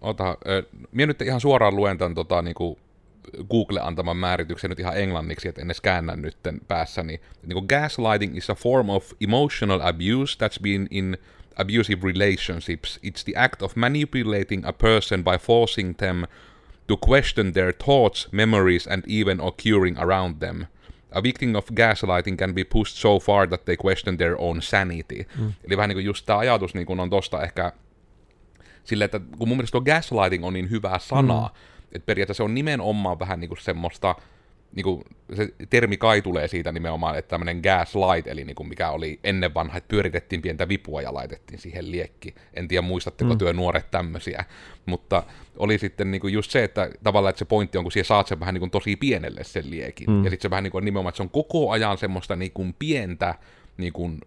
Ota, 0.00 0.28
äh, 0.28 0.86
minä 0.92 1.06
nyt 1.06 1.22
ihan 1.22 1.40
suoraan 1.40 1.76
luen 1.76 1.98
tämän 1.98 2.14
tota, 2.14 2.42
niin 2.42 2.54
kuin 2.54 2.78
Google 3.50 3.80
antaman 3.80 4.16
määrityksen 4.16 4.70
nyt 4.70 4.80
ihan 4.80 4.96
englanniksi, 4.96 5.48
että 5.48 5.60
en 5.60 5.66
edes 5.66 5.80
käännä 5.80 6.16
nyt 6.16 6.36
päässäni. 6.68 7.20
Niin 7.42 7.54
kuin 7.54 7.66
gaslighting 7.68 8.36
is 8.36 8.50
a 8.50 8.54
form 8.54 8.88
of 8.88 9.12
emotional 9.20 9.80
abuse 9.80 10.38
that's 10.38 10.62
been 10.62 10.86
in 10.90 11.18
abusive 11.56 12.06
relationships. 12.06 13.00
It's 13.06 13.24
the 13.24 13.32
act 13.36 13.62
of 13.62 13.76
manipulating 13.76 14.66
a 14.66 14.72
person 14.72 15.24
by 15.24 15.38
forcing 15.40 15.96
them 15.96 16.22
to 16.86 16.96
question 16.96 17.52
their 17.52 17.72
thoughts, 17.84 18.28
memories 18.32 18.86
and 18.86 19.02
even 19.08 19.40
occurring 19.40 19.98
around 19.98 20.40
them 20.40 20.66
a 21.16 21.22
victim 21.22 21.54
of 21.54 21.66
gaslighting 21.66 22.38
can 22.38 22.54
be 22.54 22.64
pushed 22.64 22.96
so 22.96 23.18
far 23.18 23.48
that 23.48 23.64
they 23.64 23.76
question 23.84 24.16
their 24.16 24.34
own 24.38 24.62
sanity. 24.62 25.26
Mm. 25.38 25.52
Eli 25.64 25.76
vähän 25.76 25.88
niin 25.88 25.96
kuin 25.96 26.04
just 26.04 26.26
tämä 26.26 26.38
ajatus 26.38 26.74
niin 26.74 26.86
kuin 26.86 27.00
on 27.00 27.10
tosta 27.10 27.42
ehkä 27.42 27.72
sille, 28.84 29.04
että 29.04 29.20
kun 29.38 29.48
mun 29.48 29.56
mielestä 29.56 29.72
tuo 29.72 29.80
gaslighting 29.80 30.44
on 30.44 30.52
niin 30.52 30.70
hyvää 30.70 30.98
sanaa, 30.98 31.48
mm. 31.48 31.86
että 31.92 32.06
periaatteessa 32.06 32.38
se 32.38 32.44
on 32.44 32.54
nimenomaan 32.54 33.18
vähän 33.18 33.40
niin 33.40 33.48
kuin 33.48 33.60
semmoista, 33.60 34.14
niin 34.76 34.84
kuin 34.84 35.02
se 35.34 35.48
termi 35.70 35.96
kai 35.96 36.22
tulee 36.22 36.48
siitä 36.48 36.72
nimenomaan, 36.72 37.18
että 37.18 37.28
tämmöinen 37.28 37.60
gaslight, 37.62 38.26
eli 38.26 38.44
niin 38.44 38.54
kuin 38.54 38.68
mikä 38.68 38.90
oli 38.90 39.20
ennen 39.24 39.54
vanha, 39.54 39.78
että 39.78 39.88
pyöritettiin 39.88 40.42
pientä 40.42 40.68
vipua 40.68 41.02
ja 41.02 41.14
laitettiin 41.14 41.58
siihen 41.58 41.90
liekki. 41.90 42.34
En 42.54 42.68
tiedä, 42.68 42.82
muistatteko 42.82 43.32
mm. 43.32 43.38
työ 43.38 43.52
nuoret 43.52 43.90
tämmöisiä, 43.90 44.44
mutta 44.86 45.22
oli 45.56 45.78
sitten 45.78 46.10
niin 46.10 46.20
kuin 46.20 46.32
just 46.32 46.50
se, 46.50 46.64
että 46.64 46.90
tavallaan 47.02 47.30
että 47.30 47.38
se 47.38 47.44
pointti 47.44 47.78
on, 47.78 47.84
kun 47.84 47.92
siellä 47.92 48.06
saat 48.06 48.26
sen 48.26 48.40
vähän 48.40 48.54
niin 48.54 48.60
kuin 48.60 48.70
tosi 48.70 48.96
pienelle 48.96 49.44
sen 49.44 49.70
liekin, 49.70 50.10
mm. 50.10 50.24
ja 50.24 50.30
sitten 50.30 50.42
se 50.42 50.50
vähän 50.50 50.64
niin 50.64 50.72
kuin 50.72 50.84
nimenomaan, 50.84 51.10
että 51.10 51.16
se 51.16 51.22
on 51.22 51.30
koko 51.30 51.70
ajan 51.70 51.98
semmoista 51.98 52.36
niin 52.36 52.52
kuin 52.52 52.74
pientä, 52.78 53.34
niin 53.76 53.92
kuin, 53.92 54.20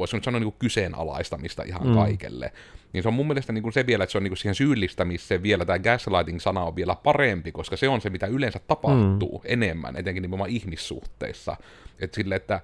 voisi 0.00 0.16
nyt 0.16 0.24
sanoa 0.24 0.40
niin 0.40 0.52
kuin 0.52 0.58
kyseenalaistamista 0.58 1.62
ihan 1.62 1.86
mm. 1.86 1.94
kaikelle. 1.94 2.52
Niin 2.92 3.02
se 3.02 3.08
on 3.08 3.14
mun 3.14 3.26
mielestä 3.26 3.52
niin 3.52 3.62
kuin 3.62 3.72
se 3.72 3.86
vielä, 3.86 4.04
että 4.04 4.12
se 4.12 4.18
on 4.18 4.24
niin 4.24 4.30
kuin 4.30 4.38
siihen 4.38 4.54
syyllistämiseen 4.54 5.42
vielä, 5.42 5.64
tämä 5.64 5.78
gaslighting-sana 5.78 6.62
on 6.62 6.76
vielä 6.76 6.94
parempi, 6.94 7.52
koska 7.52 7.76
se 7.76 7.88
on 7.88 8.00
se, 8.00 8.10
mitä 8.10 8.26
yleensä 8.26 8.58
tapahtuu 8.58 9.38
mm. 9.38 9.44
enemmän, 9.44 9.96
etenkin 9.96 10.22
nimenomaan 10.22 10.50
ihmissuhteissa. 10.50 11.56
Että 12.00 12.14
sille, 12.14 12.34
että 12.34 12.60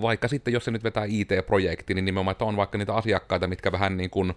vaikka 0.00 0.28
sitten, 0.28 0.54
jos 0.54 0.64
se 0.64 0.70
nyt 0.70 0.84
vetää 0.84 1.04
IT-projekti, 1.04 1.94
niin 1.94 2.04
nimenomaan, 2.04 2.32
että 2.32 2.44
on 2.44 2.56
vaikka 2.56 2.78
niitä 2.78 2.94
asiakkaita, 2.94 3.46
mitkä 3.46 3.72
vähän 3.72 3.96
niin 3.96 4.10
kuin 4.10 4.34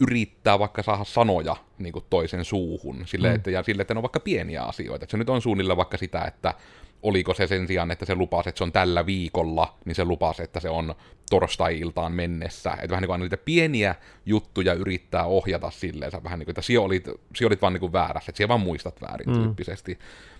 yrittää 0.00 0.58
vaikka 0.58 0.82
saada 0.82 1.04
sanoja 1.04 1.56
niin 1.78 1.92
kuin 1.92 2.04
toisen 2.10 2.44
suuhun, 2.44 3.02
sille, 3.06 3.28
mm. 3.28 3.34
että, 3.34 3.50
ja 3.50 3.62
sille, 3.62 3.82
että 3.82 3.94
ne 3.94 3.98
on 3.98 4.02
vaikka 4.02 4.20
pieniä 4.20 4.62
asioita. 4.62 5.04
Että 5.04 5.10
se 5.10 5.16
nyt 5.16 5.28
on 5.28 5.42
suunnilleen 5.42 5.76
vaikka 5.76 5.96
sitä, 5.96 6.24
että 6.24 6.54
oliko 7.02 7.34
se 7.34 7.46
sen 7.46 7.66
sijaan, 7.66 7.90
että 7.90 8.06
se 8.06 8.14
lupasi, 8.14 8.48
että 8.48 8.58
se 8.58 8.64
on 8.64 8.72
tällä 8.72 9.06
viikolla, 9.06 9.78
niin 9.84 9.94
se 9.94 10.04
lupasi, 10.04 10.42
että 10.42 10.60
se 10.60 10.70
on 10.70 10.94
torstai-iltaan 11.30 12.12
mennessä. 12.12 12.70
Että 12.72 12.88
vähän 12.88 13.02
niin 13.02 13.08
kuin 13.08 13.20
niitä 13.20 13.36
pieniä 13.36 13.94
juttuja 14.26 14.74
yrittää 14.74 15.24
ohjata 15.24 15.70
silleen, 15.70 16.12
vähän 16.24 16.38
niin 16.38 16.46
kuin, 16.46 16.52
että 16.52 16.62
sinä 16.62 16.80
olit, 16.80 17.08
sinä 17.36 17.46
olit 17.46 17.62
vaan 17.62 17.72
niin 17.72 17.80
kuin 17.80 17.92
väärässä, 17.92 18.30
että 18.30 18.36
sinä 18.36 18.48
vaan 18.48 18.60
muistat 18.60 19.00
väärin 19.00 19.28
mm. 19.28 19.34
tyyppisesti. 19.34 19.98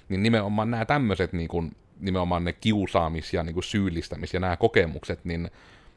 Niin 0.08 0.22
nimenomaan 0.22 0.70
nämä 0.70 0.84
tämmöiset 0.84 1.32
niin 1.32 1.48
kuin, 1.48 1.76
nimenomaan 2.00 2.44
ne 2.44 2.52
kiusaamis- 2.52 3.32
ja 3.32 3.42
niin 3.42 3.54
kuin 3.54 3.64
syyllistämis- 3.64 4.30
ja 4.32 4.40
nämä 4.40 4.56
kokemukset, 4.56 5.24
niin 5.24 5.50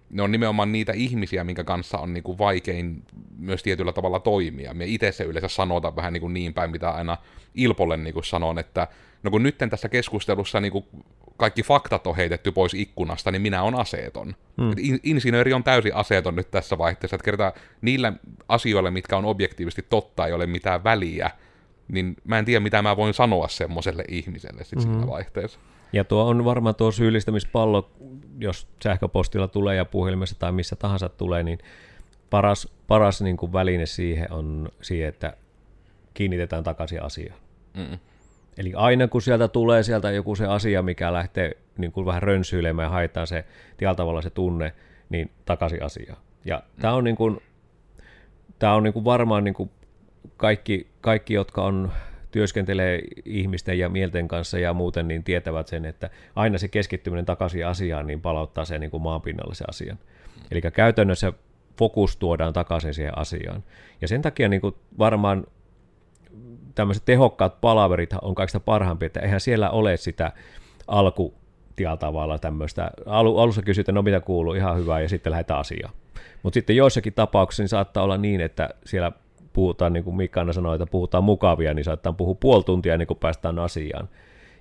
ne 0.09 0.21
on 0.21 0.31
nimenomaan 0.31 0.71
niitä 0.71 0.93
ihmisiä, 0.95 1.43
minkä 1.43 1.63
kanssa 1.63 1.97
on 1.97 2.13
niin 2.13 2.23
kuin 2.23 2.37
vaikein 2.37 3.03
myös 3.37 3.63
tietyllä 3.63 3.93
tavalla 3.93 4.19
toimia. 4.19 4.73
Me 4.73 4.85
itse 4.85 5.11
se 5.11 5.23
yleensä 5.23 5.47
sanotaan 5.47 5.95
vähän 5.95 6.13
niin, 6.13 6.21
kuin 6.21 6.33
niin 6.33 6.53
päin, 6.53 6.71
mitä 6.71 6.89
aina 6.89 7.17
Ilpolle 7.55 7.97
niin 7.97 8.13
kuin 8.13 8.25
sanon, 8.25 8.59
että 8.59 8.87
no 9.23 9.31
kun 9.31 9.43
nyt 9.43 9.57
tässä 9.69 9.89
keskustelussa 9.89 10.61
niin 10.61 10.71
kuin 10.71 10.85
kaikki 11.37 11.63
faktat 11.63 12.07
on 12.07 12.15
heitetty 12.15 12.51
pois 12.51 12.73
ikkunasta, 12.73 13.31
niin 13.31 13.41
minä 13.41 13.63
on 13.63 13.75
aseeton. 13.75 14.35
Hmm. 14.61 14.71
In- 14.77 14.99
insinööri 15.03 15.53
on 15.53 15.63
täysin 15.63 15.95
aseeton 15.95 16.35
nyt 16.35 16.51
tässä 16.51 16.77
vaihteessa, 16.77 17.15
että 17.15 17.25
kertaa 17.25 17.53
niillä 17.81 18.13
asioilla, 18.49 18.91
mitkä 18.91 19.17
on 19.17 19.25
objektiivisesti 19.25 19.85
totta, 19.89 20.27
ei 20.27 20.33
ole 20.33 20.45
mitään 20.45 20.83
väliä, 20.83 21.31
niin 21.87 22.15
mä 22.23 22.39
en 22.39 22.45
tiedä, 22.45 22.59
mitä 22.59 22.81
mä 22.81 22.97
voin 22.97 23.13
sanoa 23.13 23.47
semmoiselle 23.47 24.03
ihmiselle 24.07 24.63
sit 24.63 24.83
hmm. 24.83 24.91
siinä 24.93 25.07
vaihteessa. 25.07 25.59
Ja 25.93 26.03
tuo 26.03 26.23
on 26.23 26.45
varmaan 26.45 26.75
tuo 26.75 26.91
syyllistämispallo, 26.91 27.91
jos 28.39 28.67
sähköpostilla 28.83 29.47
tulee 29.47 29.75
ja 29.75 29.85
puhelimessa 29.85 30.35
tai 30.39 30.51
missä 30.51 30.75
tahansa 30.75 31.09
tulee, 31.09 31.43
niin 31.43 31.59
paras, 32.29 32.67
paras 32.87 33.21
niin 33.21 33.37
kuin 33.37 33.53
väline 33.53 33.85
siihen 33.85 34.31
on 34.31 34.69
siihen, 34.81 35.09
että 35.09 35.37
kiinnitetään 36.13 36.63
takaisin 36.63 37.03
asiaan. 37.03 37.39
Mm. 37.73 37.99
Eli 38.57 38.73
aina 38.75 39.07
kun 39.07 39.21
sieltä 39.21 39.47
tulee 39.47 39.83
sieltä 39.83 40.11
joku 40.11 40.35
se 40.35 40.45
asia, 40.45 40.81
mikä 40.81 41.13
lähtee 41.13 41.57
niin 41.77 41.91
kuin 41.91 42.05
vähän 42.05 42.23
rönsyilemään 42.23 42.85
ja 42.85 42.89
haetaan 42.89 43.27
se 43.27 43.45
tietyllä 43.77 43.95
tavalla 43.95 44.21
se 44.21 44.29
tunne, 44.29 44.73
niin 45.09 45.31
takaisin 45.45 45.83
asiaan. 45.83 46.17
Ja 46.45 46.57
mm. 46.57 46.81
tämä 46.81 46.93
on, 46.93 47.03
niin 47.03 47.15
kuin, 47.15 47.41
tämä 48.59 48.73
on 48.73 48.83
niin 48.83 48.93
kuin 48.93 49.05
varmaan 49.05 49.43
niin 49.43 49.53
kuin 49.53 49.69
kaikki, 50.37 50.87
kaikki, 51.01 51.33
jotka 51.33 51.63
on 51.63 51.91
työskentelee 52.35 53.01
ihmisten 53.25 53.79
ja 53.79 53.89
mielten 53.89 54.27
kanssa 54.27 54.59
ja 54.59 54.73
muuten, 54.73 55.07
niin 55.07 55.23
tietävät 55.23 55.67
sen, 55.67 55.85
että 55.85 56.09
aina 56.35 56.57
se 56.57 56.67
keskittyminen 56.67 57.25
takaisin 57.25 57.67
asiaan, 57.67 58.07
niin 58.07 58.21
palauttaa 58.21 58.65
sen 58.65 58.81
niin 58.81 58.91
kuin 58.91 59.03
maanpinnalle 59.03 59.55
se 59.55 59.65
asian. 59.67 59.99
Eli 60.51 60.61
käytännössä 60.61 61.33
fokus 61.77 62.17
tuodaan 62.17 62.53
takaisin 62.53 62.93
siihen 62.93 63.17
asiaan. 63.17 63.63
Ja 64.01 64.07
sen 64.07 64.21
takia 64.21 64.49
niin 64.49 64.61
kuin 64.61 64.75
varmaan 64.97 65.47
tämmöiset 66.75 67.05
tehokkaat 67.05 67.61
palaverit 67.61 68.13
on 68.21 68.35
kaikista 68.35 68.59
parhaampia, 68.59 69.05
että 69.07 69.19
eihän 69.19 69.41
siellä 69.41 69.69
ole 69.69 69.97
sitä 69.97 70.31
alku 70.87 71.33
tavalla 71.99 72.39
tämmöistä. 72.39 72.91
Alu, 73.05 73.37
alussa 73.37 73.61
kysytään, 73.61 73.95
no 73.95 74.01
mitä 74.01 74.19
kuuluu, 74.19 74.53
ihan 74.53 74.77
hyvää, 74.77 75.01
ja 75.01 75.09
sitten 75.09 75.31
lähdetään 75.31 75.59
asiaan. 75.59 75.93
Mutta 76.43 76.53
sitten 76.53 76.75
joissakin 76.75 77.13
tapauksissa 77.13 77.63
niin 77.63 77.69
saattaa 77.69 78.03
olla 78.03 78.17
niin, 78.17 78.41
että 78.41 78.69
siellä 78.85 79.11
puhutaan, 79.55 79.93
niin 79.93 80.03
kuin 80.03 80.15
Mika 80.15 80.53
sanoi, 80.53 80.75
että 80.75 80.85
puhutaan 80.85 81.23
mukavia, 81.23 81.73
niin 81.73 81.83
saattaa 81.83 82.13
puhua 82.13 82.35
puoli 82.35 82.63
tuntia 82.63 82.97
niin 82.97 83.07
kuin 83.07 83.17
päästään 83.17 83.59
asiaan. 83.59 84.09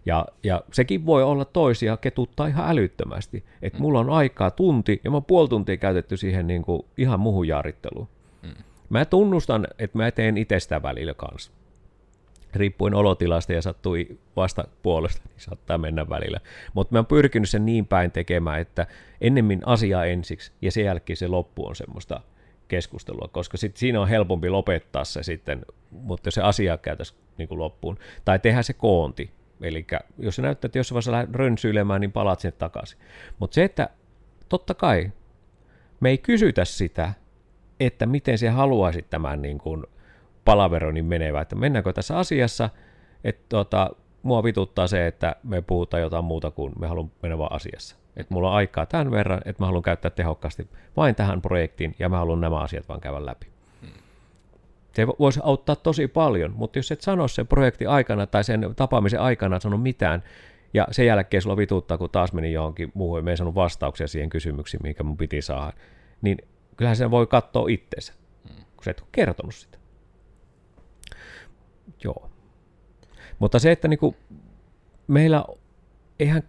Ja, 0.07 0.27
ja 0.43 0.63
sekin 0.73 1.07
voi 1.07 1.23
olla 1.23 1.45
toisia 1.45 1.97
ketuttaa 1.97 2.47
ihan 2.47 2.71
älyttömästi. 2.71 3.45
Että 3.63 3.79
mulla 3.79 4.01
on 4.01 4.11
aikaa 4.11 4.51
tunti, 4.51 5.01
ja 5.05 5.11
mä 5.11 5.17
oon 5.17 5.25
puoli 5.25 5.49
tuntia 5.49 5.77
käytetty 5.77 6.17
siihen 6.17 6.47
niin 6.47 6.63
kuin 6.63 6.83
ihan 6.97 7.21
muuhun 7.21 7.49
jaaritteluun. 7.49 8.09
Mm. 8.43 8.51
Mä 8.89 9.05
tunnustan, 9.05 9.67
että 9.79 9.99
mä 9.99 10.11
teen 10.11 10.37
itsestä 10.37 10.83
välillä 10.83 11.15
kanssa. 11.15 11.53
Riippuen 12.55 12.95
olotilasta 12.95 13.53
ja 13.53 13.63
sattui 13.63 14.19
vasta 14.37 14.65
puolesta, 14.83 15.23
niin 15.25 15.41
saattaa 15.41 15.79
mennä 15.79 16.09
välillä. 16.09 16.41
Mutta 16.75 16.93
mä 16.93 16.99
oon 16.99 17.07
pyrkinyt 17.07 17.51
sen 17.51 17.67
niin 17.67 17.87
päin 17.87 18.11
tekemään, 18.11 18.61
että 18.61 18.87
ennemmin 19.21 19.63
asia 19.67 20.05
ensiksi, 20.05 20.53
ja 20.63 20.73
sen 20.73 20.85
jälkeen 20.85 21.17
se 21.17 21.29
loppu 21.29 21.67
on 21.67 21.77
semmoista 21.77 22.21
keskustelua, 22.75 23.29
koska 23.33 23.57
sit 23.57 23.77
siinä 23.77 24.01
on 24.01 24.09
helpompi 24.09 24.51
lopettaa 24.51 25.05
se 25.05 25.23
sitten, 25.23 25.63
mutta 25.91 26.27
jos 26.27 26.35
se 26.35 26.43
asia 26.43 26.77
käytäisiin 26.77 27.21
niin 27.39 27.49
kuin 27.49 27.59
loppuun, 27.59 27.99
tai 28.25 28.39
tehdä 28.39 28.63
se 28.63 28.73
koonti, 28.73 29.31
eli 29.61 29.87
jos 30.19 30.37
se 30.37 30.43
näyttää, 30.43 30.67
että 30.67 30.79
jos 30.79 30.93
vaiheessa 30.93 31.13
lähdet 31.13 31.35
rönsyilemään, 31.35 32.01
niin 32.01 32.13
palaat 32.13 32.41
sinne 32.41 32.57
takaisin. 32.59 32.99
Mutta 33.39 33.55
se, 33.55 33.65
että 33.65 33.89
totta 34.49 34.75
kai 34.75 35.13
me 36.01 36.11
ei 36.11 36.19
kysytä 36.19 36.65
sitä, 36.65 37.13
että 37.81 38.07
miten 38.07 38.39
se 38.39 38.49
haluaisit 38.49 39.11
tämän 39.11 39.43
niin 39.43 39.59
kuin 39.59 39.85
palaveronin 40.45 41.05
menevä, 41.05 41.41
että 41.41 41.57
mennäänkö 41.57 41.93
tässä 41.93 42.19
asiassa, 42.19 42.71
että 43.25 43.45
tota, 43.49 43.91
mua 44.23 44.45
vituttaa 44.45 44.87
se, 44.87 45.07
että 45.07 45.37
me 45.43 45.63
puhutaan 45.63 46.03
jotain 46.03 46.25
muuta 46.25 46.51
kuin 46.51 46.73
me 46.79 46.87
haluamme 46.87 47.13
mennä 47.23 47.39
vaan 47.39 47.53
asiassa. 47.53 47.97
Että 48.17 48.35
mulla 48.35 48.49
on 48.49 48.57
aikaa 48.57 48.87
tämän 48.87 49.11
verran, 49.11 49.41
että 49.45 49.63
mä 49.63 49.67
haluan 49.67 49.83
käyttää 49.83 50.11
tehokkaasti 50.11 50.69
vain 50.97 51.15
tähän 51.15 51.43
projektiin 51.43 51.95
ja 51.99 52.09
mä 52.09 52.17
haluan 52.17 52.41
nämä 52.41 52.61
asiat 52.61 52.89
vaan 52.89 53.01
käydä 53.01 53.27
läpi. 53.27 53.47
Se 54.93 55.07
voisi 55.07 55.41
auttaa 55.43 55.77
tosi 55.77 56.09
paljon, 56.09 56.53
mutta 56.57 56.79
jos 56.79 56.93
et 56.93 57.01
sano 57.01 57.29
sen 57.29 57.47
projektin 57.47 57.89
aikana 57.89 58.27
tai 58.27 58.45
sen 58.45 58.75
tapaamisen 58.77 59.21
aikana 59.21 59.61
sano 59.61 59.77
mitään, 59.77 60.23
ja 60.75 60.87
sen 60.91 61.07
jälkeen 61.07 61.43
sulla 61.43 61.57
vituttaa, 61.57 61.99
kun 61.99 62.11
taas 62.11 62.33
meni 62.33 62.53
johonkin 62.53 62.93
muuhun, 62.95 63.19
ja 63.19 63.23
me 63.23 63.31
ei 63.31 63.37
saanut 63.37 63.55
vastauksia 63.55 64.07
siihen 64.07 64.31
kysymyksiin, 64.31 64.81
mikä 64.83 65.03
mun 65.03 65.17
piti 65.17 65.43
saada, 65.43 65.73
niin 66.23 66.39
kyllähän 66.77 66.97
sen 66.97 67.11
voi 67.11 67.27
katsoa 67.27 67.69
itseensä, 67.69 68.13
kun 68.47 68.85
sä 68.85 68.91
et 68.91 69.01
ole 69.01 69.09
kertonut 69.13 69.55
sitä. 69.55 69.79
Joo. 72.05 72.31
Mutta 73.39 73.59
se, 73.59 73.73
että 73.73 73.89
niinku, 73.89 74.17
meillä, 75.07 75.45
eihän, 76.19 76.43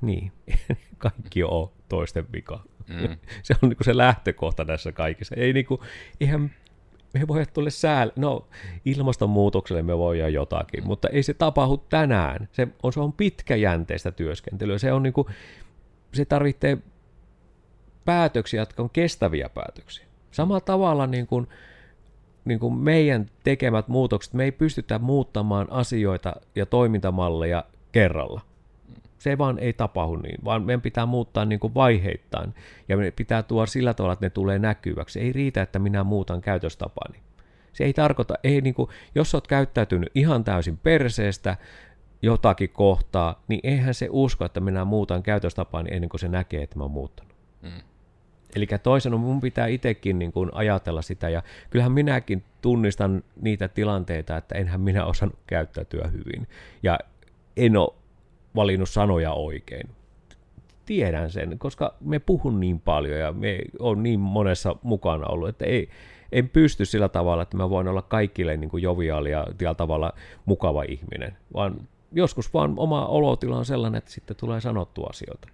niin, 0.00 0.32
kaikki 0.98 1.44
on 1.44 1.70
toisten 1.88 2.26
vika. 2.32 2.60
Mm. 2.88 3.18
se 3.42 3.54
on 3.62 3.68
niinku 3.68 3.84
se 3.84 3.96
lähtökohta 3.96 4.64
tässä 4.64 4.92
kaikessa. 4.92 5.34
Ei 5.34 5.52
niinku, 5.52 5.84
ihan 6.20 6.50
me 7.12 7.28
voi 7.28 7.46
tulla 7.46 7.70
sääl... 7.70 8.10
No, 8.16 8.46
ilmastonmuutokselle 8.84 9.82
me 9.82 9.98
voidaan 9.98 10.32
jotakin, 10.32 10.86
mutta 10.86 11.08
ei 11.08 11.22
se 11.22 11.34
tapahdu 11.34 11.76
tänään. 11.76 12.48
Se 12.52 12.68
on, 12.82 12.92
se 12.92 13.00
on 13.00 13.12
pitkäjänteistä 13.12 14.10
työskentelyä. 14.10 14.78
Se, 14.78 14.92
on 14.92 15.02
niinku, 15.02 15.30
se 16.14 16.24
tarvitsee 16.24 16.78
päätöksiä, 18.04 18.62
jotka 18.62 18.82
on 18.82 18.90
kestäviä 18.90 19.48
päätöksiä. 19.48 20.06
Samalla 20.30 20.60
tavalla 20.60 21.06
niin 21.06 21.26
kuin, 21.26 21.48
niin 22.44 22.60
kuin 22.60 22.74
meidän 22.74 23.26
tekemät 23.44 23.88
muutokset, 23.88 24.34
me 24.34 24.44
ei 24.44 24.52
pystytä 24.52 24.98
muuttamaan 24.98 25.66
asioita 25.70 26.36
ja 26.54 26.66
toimintamalleja 26.66 27.64
kerralla. 27.92 28.40
Se 29.20 29.38
vaan 29.38 29.58
ei 29.58 29.72
tapahdu 29.72 30.16
niin, 30.16 30.44
vaan 30.44 30.62
meidän 30.62 30.80
pitää 30.80 31.06
muuttaa 31.06 31.44
niin 31.44 31.60
kuin 31.60 31.74
vaiheittain. 31.74 32.54
Ja 32.88 32.96
me 32.96 33.10
pitää 33.10 33.42
tuoda 33.42 33.66
sillä 33.66 33.94
tavalla, 33.94 34.12
että 34.12 34.26
ne 34.26 34.30
tulee 34.30 34.58
näkyväksi. 34.58 35.20
Ei 35.20 35.32
riitä, 35.32 35.62
että 35.62 35.78
minä 35.78 36.04
muutan 36.04 36.40
käytöstapani. 36.40 37.18
Se 37.72 37.84
ei 37.84 37.92
tarkoita, 37.92 38.34
ei 38.44 38.60
niin 38.60 38.74
kuin, 38.74 38.90
jos 39.14 39.34
olet 39.34 39.46
käyttäytynyt 39.46 40.10
ihan 40.14 40.44
täysin 40.44 40.76
perseestä 40.76 41.56
jotakin 42.22 42.70
kohtaa, 42.70 43.42
niin 43.48 43.60
eihän 43.62 43.94
se 43.94 44.08
usko, 44.10 44.44
että 44.44 44.60
minä 44.60 44.84
muutan 44.84 45.22
käytöstapani 45.22 45.88
ennen 45.92 46.08
kuin 46.08 46.20
se 46.20 46.28
näkee, 46.28 46.62
että 46.62 46.78
mä 46.78 46.84
oon 46.84 46.90
muuttanut. 46.90 47.34
Mm. 47.62 47.70
Eli 48.56 48.66
toisena 48.82 49.16
mun 49.16 49.40
pitää 49.40 49.66
itsekin 49.66 50.18
niin 50.18 50.32
kuin 50.32 50.50
ajatella 50.52 51.02
sitä, 51.02 51.28
ja 51.28 51.42
kyllähän 51.70 51.92
minäkin 51.92 52.44
tunnistan 52.60 53.22
niitä 53.40 53.68
tilanteita, 53.68 54.36
että 54.36 54.54
enhän 54.54 54.80
minä 54.80 55.04
osannut 55.04 55.38
käyttäytyä 55.46 56.08
hyvin, 56.08 56.48
ja 56.82 56.98
en 57.56 57.76
ole 57.76 57.99
valinnut 58.56 58.88
sanoja 58.88 59.32
oikein. 59.32 59.90
Tiedän 60.86 61.30
sen, 61.30 61.58
koska 61.58 61.94
me 62.00 62.18
puhun 62.18 62.60
niin 62.60 62.80
paljon 62.80 63.18
ja 63.18 63.32
me 63.32 63.58
on 63.78 64.02
niin 64.02 64.20
monessa 64.20 64.76
mukana 64.82 65.26
ollut, 65.26 65.48
että 65.48 65.64
ei, 65.64 65.88
en 66.32 66.48
pysty 66.48 66.84
sillä 66.84 67.08
tavalla, 67.08 67.42
että 67.42 67.56
mä 67.56 67.70
voin 67.70 67.88
olla 67.88 68.02
kaikille 68.02 68.56
niin 68.56 68.70
kuin 68.70 68.82
joviaali 68.82 69.30
ja 69.30 69.46
tällä 69.58 69.74
tavalla 69.74 70.12
mukava 70.44 70.82
ihminen, 70.82 71.36
vaan 71.54 71.88
joskus 72.12 72.54
vaan 72.54 72.74
oma 72.76 73.06
olotila 73.06 73.56
on 73.56 73.64
sellainen, 73.64 73.98
että 73.98 74.10
sitten 74.10 74.36
tulee 74.36 74.60
sanottua 74.60 75.06
asioita. 75.10 75.48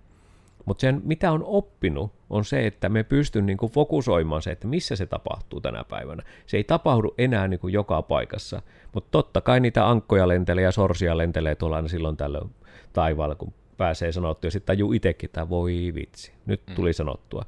Mutta 0.67 0.81
sen, 0.81 1.03
mitä 1.05 1.33
on 1.33 1.45
oppinut, 1.45 2.13
on 2.31 2.45
se, 2.45 2.67
että 2.67 2.89
me 2.89 3.03
pystyn 3.03 3.47
niin 3.47 3.59
kuin 3.59 3.73
fokusoimaan 3.73 4.43
se, 4.43 4.51
että 4.51 4.67
missä 4.67 4.97
se 4.97 5.07
tapahtuu 5.07 5.61
tänä 5.61 5.85
päivänä. 5.85 6.23
Se 6.47 6.57
ei 6.57 6.65
tapahdu 6.65 7.15
enää 7.19 7.49
niin 7.49 7.61
kuin 7.61 7.73
joka 7.73 8.03
paikassa, 8.03 8.63
mutta 8.93 9.09
totta 9.11 9.41
kai 9.41 9.61
niitä 9.61 9.89
ankkoja 9.89 10.29
lentelee 10.29 10.65
ja 10.65 10.73
sorsia 10.73 11.19
lentelee 11.19 11.55
tuolla 11.55 11.77
aina 11.77 11.89
silloin 11.89 12.17
tällöin 12.17 12.51
taivaalla, 12.93 13.35
kun 13.35 13.53
pääsee 13.77 14.13
sanottua, 14.13 14.47
ja 14.47 14.51
sitten 14.51 14.67
tajuu 14.67 14.93
itsekin, 14.93 15.29
että 15.29 15.49
voi 15.49 15.93
vitsi, 15.95 16.33
nyt 16.47 16.63
mm. 16.67 16.75
tuli 16.75 16.93
sanottua. 16.93 17.45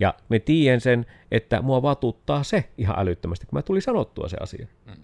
Ja 0.00 0.14
me 0.28 0.38
tiedän 0.38 0.80
sen, 0.80 1.06
että 1.30 1.62
mua 1.62 1.82
vatuttaa 1.82 2.42
se 2.42 2.64
ihan 2.78 2.98
älyttömästi, 2.98 3.46
kun 3.46 3.58
mä 3.58 3.62
tuli 3.62 3.80
sanottua 3.80 4.28
se 4.28 4.36
asia. 4.40 4.66
Mm. 4.86 5.02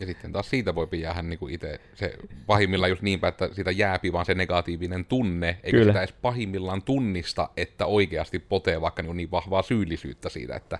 Ja 0.00 0.06
sitten 0.06 0.32
taas 0.32 0.50
siitä 0.50 0.74
voi 0.74 0.88
jäädä 0.92 1.22
niin 1.22 1.38
kuin 1.38 1.54
itse 1.54 1.80
se 1.94 2.14
pahimmillaan 2.46 2.90
just 2.90 3.02
niinpä, 3.02 3.28
että 3.28 3.48
siitä 3.52 3.70
jääpi 3.70 4.12
vaan 4.12 4.26
se 4.26 4.34
negatiivinen 4.34 5.04
tunne, 5.04 5.48
eikä 5.48 5.70
Kyllä. 5.70 5.92
sitä 5.92 6.00
edes 6.00 6.12
pahimmillaan 6.12 6.82
tunnista, 6.82 7.48
että 7.56 7.86
oikeasti 7.86 8.38
potee 8.38 8.80
vaikka 8.80 9.02
niin, 9.02 9.16
niin 9.16 9.30
vahvaa 9.30 9.62
syyllisyyttä 9.62 10.28
siitä, 10.28 10.56
että 10.56 10.78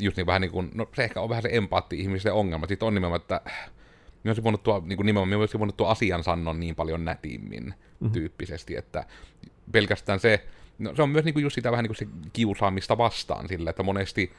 just 0.00 0.16
niin 0.16 0.26
vähän 0.26 0.40
niin 0.40 0.52
kuin, 0.52 0.70
no 0.74 0.88
se 0.94 1.04
ehkä 1.04 1.20
on 1.20 1.28
vähän 1.28 1.42
se 1.42 1.48
empaatti 1.52 2.00
ihmisen 2.00 2.32
ongelma, 2.32 2.66
sitten 2.66 2.86
on 2.86 2.94
nimenomaan, 2.94 3.20
että 3.20 3.40
minä 4.24 4.30
olisin 4.30 4.44
voinut 4.44 4.62
tuo, 4.62 4.82
niin 4.86 4.96
kuin 4.96 5.06
nimenomaan, 5.06 5.28
minä 5.28 5.38
olisin 5.38 5.60
voinut 5.60 5.76
tuo 5.76 5.86
asian 5.86 6.24
sanoa 6.24 6.54
niin 6.54 6.74
paljon 6.74 7.04
nätimmin 7.04 7.64
mm-hmm. 7.64 8.10
tyyppisesti, 8.10 8.76
että 8.76 9.04
pelkästään 9.72 10.20
se, 10.20 10.46
no 10.78 10.94
se 10.94 11.02
on 11.02 11.10
myös 11.10 11.24
niin 11.24 11.32
kuin 11.32 11.42
just 11.42 11.54
sitä 11.54 11.70
vähän 11.70 11.82
niin 11.82 11.88
kuin 11.88 11.96
se 11.96 12.06
kiusaamista 12.32 12.98
vastaan 12.98 13.48
sillä, 13.48 13.70
että 13.70 13.82
monesti 13.82 14.32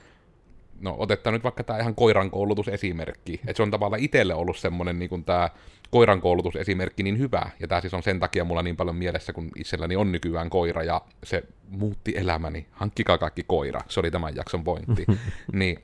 no 0.82 0.96
otetaan 1.00 1.34
nyt 1.34 1.44
vaikka 1.44 1.64
tämä 1.64 1.80
ihan 1.80 1.96
koiran 1.96 2.32
koulutusesimerkki, 2.32 3.34
että 3.34 3.58
se 3.58 3.64
on 3.64 3.72
tavallaan 3.72 4.02
itselle 4.02 4.34
ollut 4.34 4.58
semmoinen 4.58 5.00
niin 5.00 5.24
tämä 5.26 5.50
koiran 5.92 6.22
koulutusesimerkki 6.22 7.04
niin 7.04 7.18
hyvä, 7.18 7.50
ja 7.60 7.68
tämä 7.68 7.82
siis 7.82 7.94
on 7.94 8.04
sen 8.04 8.20
takia 8.20 8.46
mulla 8.46 8.64
niin 8.64 8.76
paljon 8.76 8.96
mielessä, 8.96 9.34
kun 9.34 9.52
itselläni 9.56 9.96
on 9.96 10.12
nykyään 10.12 10.50
koira, 10.50 10.84
ja 10.84 11.02
se 11.24 11.44
muutti 11.70 12.14
elämäni, 12.18 12.66
hankkikaa 12.72 13.18
kaikki 13.18 13.44
koira, 13.48 13.82
se 13.88 14.00
oli 14.00 14.12
tämän 14.12 14.36
jakson 14.36 14.64
pointti, 14.64 15.06
niin 15.54 15.80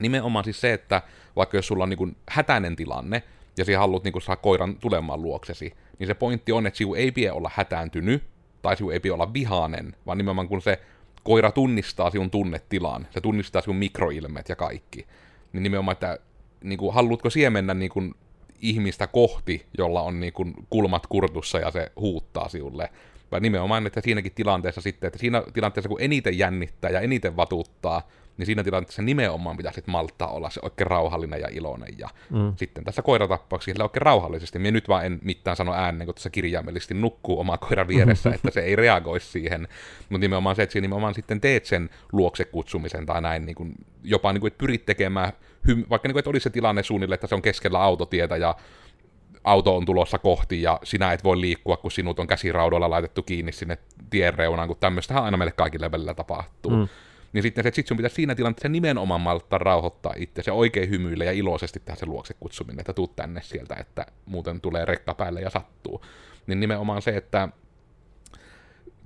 nimenomaan 0.00 0.44
siis 0.44 0.60
se, 0.60 0.72
että 0.72 1.02
vaikka 1.36 1.56
jos 1.56 1.66
sulla 1.66 1.82
on 1.82 1.90
niin 1.90 2.16
hätäinen 2.28 2.76
tilanne, 2.76 3.22
ja 3.58 3.64
sinä 3.64 3.78
haluat 3.78 4.04
niin 4.04 4.22
saa 4.22 4.36
koiran 4.36 4.76
tulemaan 4.76 5.22
luoksesi, 5.22 5.72
niin 5.98 6.06
se 6.06 6.14
pointti 6.14 6.52
on, 6.52 6.66
että 6.66 6.78
sinun 6.78 6.96
ei 6.96 7.12
pidä 7.12 7.34
olla 7.34 7.50
hätääntynyt, 7.54 8.22
tai 8.62 8.76
sinun 8.76 8.92
ei 8.92 9.00
pidä 9.00 9.14
olla 9.14 9.32
vihainen, 9.32 9.96
vaan 10.06 10.18
nimenomaan 10.18 10.48
kun 10.48 10.62
se 10.62 10.80
koira 11.24 11.52
tunnistaa 11.52 12.10
sinun 12.10 12.30
tunnetilan, 12.30 13.06
se 13.10 13.20
tunnistaa 13.20 13.62
sinun 13.62 13.76
mikroilmet 13.76 14.48
ja 14.48 14.56
kaikki, 14.56 15.06
niin 15.52 15.62
nimenomaan, 15.62 15.92
että 15.92 16.18
niin 16.64 16.78
kuin, 16.78 16.94
haluatko 16.94 17.30
siihen 17.30 17.52
mennä 17.52 17.74
niin 17.74 17.90
kuin, 17.90 18.14
ihmistä 18.60 19.06
kohti, 19.06 19.66
jolla 19.78 20.02
on 20.02 20.20
niin 20.20 20.32
kuin, 20.32 20.54
kulmat 20.70 21.06
kurtussa 21.06 21.58
ja 21.58 21.70
se 21.70 21.92
huuttaa 21.96 22.48
sinulle, 22.48 22.88
vai 23.32 23.40
nimenomaan, 23.40 23.86
että 23.86 24.00
siinäkin 24.00 24.32
tilanteessa 24.34 24.80
sitten, 24.80 25.08
että 25.08 25.18
siinä 25.18 25.42
tilanteessa 25.54 25.88
kun 25.88 26.00
eniten 26.00 26.38
jännittää 26.38 26.90
ja 26.90 27.00
eniten 27.00 27.36
vatuuttaa, 27.36 28.08
niin 28.40 28.46
siinä 28.46 28.64
tilanteessa 28.64 29.02
nimenomaan 29.02 29.56
pitäisi 29.56 29.82
malttaa 29.86 30.28
olla 30.28 30.50
se 30.50 30.60
oikein 30.62 30.86
rauhallinen 30.86 31.40
ja 31.40 31.48
iloinen. 31.50 31.98
Ja 31.98 32.08
mm. 32.30 32.52
sitten 32.56 32.84
tässä 32.84 33.02
koiratappauksessa 33.02 33.72
sillä 33.72 33.84
oikein 33.84 34.02
rauhallisesti. 34.02 34.58
Minä 34.58 34.70
nyt 34.70 34.88
vaan 34.88 35.06
en 35.06 35.18
mitään 35.22 35.56
sano 35.56 35.74
ääneen, 35.74 36.06
kun 36.06 36.14
tässä 36.14 36.30
kirjaimellisesti 36.30 36.94
nukkuu 36.94 37.40
oma 37.40 37.58
koira 37.58 37.88
vieressä, 37.88 38.30
että 38.34 38.50
se 38.50 38.60
ei 38.60 38.76
reagoi 38.76 39.20
siihen. 39.20 39.68
Mutta 40.08 40.20
nimenomaan 40.20 40.56
se, 40.56 40.62
että 40.62 40.72
siinä 40.72 40.84
nimenomaan 40.84 41.14
sitten 41.14 41.40
teet 41.40 41.64
sen 41.64 41.90
luokse 42.12 42.44
kutsumisen 42.44 43.06
tai 43.06 43.20
näin, 43.20 43.46
niin 43.46 43.56
kuin, 43.56 43.74
jopa 44.02 44.32
niin 44.32 44.40
kuin, 44.40 44.48
että 44.48 44.58
pyrit 44.58 44.86
tekemään, 44.86 45.32
vaikka 45.90 46.08
niin 46.08 46.14
kuin, 46.14 46.18
että 46.18 46.30
olisi 46.30 46.44
se 46.44 46.50
tilanne 46.50 46.82
suunnilleen, 46.82 47.16
että 47.16 47.26
se 47.26 47.34
on 47.34 47.42
keskellä 47.42 47.82
autotietä 47.82 48.36
ja 48.36 48.54
auto 49.44 49.76
on 49.76 49.86
tulossa 49.86 50.18
kohti 50.18 50.62
ja 50.62 50.80
sinä 50.84 51.12
et 51.12 51.24
voi 51.24 51.40
liikkua, 51.40 51.76
kun 51.76 51.90
sinut 51.90 52.18
on 52.18 52.26
käsiraudoilla 52.26 52.90
laitettu 52.90 53.22
kiinni 53.22 53.52
sinne 53.52 53.78
tien 54.10 54.34
reunaan, 54.34 54.68
kun 54.68 54.76
tämmöistähän 54.80 55.24
aina 55.24 55.36
meille 55.36 55.52
kaikille 55.52 55.90
välillä 55.92 56.14
tapahtuu. 56.14 56.76
Mm 56.76 56.88
niin 57.32 57.42
sitten 57.42 57.64
se, 57.64 57.82
sun 57.86 57.96
pitäisi 57.96 58.16
siinä 58.16 58.34
tilanteessa 58.34 58.68
nimenomaan 58.68 59.20
malttaa 59.20 59.58
rauhoittaa 59.58 60.14
itse 60.16 60.42
se 60.42 60.52
oikein 60.52 60.90
hymyillä 60.90 61.24
ja 61.24 61.32
iloisesti 61.32 61.80
tehdä 61.80 61.98
se 61.98 62.06
luokse 62.06 62.34
kutsuminen, 62.40 62.80
että 62.80 62.92
tuu 62.92 63.08
tänne 63.08 63.42
sieltä, 63.42 63.74
että 63.74 64.06
muuten 64.26 64.60
tulee 64.60 64.84
rekka 64.84 65.14
päälle 65.14 65.40
ja 65.40 65.50
sattuu. 65.50 66.04
Niin 66.46 66.60
nimenomaan 66.60 67.02
se, 67.02 67.10
että 67.16 67.48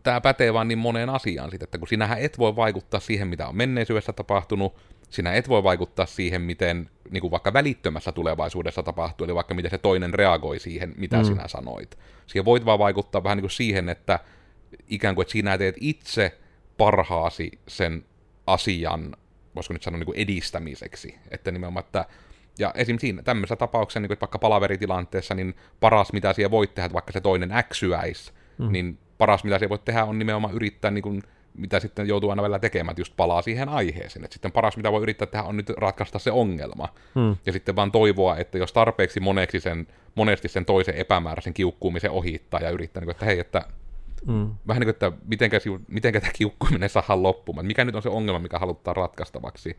tämä 0.03 0.21
pätee 0.21 0.53
vaan 0.53 0.69
niin 0.69 0.79
moneen 0.79 1.11
asiaan 1.11 1.51
sitten, 1.51 1.67
että 1.67 1.79
kun 1.79 1.89
sinähän 1.89 2.19
et 2.19 2.39
voi 2.39 2.57
vaikuttaa 2.57 3.01
siihen, 3.01 3.29
mitä 3.29 3.49
on 3.49 3.57
menneisyydessä 3.57 4.13
tapahtunut, 4.13 4.77
sinä 5.11 5.33
et 5.33 5.49
voi 5.49 5.63
vaikuttaa 5.63 6.07
siihen, 6.07 6.43
miten 6.43 6.91
niin 7.11 7.21
kuin 7.21 7.31
vaikka 7.31 7.53
välittömässä 7.53 8.13
tulevaisuudessa 8.13 8.83
tapahtuu, 8.83 9.25
eli 9.25 9.35
vaikka 9.35 9.55
miten 9.55 9.71
se 9.71 9.79
toinen 9.79 10.15
reagoi 10.15 10.59
siihen, 10.59 10.95
mitä 10.97 11.17
mm. 11.17 11.25
sinä 11.25 11.49
sanoit. 11.49 11.99
Siihen 12.27 12.45
voit 12.45 12.65
vaan 12.65 12.79
vaikuttaa 12.79 13.25
vähän 13.25 13.37
niin 13.37 13.43
kuin 13.43 13.51
siihen, 13.51 13.89
että 13.89 14.19
ikään 14.89 15.15
kuin, 15.15 15.23
että 15.23 15.33
sinä 15.33 15.59
teet 15.59 15.77
itse 15.81 16.39
parhaasi 16.77 17.51
sen 17.69 18.05
asian, 18.47 19.17
voisiko 19.55 19.73
nyt 19.73 19.83
sanoa 19.83 19.99
niin 19.99 20.07
kuin 20.07 20.19
edistämiseksi. 20.19 21.19
Että 21.31 21.53
nimenomaan, 21.53 21.85
että 21.85 22.05
ja 22.59 22.73
esim. 22.75 22.99
siinä 22.99 23.23
tämmöisessä 23.23 23.57
tapauksessa, 23.57 24.01
niin 24.01 24.09
kuin, 24.09 24.15
että 24.15 24.23
vaikka 24.23 24.39
palaveritilanteessa, 24.39 25.35
niin 25.35 25.55
paras 25.81 26.13
mitä 26.13 26.33
siellä 26.33 26.51
voit 26.51 26.75
tehdä, 26.75 26.87
että 26.87 26.95
vaikka 26.95 27.13
se 27.13 27.21
toinen 27.21 27.53
äksyäisi, 27.53 28.33
mm. 28.59 28.73
niin 28.73 28.99
paras 29.19 29.45
mitä 29.45 29.59
siellä 29.59 29.71
voit 29.71 29.85
tehdä 29.85 30.05
on 30.05 30.19
nimenomaan 30.19 30.55
yrittää, 30.55 30.91
niin 30.91 31.03
kuin, 31.03 31.23
mitä 31.55 31.81
sitten 31.81 32.09
joutuu 32.09 32.31
aina 32.31 32.43
välillä 32.43 32.59
tekemään, 32.59 32.93
että 32.93 33.01
just 33.01 33.17
palaa 33.17 33.43
siihen 33.43 33.69
aiheeseen. 33.69 34.25
Että 34.25 34.35
sitten 34.35 34.53
paras 34.53 34.77
mitä 34.77 34.93
voi 34.93 35.03
yrittää 35.03 35.27
tehdä 35.27 35.45
on 35.45 35.57
nyt 35.57 35.71
ratkaista 35.71 36.19
se 36.19 36.31
ongelma. 36.31 36.89
Mm. 37.15 37.37
Ja 37.47 37.53
sitten 37.53 37.77
vaan 37.77 37.93
toivoa, 37.93 38.37
että 38.37 38.59
jos 38.59 38.73
tarpeeksi 38.73 39.21
moneksi 39.21 39.61
sen, 39.61 39.87
monesti 40.15 40.49
sen 40.49 40.65
toisen 40.65 40.95
epämääräisen 40.95 41.55
kiukkuumisen 41.55 42.11
ohittaa 42.11 42.61
ja 42.61 42.71
yrittää, 42.71 43.01
niin 43.01 43.07
kuin, 43.07 43.15
että 43.15 43.25
hei, 43.25 43.39
että 43.39 43.63
Mm. 44.27 44.55
Vähän 44.67 44.81
niin 44.81 44.87
kuin, 44.87 45.09
että 45.09 45.13
mitenkä, 45.27 45.59
mitenkä 45.89 46.21
tämä 46.21 46.33
kiukkuiminen 46.33 46.89
saadaan 46.89 47.23
loppumaan. 47.23 47.67
Mikä 47.67 47.85
nyt 47.85 47.95
on 47.95 48.03
se 48.03 48.09
ongelma, 48.09 48.39
mikä 48.39 48.59
halutaan 48.59 48.97
ratkaistavaksi. 48.97 49.77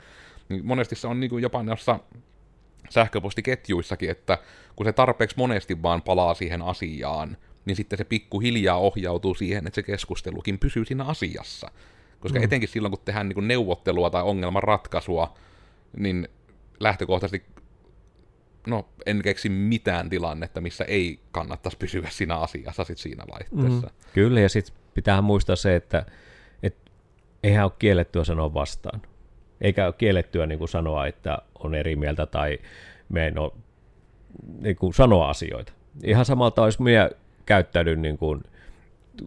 Niin 0.50 0.66
monesti 0.66 0.96
se 0.96 1.08
on 1.08 1.20
niin 1.20 1.30
kuin 1.30 1.41
jopa 1.41 1.64
noissa 1.64 2.00
sähköpostiketjuissakin, 2.89 4.10
että 4.10 4.38
kun 4.76 4.86
se 4.86 4.93
tarpeeksi 4.93 5.38
monesti 5.38 5.82
vaan 5.82 6.02
palaa 6.02 6.34
siihen 6.34 6.62
asiaan, 6.62 7.38
niin 7.66 7.76
sitten 7.76 7.98
se 7.98 8.04
pikkuhiljaa 8.04 8.78
ohjautuu 8.78 9.36
siihen, 9.36 9.68
että 9.68 9.76
se 9.76 9.84
keskustelukin 9.84 10.60
pysyy 10.60 10.86
siinä 10.86 11.04
asiassa. 11.04 11.72
Koska 12.20 12.39
mm. 12.39 12.46
etenkin 12.46 12.70
silloin, 12.70 12.91
kun 12.91 13.02
tehdään 13.06 13.30
niin 13.30 13.48
neuvottelua 13.48 14.10
tai 14.10 14.24
ongelman 14.24 14.64
ratkaisua, 14.64 15.34
niin 15.98 16.28
lähtökohtaisesti 16.80 17.55
no, 18.68 18.89
en 19.05 19.22
keksi 19.22 19.49
mitään 19.49 20.09
tilannetta, 20.09 20.61
missä 20.61 20.84
ei 20.84 21.20
kannattaisi 21.32 21.78
pysyä 21.78 22.07
siinä 22.09 22.36
asiassa 22.36 22.84
sit 22.84 22.97
siinä 22.97 23.24
laitteessa. 23.32 23.88
Mm, 23.88 23.93
kyllä, 24.13 24.39
ja 24.39 24.49
sitten 24.49 24.76
pitää 24.93 25.22
muistaa 25.22 25.55
se, 25.55 25.76
että 25.76 26.05
et, 26.63 26.78
eihän 27.43 27.66
ole 27.66 27.72
kiellettyä 27.80 28.24
sanoa 28.24 28.53
vastaan. 28.53 29.01
Eikä 29.61 29.86
ole 29.86 29.93
kiellettyä 29.97 30.45
niin 30.45 30.59
kuin 30.59 30.70
sanoa, 30.70 31.07
että 31.07 31.38
on 31.59 31.76
eri 31.76 31.95
mieltä 31.95 32.26
tai 32.26 32.59
me 33.09 33.28
en 33.28 33.39
ole 33.39 33.51
niin 34.59 34.76
kuin 34.76 34.93
sanoa 34.93 35.30
asioita. 35.30 35.74
Ihan 36.03 36.26
samalta 36.26 36.63
olisi 36.63 36.82
minä 36.82 37.09
käyttäydyn 37.45 38.01
niin 38.01 38.18
kuin 38.18 38.43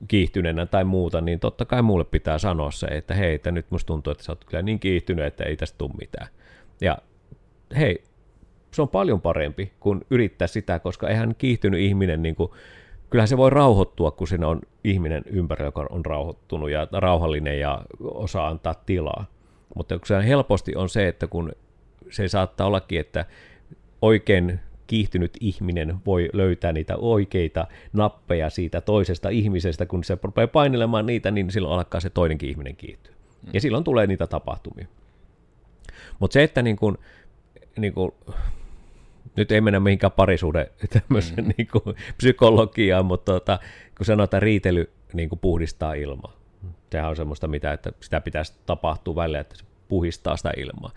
kiihtyneenä 0.08 0.66
tai 0.66 0.84
muuta, 0.84 1.20
niin 1.20 1.40
totta 1.40 1.64
kai 1.64 1.82
mulle 1.82 2.04
pitää 2.04 2.38
sanoa 2.38 2.70
se, 2.70 2.86
että 2.86 3.14
hei, 3.14 3.34
että 3.34 3.50
nyt 3.50 3.66
musta 3.70 3.86
tuntuu, 3.86 4.10
että 4.10 4.24
sä 4.24 4.32
oot 4.32 4.44
kyllä 4.44 4.62
niin 4.62 4.80
kiihtynyt, 4.80 5.24
että 5.24 5.44
ei 5.44 5.56
tästä 5.56 5.78
tule 5.78 5.90
mitään. 6.00 6.28
Ja 6.80 6.98
hei, 7.76 8.04
se 8.78 8.82
on 8.82 8.88
paljon 8.88 9.20
parempi 9.20 9.72
kuin 9.80 10.00
yrittää 10.10 10.48
sitä, 10.48 10.78
koska 10.78 11.08
eihän 11.08 11.34
kiihtynyt 11.38 11.80
ihminen, 11.80 12.22
niin 12.22 12.34
kuin, 12.34 12.50
kyllähän 13.10 13.28
se 13.28 13.36
voi 13.36 13.50
rauhoittua, 13.50 14.10
kun 14.10 14.28
siinä 14.28 14.48
on 14.48 14.60
ihminen 14.84 15.22
ympärillä, 15.26 15.68
joka 15.68 15.86
on 15.90 16.06
rauhoittunut 16.06 16.70
ja 16.70 16.88
rauhallinen 16.92 17.60
ja 17.60 17.82
osaa 18.00 18.48
antaa 18.48 18.74
tilaa. 18.74 19.26
Mutta 19.76 19.98
se 20.04 20.26
helposti 20.26 20.76
on 20.76 20.88
se, 20.88 21.08
että 21.08 21.26
kun 21.26 21.52
se 22.10 22.28
saattaa 22.28 22.66
ollakin, 22.66 23.00
että 23.00 23.24
oikein 24.02 24.60
kiihtynyt 24.86 25.36
ihminen 25.40 25.96
voi 26.06 26.28
löytää 26.32 26.72
niitä 26.72 26.96
oikeita 26.96 27.66
nappeja 27.92 28.50
siitä 28.50 28.80
toisesta 28.80 29.28
ihmisestä, 29.28 29.86
kun 29.86 30.04
se 30.04 30.18
rupeaa 30.22 30.48
painelemaan 30.48 31.06
niitä, 31.06 31.30
niin 31.30 31.50
silloin 31.50 31.74
alkaa 31.74 32.00
se 32.00 32.10
toinenkin 32.10 32.50
ihminen 32.50 32.76
kiihtyä. 32.76 33.14
Mm. 33.42 33.50
Ja 33.52 33.60
silloin 33.60 33.84
tulee 33.84 34.06
niitä 34.06 34.26
tapahtumia. 34.26 34.86
Mutta 36.18 36.32
se, 36.34 36.42
että 36.42 36.62
niin 36.62 36.76
kun, 36.76 36.98
niin 37.78 37.92
kun 37.92 38.12
nyt 39.36 39.52
ei 39.52 39.60
mennä 39.60 39.80
mihinkään 39.80 40.12
parisuuden 40.12 40.66
tämmöisen 41.00 41.44
mm. 41.44 41.52
niin 41.56 41.68
kuin, 41.72 41.96
psykologiaan, 42.16 43.06
mutta 43.06 43.32
tota, 43.32 43.58
kun 43.96 44.06
sanotaan 44.06 44.42
riitely 44.42 44.90
niin 45.12 45.28
kuin 45.28 45.38
puhdistaa 45.38 45.94
ilmaa. 45.94 46.32
Sehän 46.92 47.10
on 47.10 47.16
semmoista, 47.16 47.48
mitä, 47.48 47.72
että 47.72 47.92
sitä 48.00 48.20
pitäisi 48.20 48.54
tapahtua 48.66 49.14
välillä, 49.14 49.40
että 49.40 49.56
se 49.56 49.64
puhistaa 49.88 50.36
sitä 50.36 50.52
ilmaa. 50.56 50.90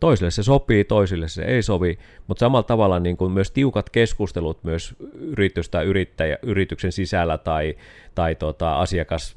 Toisille 0.00 0.30
se 0.30 0.42
sopii, 0.42 0.84
toisille 0.84 1.28
se 1.28 1.42
ei 1.42 1.62
sovi, 1.62 1.98
mutta 2.26 2.40
samalla 2.40 2.62
tavalla 2.62 3.00
niin 3.00 3.16
kuin 3.16 3.32
myös 3.32 3.50
tiukat 3.50 3.90
keskustelut 3.90 4.64
myös 4.64 4.94
yritystä 5.20 5.82
yrittäjä, 5.82 6.38
yrityksen 6.42 6.92
sisällä 6.92 7.38
tai, 7.38 7.76
tai 8.14 8.34
tota, 8.34 8.78
asiakas 8.78 9.36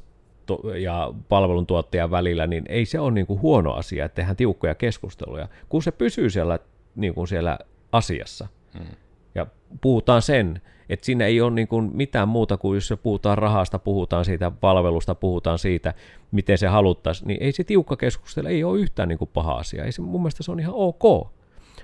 ja 0.78 1.14
palveluntuottajan 1.28 2.10
välillä, 2.10 2.46
niin 2.46 2.64
ei 2.68 2.84
se 2.84 3.00
ole 3.00 3.10
niin 3.10 3.26
kuin 3.26 3.40
huono 3.40 3.72
asia, 3.72 4.04
että 4.04 4.14
tehdään 4.16 4.36
tiukkoja 4.36 4.74
keskusteluja, 4.74 5.48
kun 5.68 5.82
se 5.82 5.92
pysyy 5.92 6.30
siellä, 6.30 6.58
niin 6.96 7.14
kuin 7.14 7.28
siellä 7.28 7.58
asiassa. 7.92 8.48
Hmm. 8.78 8.86
Ja 9.34 9.46
puhutaan 9.80 10.22
sen, 10.22 10.60
että 10.88 11.06
siinä 11.06 11.26
ei 11.26 11.40
ole 11.40 11.50
niin 11.50 11.68
kuin 11.68 11.90
mitään 11.94 12.28
muuta 12.28 12.56
kuin 12.56 12.76
jos 12.76 12.88
se 12.88 12.96
puhutaan 12.96 13.38
rahasta, 13.38 13.78
puhutaan 13.78 14.24
siitä 14.24 14.50
palvelusta, 14.50 15.14
puhutaan 15.14 15.58
siitä, 15.58 15.94
miten 16.30 16.58
se 16.58 16.66
haluttaisiin, 16.66 17.28
niin 17.28 17.42
ei 17.42 17.52
se 17.52 17.64
tiukka 17.64 17.96
keskustelu 17.96 18.46
ei 18.46 18.64
ole 18.64 18.80
yhtään 18.80 19.08
niin 19.08 19.18
kuin 19.18 19.30
paha 19.34 19.54
asia. 19.54 19.84
Ei 19.84 19.92
se, 19.92 20.02
mun 20.02 20.20
mielestä 20.20 20.42
se 20.42 20.52
on 20.52 20.60
ihan 20.60 20.74
ok. 20.74 21.02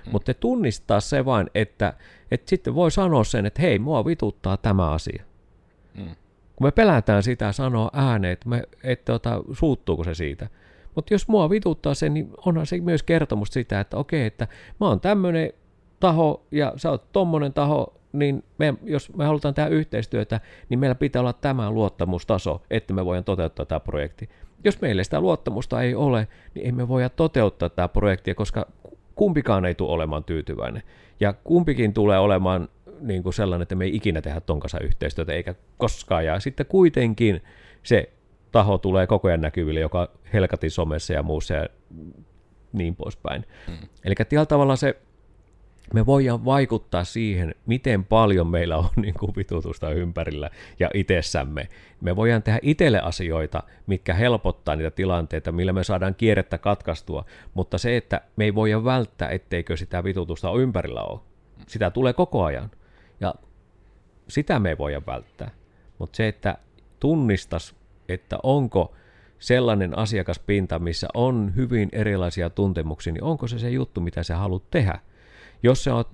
Hmm. 0.05 0.11
Mutta 0.11 0.33
tunnistaa 0.33 0.99
se 0.99 1.25
vain, 1.25 1.49
että, 1.55 1.93
että 2.31 2.49
sitten 2.49 2.75
voi 2.75 2.91
sanoa 2.91 3.23
sen, 3.23 3.45
että 3.45 3.61
hei, 3.61 3.79
mua 3.79 4.05
vituttaa 4.05 4.57
tämä 4.57 4.91
asia. 4.91 5.23
Hmm. 5.97 6.15
Kun 6.55 6.67
me 6.67 6.71
pelätään 6.71 7.23
sitä 7.23 7.51
sanoa 7.51 7.89
ääneen, 7.93 8.33
että, 8.33 8.49
me, 8.49 8.63
että 8.83 9.13
ota, 9.13 9.43
suuttuuko 9.51 10.03
se 10.03 10.13
siitä. 10.13 10.49
Mutta 10.95 11.13
jos 11.13 11.27
mua 11.27 11.49
vituttaa 11.49 11.93
se, 11.93 12.09
niin 12.09 12.29
onhan 12.45 12.65
se 12.65 12.79
myös 12.79 13.03
kertomus 13.03 13.49
sitä, 13.51 13.79
että 13.79 13.97
okei, 13.97 14.25
että 14.25 14.47
mä 14.79 14.87
oon 14.87 14.99
tämmöinen 14.99 15.53
taho 15.99 16.45
ja 16.51 16.73
sä 16.75 16.91
oot 16.91 17.11
tommonen 17.11 17.53
taho, 17.53 17.93
niin 18.13 18.43
me, 18.57 18.73
jos 18.83 19.13
me 19.15 19.25
halutaan 19.25 19.53
tehdä 19.53 19.69
yhteistyötä, 19.69 20.39
niin 20.69 20.79
meillä 20.79 20.95
pitää 20.95 21.19
olla 21.19 21.33
tämä 21.33 21.71
luottamustaso, 21.71 22.61
että 22.69 22.93
me 22.93 23.05
voidaan 23.05 23.23
toteuttaa 23.23 23.65
tämä 23.65 23.79
projekti. 23.79 24.29
Jos 24.63 24.81
meillä 24.81 25.03
sitä 25.03 25.21
luottamusta 25.21 25.81
ei 25.81 25.95
ole, 25.95 26.27
niin 26.53 26.67
emme 26.67 26.87
voi 26.87 27.01
toteuttaa 27.15 27.69
tämä 27.69 27.87
projektia, 27.87 28.35
koska 28.35 28.65
kumpikaan 29.15 29.65
ei 29.65 29.75
tule 29.75 29.91
olemaan 29.91 30.23
tyytyväinen. 30.23 30.83
Ja 31.19 31.33
kumpikin 31.33 31.93
tulee 31.93 32.19
olemaan 32.19 32.69
niin 33.01 33.23
kuin 33.23 33.33
sellainen, 33.33 33.61
että 33.63 33.75
me 33.75 33.85
ei 33.85 33.95
ikinä 33.95 34.21
tehdä 34.21 34.39
ton 34.39 34.59
kanssa 34.59 34.79
yhteistyötä, 34.79 35.33
eikä 35.33 35.55
koskaan. 35.77 36.25
Ja 36.25 36.39
sitten 36.39 36.65
kuitenkin 36.65 37.43
se 37.83 38.09
taho 38.51 38.77
tulee 38.77 39.07
koko 39.07 39.27
ajan 39.27 39.41
näkyville, 39.41 39.79
joka 39.79 40.09
helkatin 40.33 40.71
somessa 40.71 41.13
ja 41.13 41.23
muussa, 41.23 41.53
ja 41.53 41.67
niin 42.73 42.95
poispäin. 42.95 43.45
Mm. 43.67 43.87
Eli 44.03 44.15
tällä 44.15 44.45
tavalla 44.45 44.75
se, 44.75 44.97
me 45.93 46.05
voidaan 46.05 46.45
vaikuttaa 46.45 47.03
siihen, 47.03 47.55
miten 47.65 48.05
paljon 48.05 48.47
meillä 48.47 48.77
on 48.77 48.89
niin 49.01 49.13
kuin 49.13 49.35
vitutusta 49.35 49.91
ympärillä 49.91 50.49
ja 50.79 50.89
itsessämme. 50.93 51.69
Me 52.01 52.15
voidaan 52.15 52.43
tehdä 52.43 52.59
itselle 52.61 52.99
asioita, 52.99 53.63
mitkä 53.87 54.13
helpottaa 54.13 54.75
niitä 54.75 54.91
tilanteita, 54.91 55.51
millä 55.51 55.73
me 55.73 55.83
saadaan 55.83 56.15
kierrettä 56.15 56.57
katkaistua, 56.57 57.25
mutta 57.53 57.77
se, 57.77 57.97
että 57.97 58.21
me 58.35 58.43
ei 58.43 58.55
voida 58.55 58.83
välttää, 58.83 59.29
etteikö 59.29 59.77
sitä 59.77 60.03
vitutusta 60.03 60.53
ympärillä 60.53 61.01
ole. 61.01 61.19
Sitä 61.67 61.89
tulee 61.89 62.13
koko 62.13 62.43
ajan. 62.43 62.71
Ja 63.19 63.35
sitä 64.27 64.59
me 64.59 64.69
ei 64.69 64.77
voida 64.77 65.01
välttää. 65.07 65.51
Mutta 65.99 66.17
se, 66.17 66.27
että 66.27 66.57
tunnistas, 66.99 67.75
että 68.09 68.37
onko 68.43 68.93
sellainen 69.39 69.97
asiakaspinta, 69.97 70.79
missä 70.79 71.07
on 71.13 71.53
hyvin 71.55 71.89
erilaisia 71.91 72.49
tuntemuksia, 72.49 73.13
niin 73.13 73.23
onko 73.23 73.47
se 73.47 73.59
se 73.59 73.69
juttu, 73.69 74.01
mitä 74.01 74.23
sä 74.23 74.37
haluat 74.37 74.63
tehdä. 74.71 74.99
Jos 75.63 75.83
sä 75.83 75.95
oot 75.95 76.09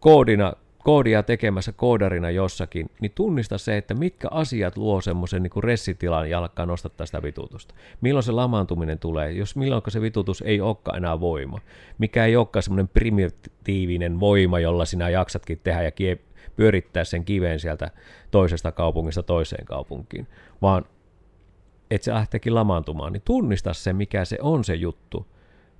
koodina, 0.00 0.52
koodia 0.78 1.22
tekemässä 1.22 1.72
koodarina 1.72 2.30
jossakin, 2.30 2.90
niin 3.00 3.12
tunnista 3.14 3.58
se, 3.58 3.76
että 3.76 3.94
mitkä 3.94 4.28
asiat 4.30 4.76
luo 4.76 5.00
semmoisen 5.00 5.42
niin 5.42 5.64
ressitilan 5.64 6.30
ja 6.30 6.38
alkaa 6.38 6.66
nostattaa 6.66 7.06
sitä 7.06 7.22
vitutusta. 7.22 7.74
Milloin 8.00 8.22
se 8.22 8.32
lamaantuminen 8.32 8.98
tulee, 8.98 9.32
jos 9.32 9.56
milloin 9.56 9.82
se 9.88 10.00
vitutus 10.00 10.42
ei 10.42 10.60
olekaan 10.60 10.96
enää 10.96 11.20
voima. 11.20 11.58
Mikä 11.98 12.24
ei 12.24 12.36
olekaan 12.36 12.62
semmoinen 12.62 12.88
primitiivinen 12.88 14.20
voima, 14.20 14.60
jolla 14.60 14.84
sinä 14.84 15.08
jaksatkin 15.08 15.60
tehdä 15.62 15.82
ja 15.82 15.90
kie, 15.90 16.18
pyörittää 16.56 17.04
sen 17.04 17.24
kiveen 17.24 17.60
sieltä 17.60 17.90
toisesta 18.30 18.72
kaupungista 18.72 19.22
toiseen 19.22 19.64
kaupunkiin, 19.64 20.26
vaan 20.62 20.84
että 21.90 22.04
se 22.04 22.12
lähteekin 22.12 22.54
lamaantumaan, 22.54 23.12
niin 23.12 23.22
tunnista 23.24 23.74
se, 23.74 23.92
mikä 23.92 24.24
se 24.24 24.38
on 24.42 24.64
se 24.64 24.74
juttu. 24.74 25.26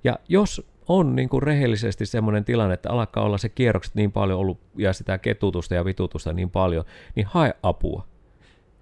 Ja 0.03 0.19
jos 0.29 0.67
on 0.97 1.15
niin 1.15 1.29
kuin 1.29 1.43
rehellisesti 1.43 2.05
semmoinen 2.05 2.45
tilanne, 2.45 2.73
että 2.73 2.91
alkaa 2.91 3.23
olla 3.23 3.37
se 3.37 3.49
kierrokset 3.49 3.95
niin 3.95 4.11
paljon 4.11 4.39
ollut 4.39 4.59
ja 4.77 4.93
sitä 4.93 5.17
ketutusta 5.17 5.75
ja 5.75 5.85
vitutusta 5.85 6.33
niin 6.33 6.49
paljon, 6.49 6.85
niin 7.15 7.27
hae 7.29 7.53
apua. 7.63 8.05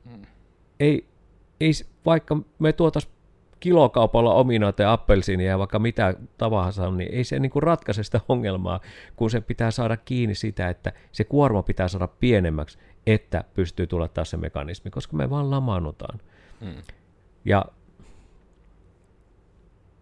Mm. 0.06 0.22
Ei, 0.80 1.06
ei, 1.60 1.72
vaikka 2.06 2.38
me 2.60 2.74
tuotaisiin 2.74 3.14
kilokaupalla 3.60 4.34
ominaita 4.34 4.82
ja 4.82 4.94
appelsiinia 4.94 5.50
ja 5.50 5.60
vaikka 5.60 5.80
mitä 5.80 6.14
tavansa, 6.38 6.92
niin 6.92 7.14
ei 7.14 7.24
se 7.24 7.40
niin 7.40 7.50
kuin 7.50 7.64
ratkaise 7.64 8.04
sitä 8.04 8.22
ongelmaa, 8.30 8.80
kun 9.16 9.30
se 9.30 9.42
pitää 9.42 9.72
saada 9.72 9.98
kiinni 9.98 10.36
sitä, 10.36 10.70
että 10.70 10.92
se 11.12 11.24
kuorma 11.24 11.64
pitää 11.64 11.88
saada 11.88 12.08
pienemmäksi, 12.08 12.78
että 13.08 13.44
pystyy 13.54 13.88
tulla 13.88 14.08
taas 14.08 14.30
se 14.30 14.38
mekanismi, 14.38 14.92
koska 14.92 15.18
me 15.18 15.30
vaan 15.30 15.52
lamaannutaan. 15.52 16.20
Mm. 16.62 16.76
Ja 17.46 17.66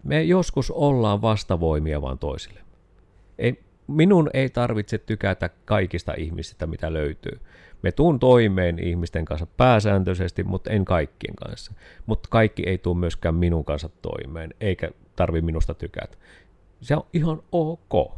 me 0.07 0.23
joskus 0.23 0.71
ollaan 0.71 1.21
vastavoimia 1.21 2.01
vaan 2.01 2.19
toisille. 2.19 2.59
Ei, 3.37 3.63
minun 3.87 4.29
ei 4.33 4.49
tarvitse 4.49 4.97
tykätä 4.97 5.49
kaikista 5.65 6.13
ihmisistä, 6.17 6.67
mitä 6.67 6.93
löytyy. 6.93 7.39
Me 7.81 7.91
tuun 7.91 8.19
toimeen 8.19 8.79
ihmisten 8.79 9.25
kanssa 9.25 9.45
pääsääntöisesti, 9.45 10.43
mutta 10.43 10.69
en 10.69 10.85
kaikkien 10.85 11.35
kanssa. 11.35 11.73
Mutta 12.05 12.29
kaikki 12.31 12.63
ei 12.65 12.77
tule 12.77 12.97
myöskään 12.97 13.35
minun 13.35 13.65
kanssa 13.65 13.89
toimeen, 14.01 14.53
eikä 14.59 14.89
tarvi 15.15 15.41
minusta 15.41 15.73
tykätä. 15.73 16.17
Se 16.81 16.95
on 16.95 17.05
ihan 17.13 17.43
ok. 17.51 18.11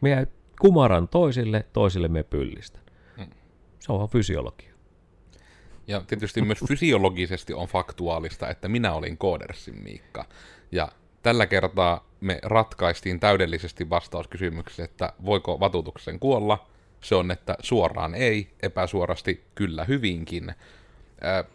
Me 0.00 0.28
kumaran 0.60 1.08
toisille, 1.08 1.66
toisille 1.72 2.08
me 2.08 2.22
pyllistän. 2.22 2.82
Se 3.78 3.92
on 3.92 4.08
fysiologia. 4.08 4.72
Ja 5.86 6.02
tietysti 6.06 6.42
myös 6.42 6.58
fysiologisesti 6.68 7.54
on 7.54 7.68
faktuaalista, 7.68 8.48
että 8.48 8.68
minä 8.68 8.92
olin 8.92 9.18
Koodersin 9.18 9.82
Miikka. 9.82 10.24
Ja 10.72 10.88
tällä 11.22 11.46
kertaa 11.46 12.04
me 12.20 12.38
ratkaistiin 12.42 13.20
täydellisesti 13.20 13.90
vastauskysymykseen, 13.90 14.84
että 14.84 15.12
voiko 15.24 15.60
vatutuksen 15.60 16.20
kuolla. 16.20 16.66
Se 17.00 17.14
on, 17.14 17.30
että 17.30 17.56
suoraan 17.60 18.14
ei, 18.14 18.50
epäsuorasti 18.62 19.44
kyllä 19.54 19.84
hyvinkin. 19.84 20.54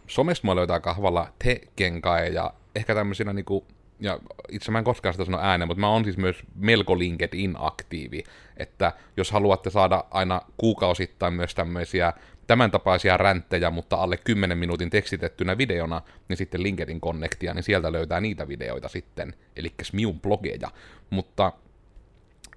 somesta 0.08 0.48
mä 0.48 0.56
löytää 0.56 0.80
kahvalla 0.80 1.28
te 1.44 1.62
kenkae 1.76 2.28
ja 2.28 2.54
ehkä 2.76 2.96
tämmöisenä 2.96 3.34
niinku, 3.34 3.68
ja 4.00 4.20
itse 4.50 4.72
mä 4.72 4.78
en 4.78 4.84
koskaan 4.84 5.14
sitä 5.14 5.26
sano 5.26 5.40
ääneen, 5.40 5.68
mutta 5.68 5.82
mä 5.82 5.90
oon 5.90 6.04
siis 6.04 6.18
myös 6.18 6.44
melko 6.56 7.00
LinkedIn-aktiivi, 7.00 8.24
että 8.58 8.94
jos 9.18 9.32
haluatte 9.32 9.70
saada 9.70 10.04
aina 10.12 10.42
kuukausittain 10.58 11.34
myös 11.34 11.56
tämmöisiä 11.56 12.14
tämän 12.48 12.72
tapaisia 12.72 13.18
ränttejä, 13.18 13.70
mutta 13.70 13.96
alle 13.96 14.18
10 14.18 14.58
minuutin 14.58 14.90
tekstitettynä 14.90 15.58
videona, 15.58 16.02
niin 16.30 16.38
sitten 16.38 16.64
LinkedIn 16.64 17.02
Connectia, 17.02 17.54
niin 17.54 17.64
sieltä 17.64 17.92
löytää 17.92 18.22
niitä 18.22 18.48
videoita 18.48 18.88
sitten, 18.88 19.34
eli 19.56 19.74
minun 19.94 20.22
blogeja. 20.22 20.72
Mutta 21.10 21.52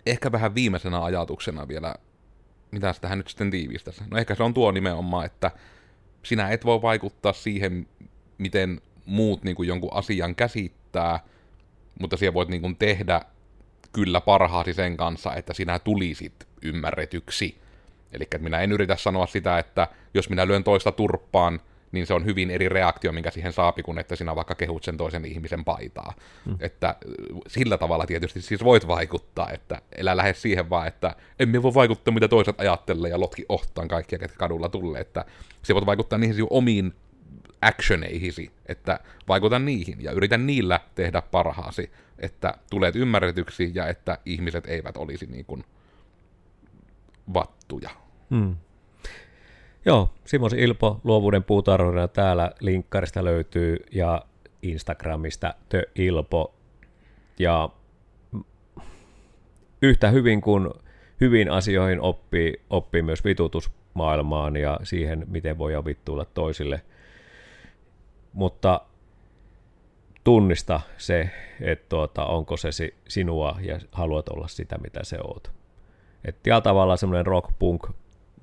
ehkä 0.06 0.32
vähän 0.32 0.54
viimeisenä 0.54 1.04
ajatuksena 1.04 1.68
vielä, 1.68 1.94
mitä 2.70 2.94
tähän 3.00 3.18
nyt 3.18 3.28
sitten 3.28 3.50
tiivistäisi. 3.50 4.04
No 4.10 4.18
ehkä 4.18 4.34
se 4.34 4.42
on 4.42 4.54
tuo 4.54 4.72
nimenomaan, 4.72 5.26
että 5.26 5.50
sinä 6.22 6.48
et 6.48 6.64
voi 6.64 6.82
vaikuttaa 6.82 7.32
siihen, 7.32 7.88
miten 8.38 8.80
muut 9.06 9.44
niin 9.44 9.56
kuin 9.56 9.68
jonkun 9.68 9.94
asian 9.94 10.34
käsittää, 10.34 11.20
mutta 12.00 12.16
siellä 12.16 12.34
voit 12.34 12.48
niin 12.48 12.60
kuin 12.62 12.76
tehdä 12.76 13.20
kyllä 13.92 14.20
parhaasi 14.20 14.74
sen 14.74 14.96
kanssa, 14.96 15.34
että 15.34 15.54
sinä 15.54 15.78
tulisit 15.78 16.48
ymmärretyksi 16.62 17.60
Eli 18.12 18.24
minä 18.38 18.60
en 18.60 18.72
yritä 18.72 18.96
sanoa 18.96 19.26
sitä, 19.26 19.58
että 19.58 19.88
jos 20.14 20.30
minä 20.30 20.46
lyön 20.46 20.64
toista 20.64 20.92
turppaan, 20.92 21.60
niin 21.92 22.06
se 22.06 22.14
on 22.14 22.24
hyvin 22.24 22.50
eri 22.50 22.68
reaktio, 22.68 23.12
minkä 23.12 23.30
siihen 23.30 23.52
saapi, 23.52 23.82
kun 23.82 23.98
että 23.98 24.16
sinä 24.16 24.36
vaikka 24.36 24.54
kehut 24.54 24.84
sen 24.84 24.96
toisen 24.96 25.24
ihmisen 25.24 25.64
paitaa. 25.64 26.14
Hmm. 26.44 26.56
Että 26.60 26.96
sillä 27.46 27.78
tavalla 27.78 28.06
tietysti 28.06 28.40
siis 28.40 28.64
voit 28.64 28.86
vaikuttaa, 28.86 29.50
että 29.50 29.82
elä 29.96 30.16
lähde 30.16 30.34
siihen 30.34 30.70
vaan, 30.70 30.88
että 30.88 31.16
emme 31.40 31.62
voi 31.62 31.74
vaikuttaa, 31.74 32.14
mitä 32.14 32.28
toiset 32.28 32.60
ajattelee 32.60 33.10
ja 33.10 33.20
lotki 33.20 33.44
ohtaan 33.48 33.88
kaikkia, 33.88 34.18
ketkä 34.18 34.38
kadulla 34.38 34.68
tulee, 34.68 35.00
että 35.00 35.24
se 35.62 35.74
voit 35.74 35.86
vaikuttaa 35.86 36.18
niihin 36.18 36.46
omiin 36.50 36.94
actioneihisi, 37.62 38.50
että 38.66 39.00
vaikuta 39.28 39.58
niihin 39.58 39.96
ja 40.00 40.12
yritä 40.12 40.38
niillä 40.38 40.80
tehdä 40.94 41.22
parhaasi, 41.22 41.90
että 42.18 42.54
tulet 42.70 42.96
ymmärretyksi 42.96 43.70
ja 43.74 43.86
että 43.86 44.18
ihmiset 44.24 44.66
eivät 44.66 44.96
olisi 44.96 45.26
niin 45.26 45.44
kuin 45.44 45.64
vattuja. 47.34 47.90
Hmm. 48.30 48.56
Joo, 49.84 50.14
Simos 50.24 50.52
Ilpo, 50.52 51.00
luovuuden 51.04 51.44
puutarhurina 51.44 52.08
täällä 52.08 52.52
linkkarista 52.60 53.24
löytyy 53.24 53.76
ja 53.92 54.22
Instagramista 54.62 55.54
The 55.68 55.82
Ilpo. 55.94 56.54
Ja 57.38 57.68
yhtä 59.82 60.10
hyvin 60.10 60.40
kuin 60.40 60.68
hyvin 61.20 61.50
asioihin 61.50 62.00
oppii, 62.00 62.60
oppii 62.70 63.02
myös 63.02 63.24
vitutusmaailmaan 63.24 64.56
ja 64.56 64.80
siihen, 64.82 65.24
miten 65.28 65.58
voi 65.58 65.84
vittuilla 65.84 66.24
toisille. 66.24 66.82
Mutta 68.32 68.80
tunnista 70.24 70.80
se, 70.96 71.30
että 71.60 71.86
tuota, 71.88 72.24
onko 72.26 72.56
se 72.56 72.68
sinua 73.08 73.56
ja 73.60 73.78
haluat 73.92 74.28
olla 74.28 74.48
sitä, 74.48 74.78
mitä 74.78 75.04
se 75.04 75.18
oot. 75.24 75.57
Että 76.28 76.60
tavallaan 76.60 76.98
semmoinen 76.98 77.26
rock, 77.26 77.58
punk, 77.58 77.86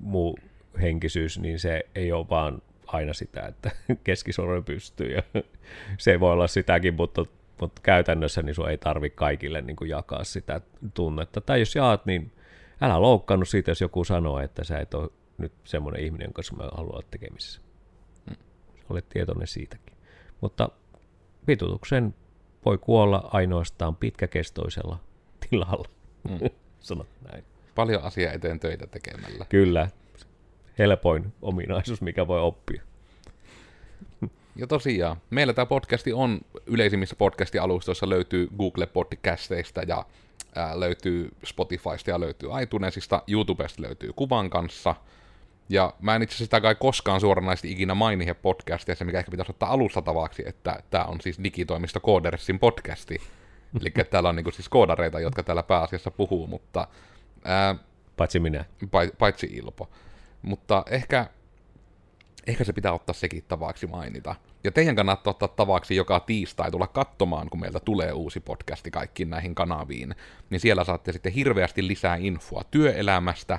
muu 0.00 0.38
henkisyys, 0.80 1.38
niin 1.38 1.58
se 1.58 1.82
ei 1.94 2.12
ole 2.12 2.26
vaan 2.30 2.62
aina 2.86 3.12
sitä, 3.12 3.46
että 3.46 3.70
keskisormen 4.04 4.64
pystyy 4.64 5.12
ja 5.12 5.22
se 5.98 6.20
voi 6.20 6.32
olla 6.32 6.46
sitäkin, 6.46 6.94
mutta, 6.94 7.24
mutta 7.60 7.82
käytännössä 7.82 8.42
niin 8.42 8.54
sun 8.54 8.70
ei 8.70 8.78
tarvi 8.78 9.10
kaikille 9.10 9.62
niin 9.62 9.76
kuin 9.76 9.90
jakaa 9.90 10.24
sitä 10.24 10.60
tunnetta. 10.94 11.40
Tai 11.40 11.60
jos 11.60 11.74
jaat, 11.74 12.06
niin 12.06 12.32
älä 12.80 13.00
loukkaannut 13.02 13.48
siitä, 13.48 13.70
jos 13.70 13.80
joku 13.80 14.04
sanoo, 14.04 14.40
että 14.40 14.64
sä 14.64 14.78
et 14.78 14.94
ole 14.94 15.10
nyt 15.38 15.52
semmoinen 15.64 16.04
ihminen, 16.04 16.24
jonka 16.26 16.42
mä 16.56 16.68
haluan 16.76 16.94
olla 16.94 17.06
tekemisissä. 17.10 17.60
Mm. 18.30 18.36
Olet 18.90 19.08
tietoinen 19.08 19.46
siitäkin. 19.46 19.96
Mutta 20.40 20.68
vitutuksen 21.48 22.14
voi 22.64 22.78
kuolla 22.78 23.28
ainoastaan 23.32 23.96
pitkäkestoisella 23.96 24.98
tilalla. 25.50 25.88
Mm. 26.28 26.38
Sanot 26.80 27.08
näin. 27.32 27.44
Paljon 27.76 28.02
asiaa 28.02 28.32
eteen 28.32 28.60
töitä 28.60 28.86
tekemällä. 28.86 29.44
Kyllä. 29.48 29.88
Helpoin 30.78 31.32
ominaisuus, 31.42 32.00
mikä 32.00 32.26
voi 32.26 32.40
oppia. 32.40 32.82
Ja 34.56 34.66
tosiaan, 34.66 35.16
meillä 35.30 35.52
tämä 35.52 35.66
podcasti 35.66 36.12
on 36.12 36.40
yleisimmissä 36.66 37.16
podcast-alustoissa 37.16 38.08
löytyy 38.08 38.48
Google 38.58 38.86
Podcasteista 38.86 39.82
ja 39.82 40.04
ää, 40.54 40.80
löytyy 40.80 41.28
Spotifysta 41.44 42.10
ja 42.10 42.20
löytyy 42.20 42.48
iTunesista, 42.62 43.22
YouTubesta 43.28 43.82
löytyy 43.82 44.12
kuvan 44.16 44.50
kanssa. 44.50 44.94
Ja 45.68 45.94
mä 46.00 46.16
en 46.16 46.22
itse 46.22 46.32
asiassa 46.32 46.44
sitä 46.44 46.60
kai 46.60 46.74
koskaan 46.74 47.20
suoranaisesti 47.20 47.72
ikinä 47.72 47.94
mainihe 47.94 48.34
podcastia, 48.34 48.94
se 48.94 49.04
mikä 49.04 49.18
ehkä 49.18 49.30
pitäisi 49.30 49.52
ottaa 49.52 49.70
alusta 49.70 50.02
tavaksi, 50.02 50.42
että 50.46 50.82
tämä 50.90 51.04
on 51.04 51.20
siis 51.20 51.44
digitoimisto 51.44 52.00
Codersin 52.00 52.58
podcasti. 52.58 53.20
Eli 53.80 53.90
täällä 54.10 54.28
on 54.28 54.36
niinku 54.36 54.50
siis 54.50 54.68
koodareita, 54.68 55.20
jotka 55.20 55.42
täällä 55.42 55.62
pääasiassa 55.62 56.10
puhuu, 56.10 56.46
mutta 56.46 56.88
Ää, 57.46 57.74
paitsi 58.16 58.40
minä. 58.40 58.64
Paitsi 59.18 59.46
Ilpo. 59.46 59.90
Mutta 60.42 60.84
ehkä, 60.90 61.26
ehkä 62.46 62.64
se 62.64 62.72
pitää 62.72 62.92
ottaa 62.92 63.14
sekin 63.14 63.44
tavaksi 63.48 63.86
mainita. 63.86 64.34
ja 64.64 64.72
teidän 64.72 64.96
kannattaa 64.96 65.30
ottaa 65.30 65.48
tavaksi 65.48 65.96
joka 65.96 66.20
tiistai 66.20 66.70
tulla 66.70 66.86
katsomaan, 66.86 67.50
kun 67.50 67.60
meiltä 67.60 67.80
tulee 67.80 68.12
uusi 68.12 68.40
podcasti 68.40 68.90
kaikkiin 68.90 69.30
näihin 69.30 69.54
kanaviin, 69.54 70.14
niin 70.50 70.60
siellä 70.60 70.84
saatte 70.84 71.12
sitten 71.12 71.32
hirveästi 71.32 71.86
lisää 71.86 72.16
infoa 72.16 72.62
työelämästä, 72.70 73.58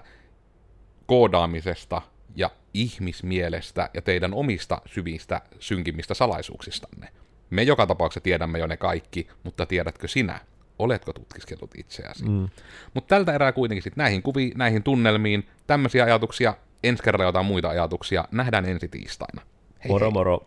koodaamisesta 1.05 2.01
ja 2.35 2.49
ihmismielestä 2.73 3.89
ja 3.93 4.01
teidän 4.01 4.33
omista 4.33 4.81
syvistä, 4.85 5.41
synkimmistä 5.59 6.13
salaisuuksistanne. 6.13 7.09
Me 7.49 7.63
joka 7.63 7.87
tapauksessa 7.87 8.23
tiedämme 8.23 8.59
jo 8.59 8.67
ne 8.67 8.77
kaikki, 8.77 9.27
mutta 9.43 9.65
tiedätkö 9.65 10.07
sinä? 10.07 10.39
Oletko 10.79 11.13
tutkiskellut 11.13 11.71
itseäsi? 11.77 12.25
Mm. 12.29 12.49
Mutta 12.93 13.15
tältä 13.15 13.33
erää 13.33 13.51
kuitenkin 13.51 13.83
sitten 13.83 14.01
näihin 14.03 14.21
kuviin, 14.21 14.51
näihin 14.57 14.83
tunnelmiin, 14.83 15.47
tämmöisiä 15.67 16.03
ajatuksia, 16.03 16.53
ensi 16.83 17.03
kerralla 17.03 17.25
jotain 17.25 17.45
muita 17.45 17.69
ajatuksia, 17.69 18.25
nähdään 18.31 18.65
ensi 18.65 18.87
tiistaina. 18.87 19.41
Hei 19.83 19.91
moro 19.91 20.05
hei. 20.05 20.13
moro. 20.13 20.45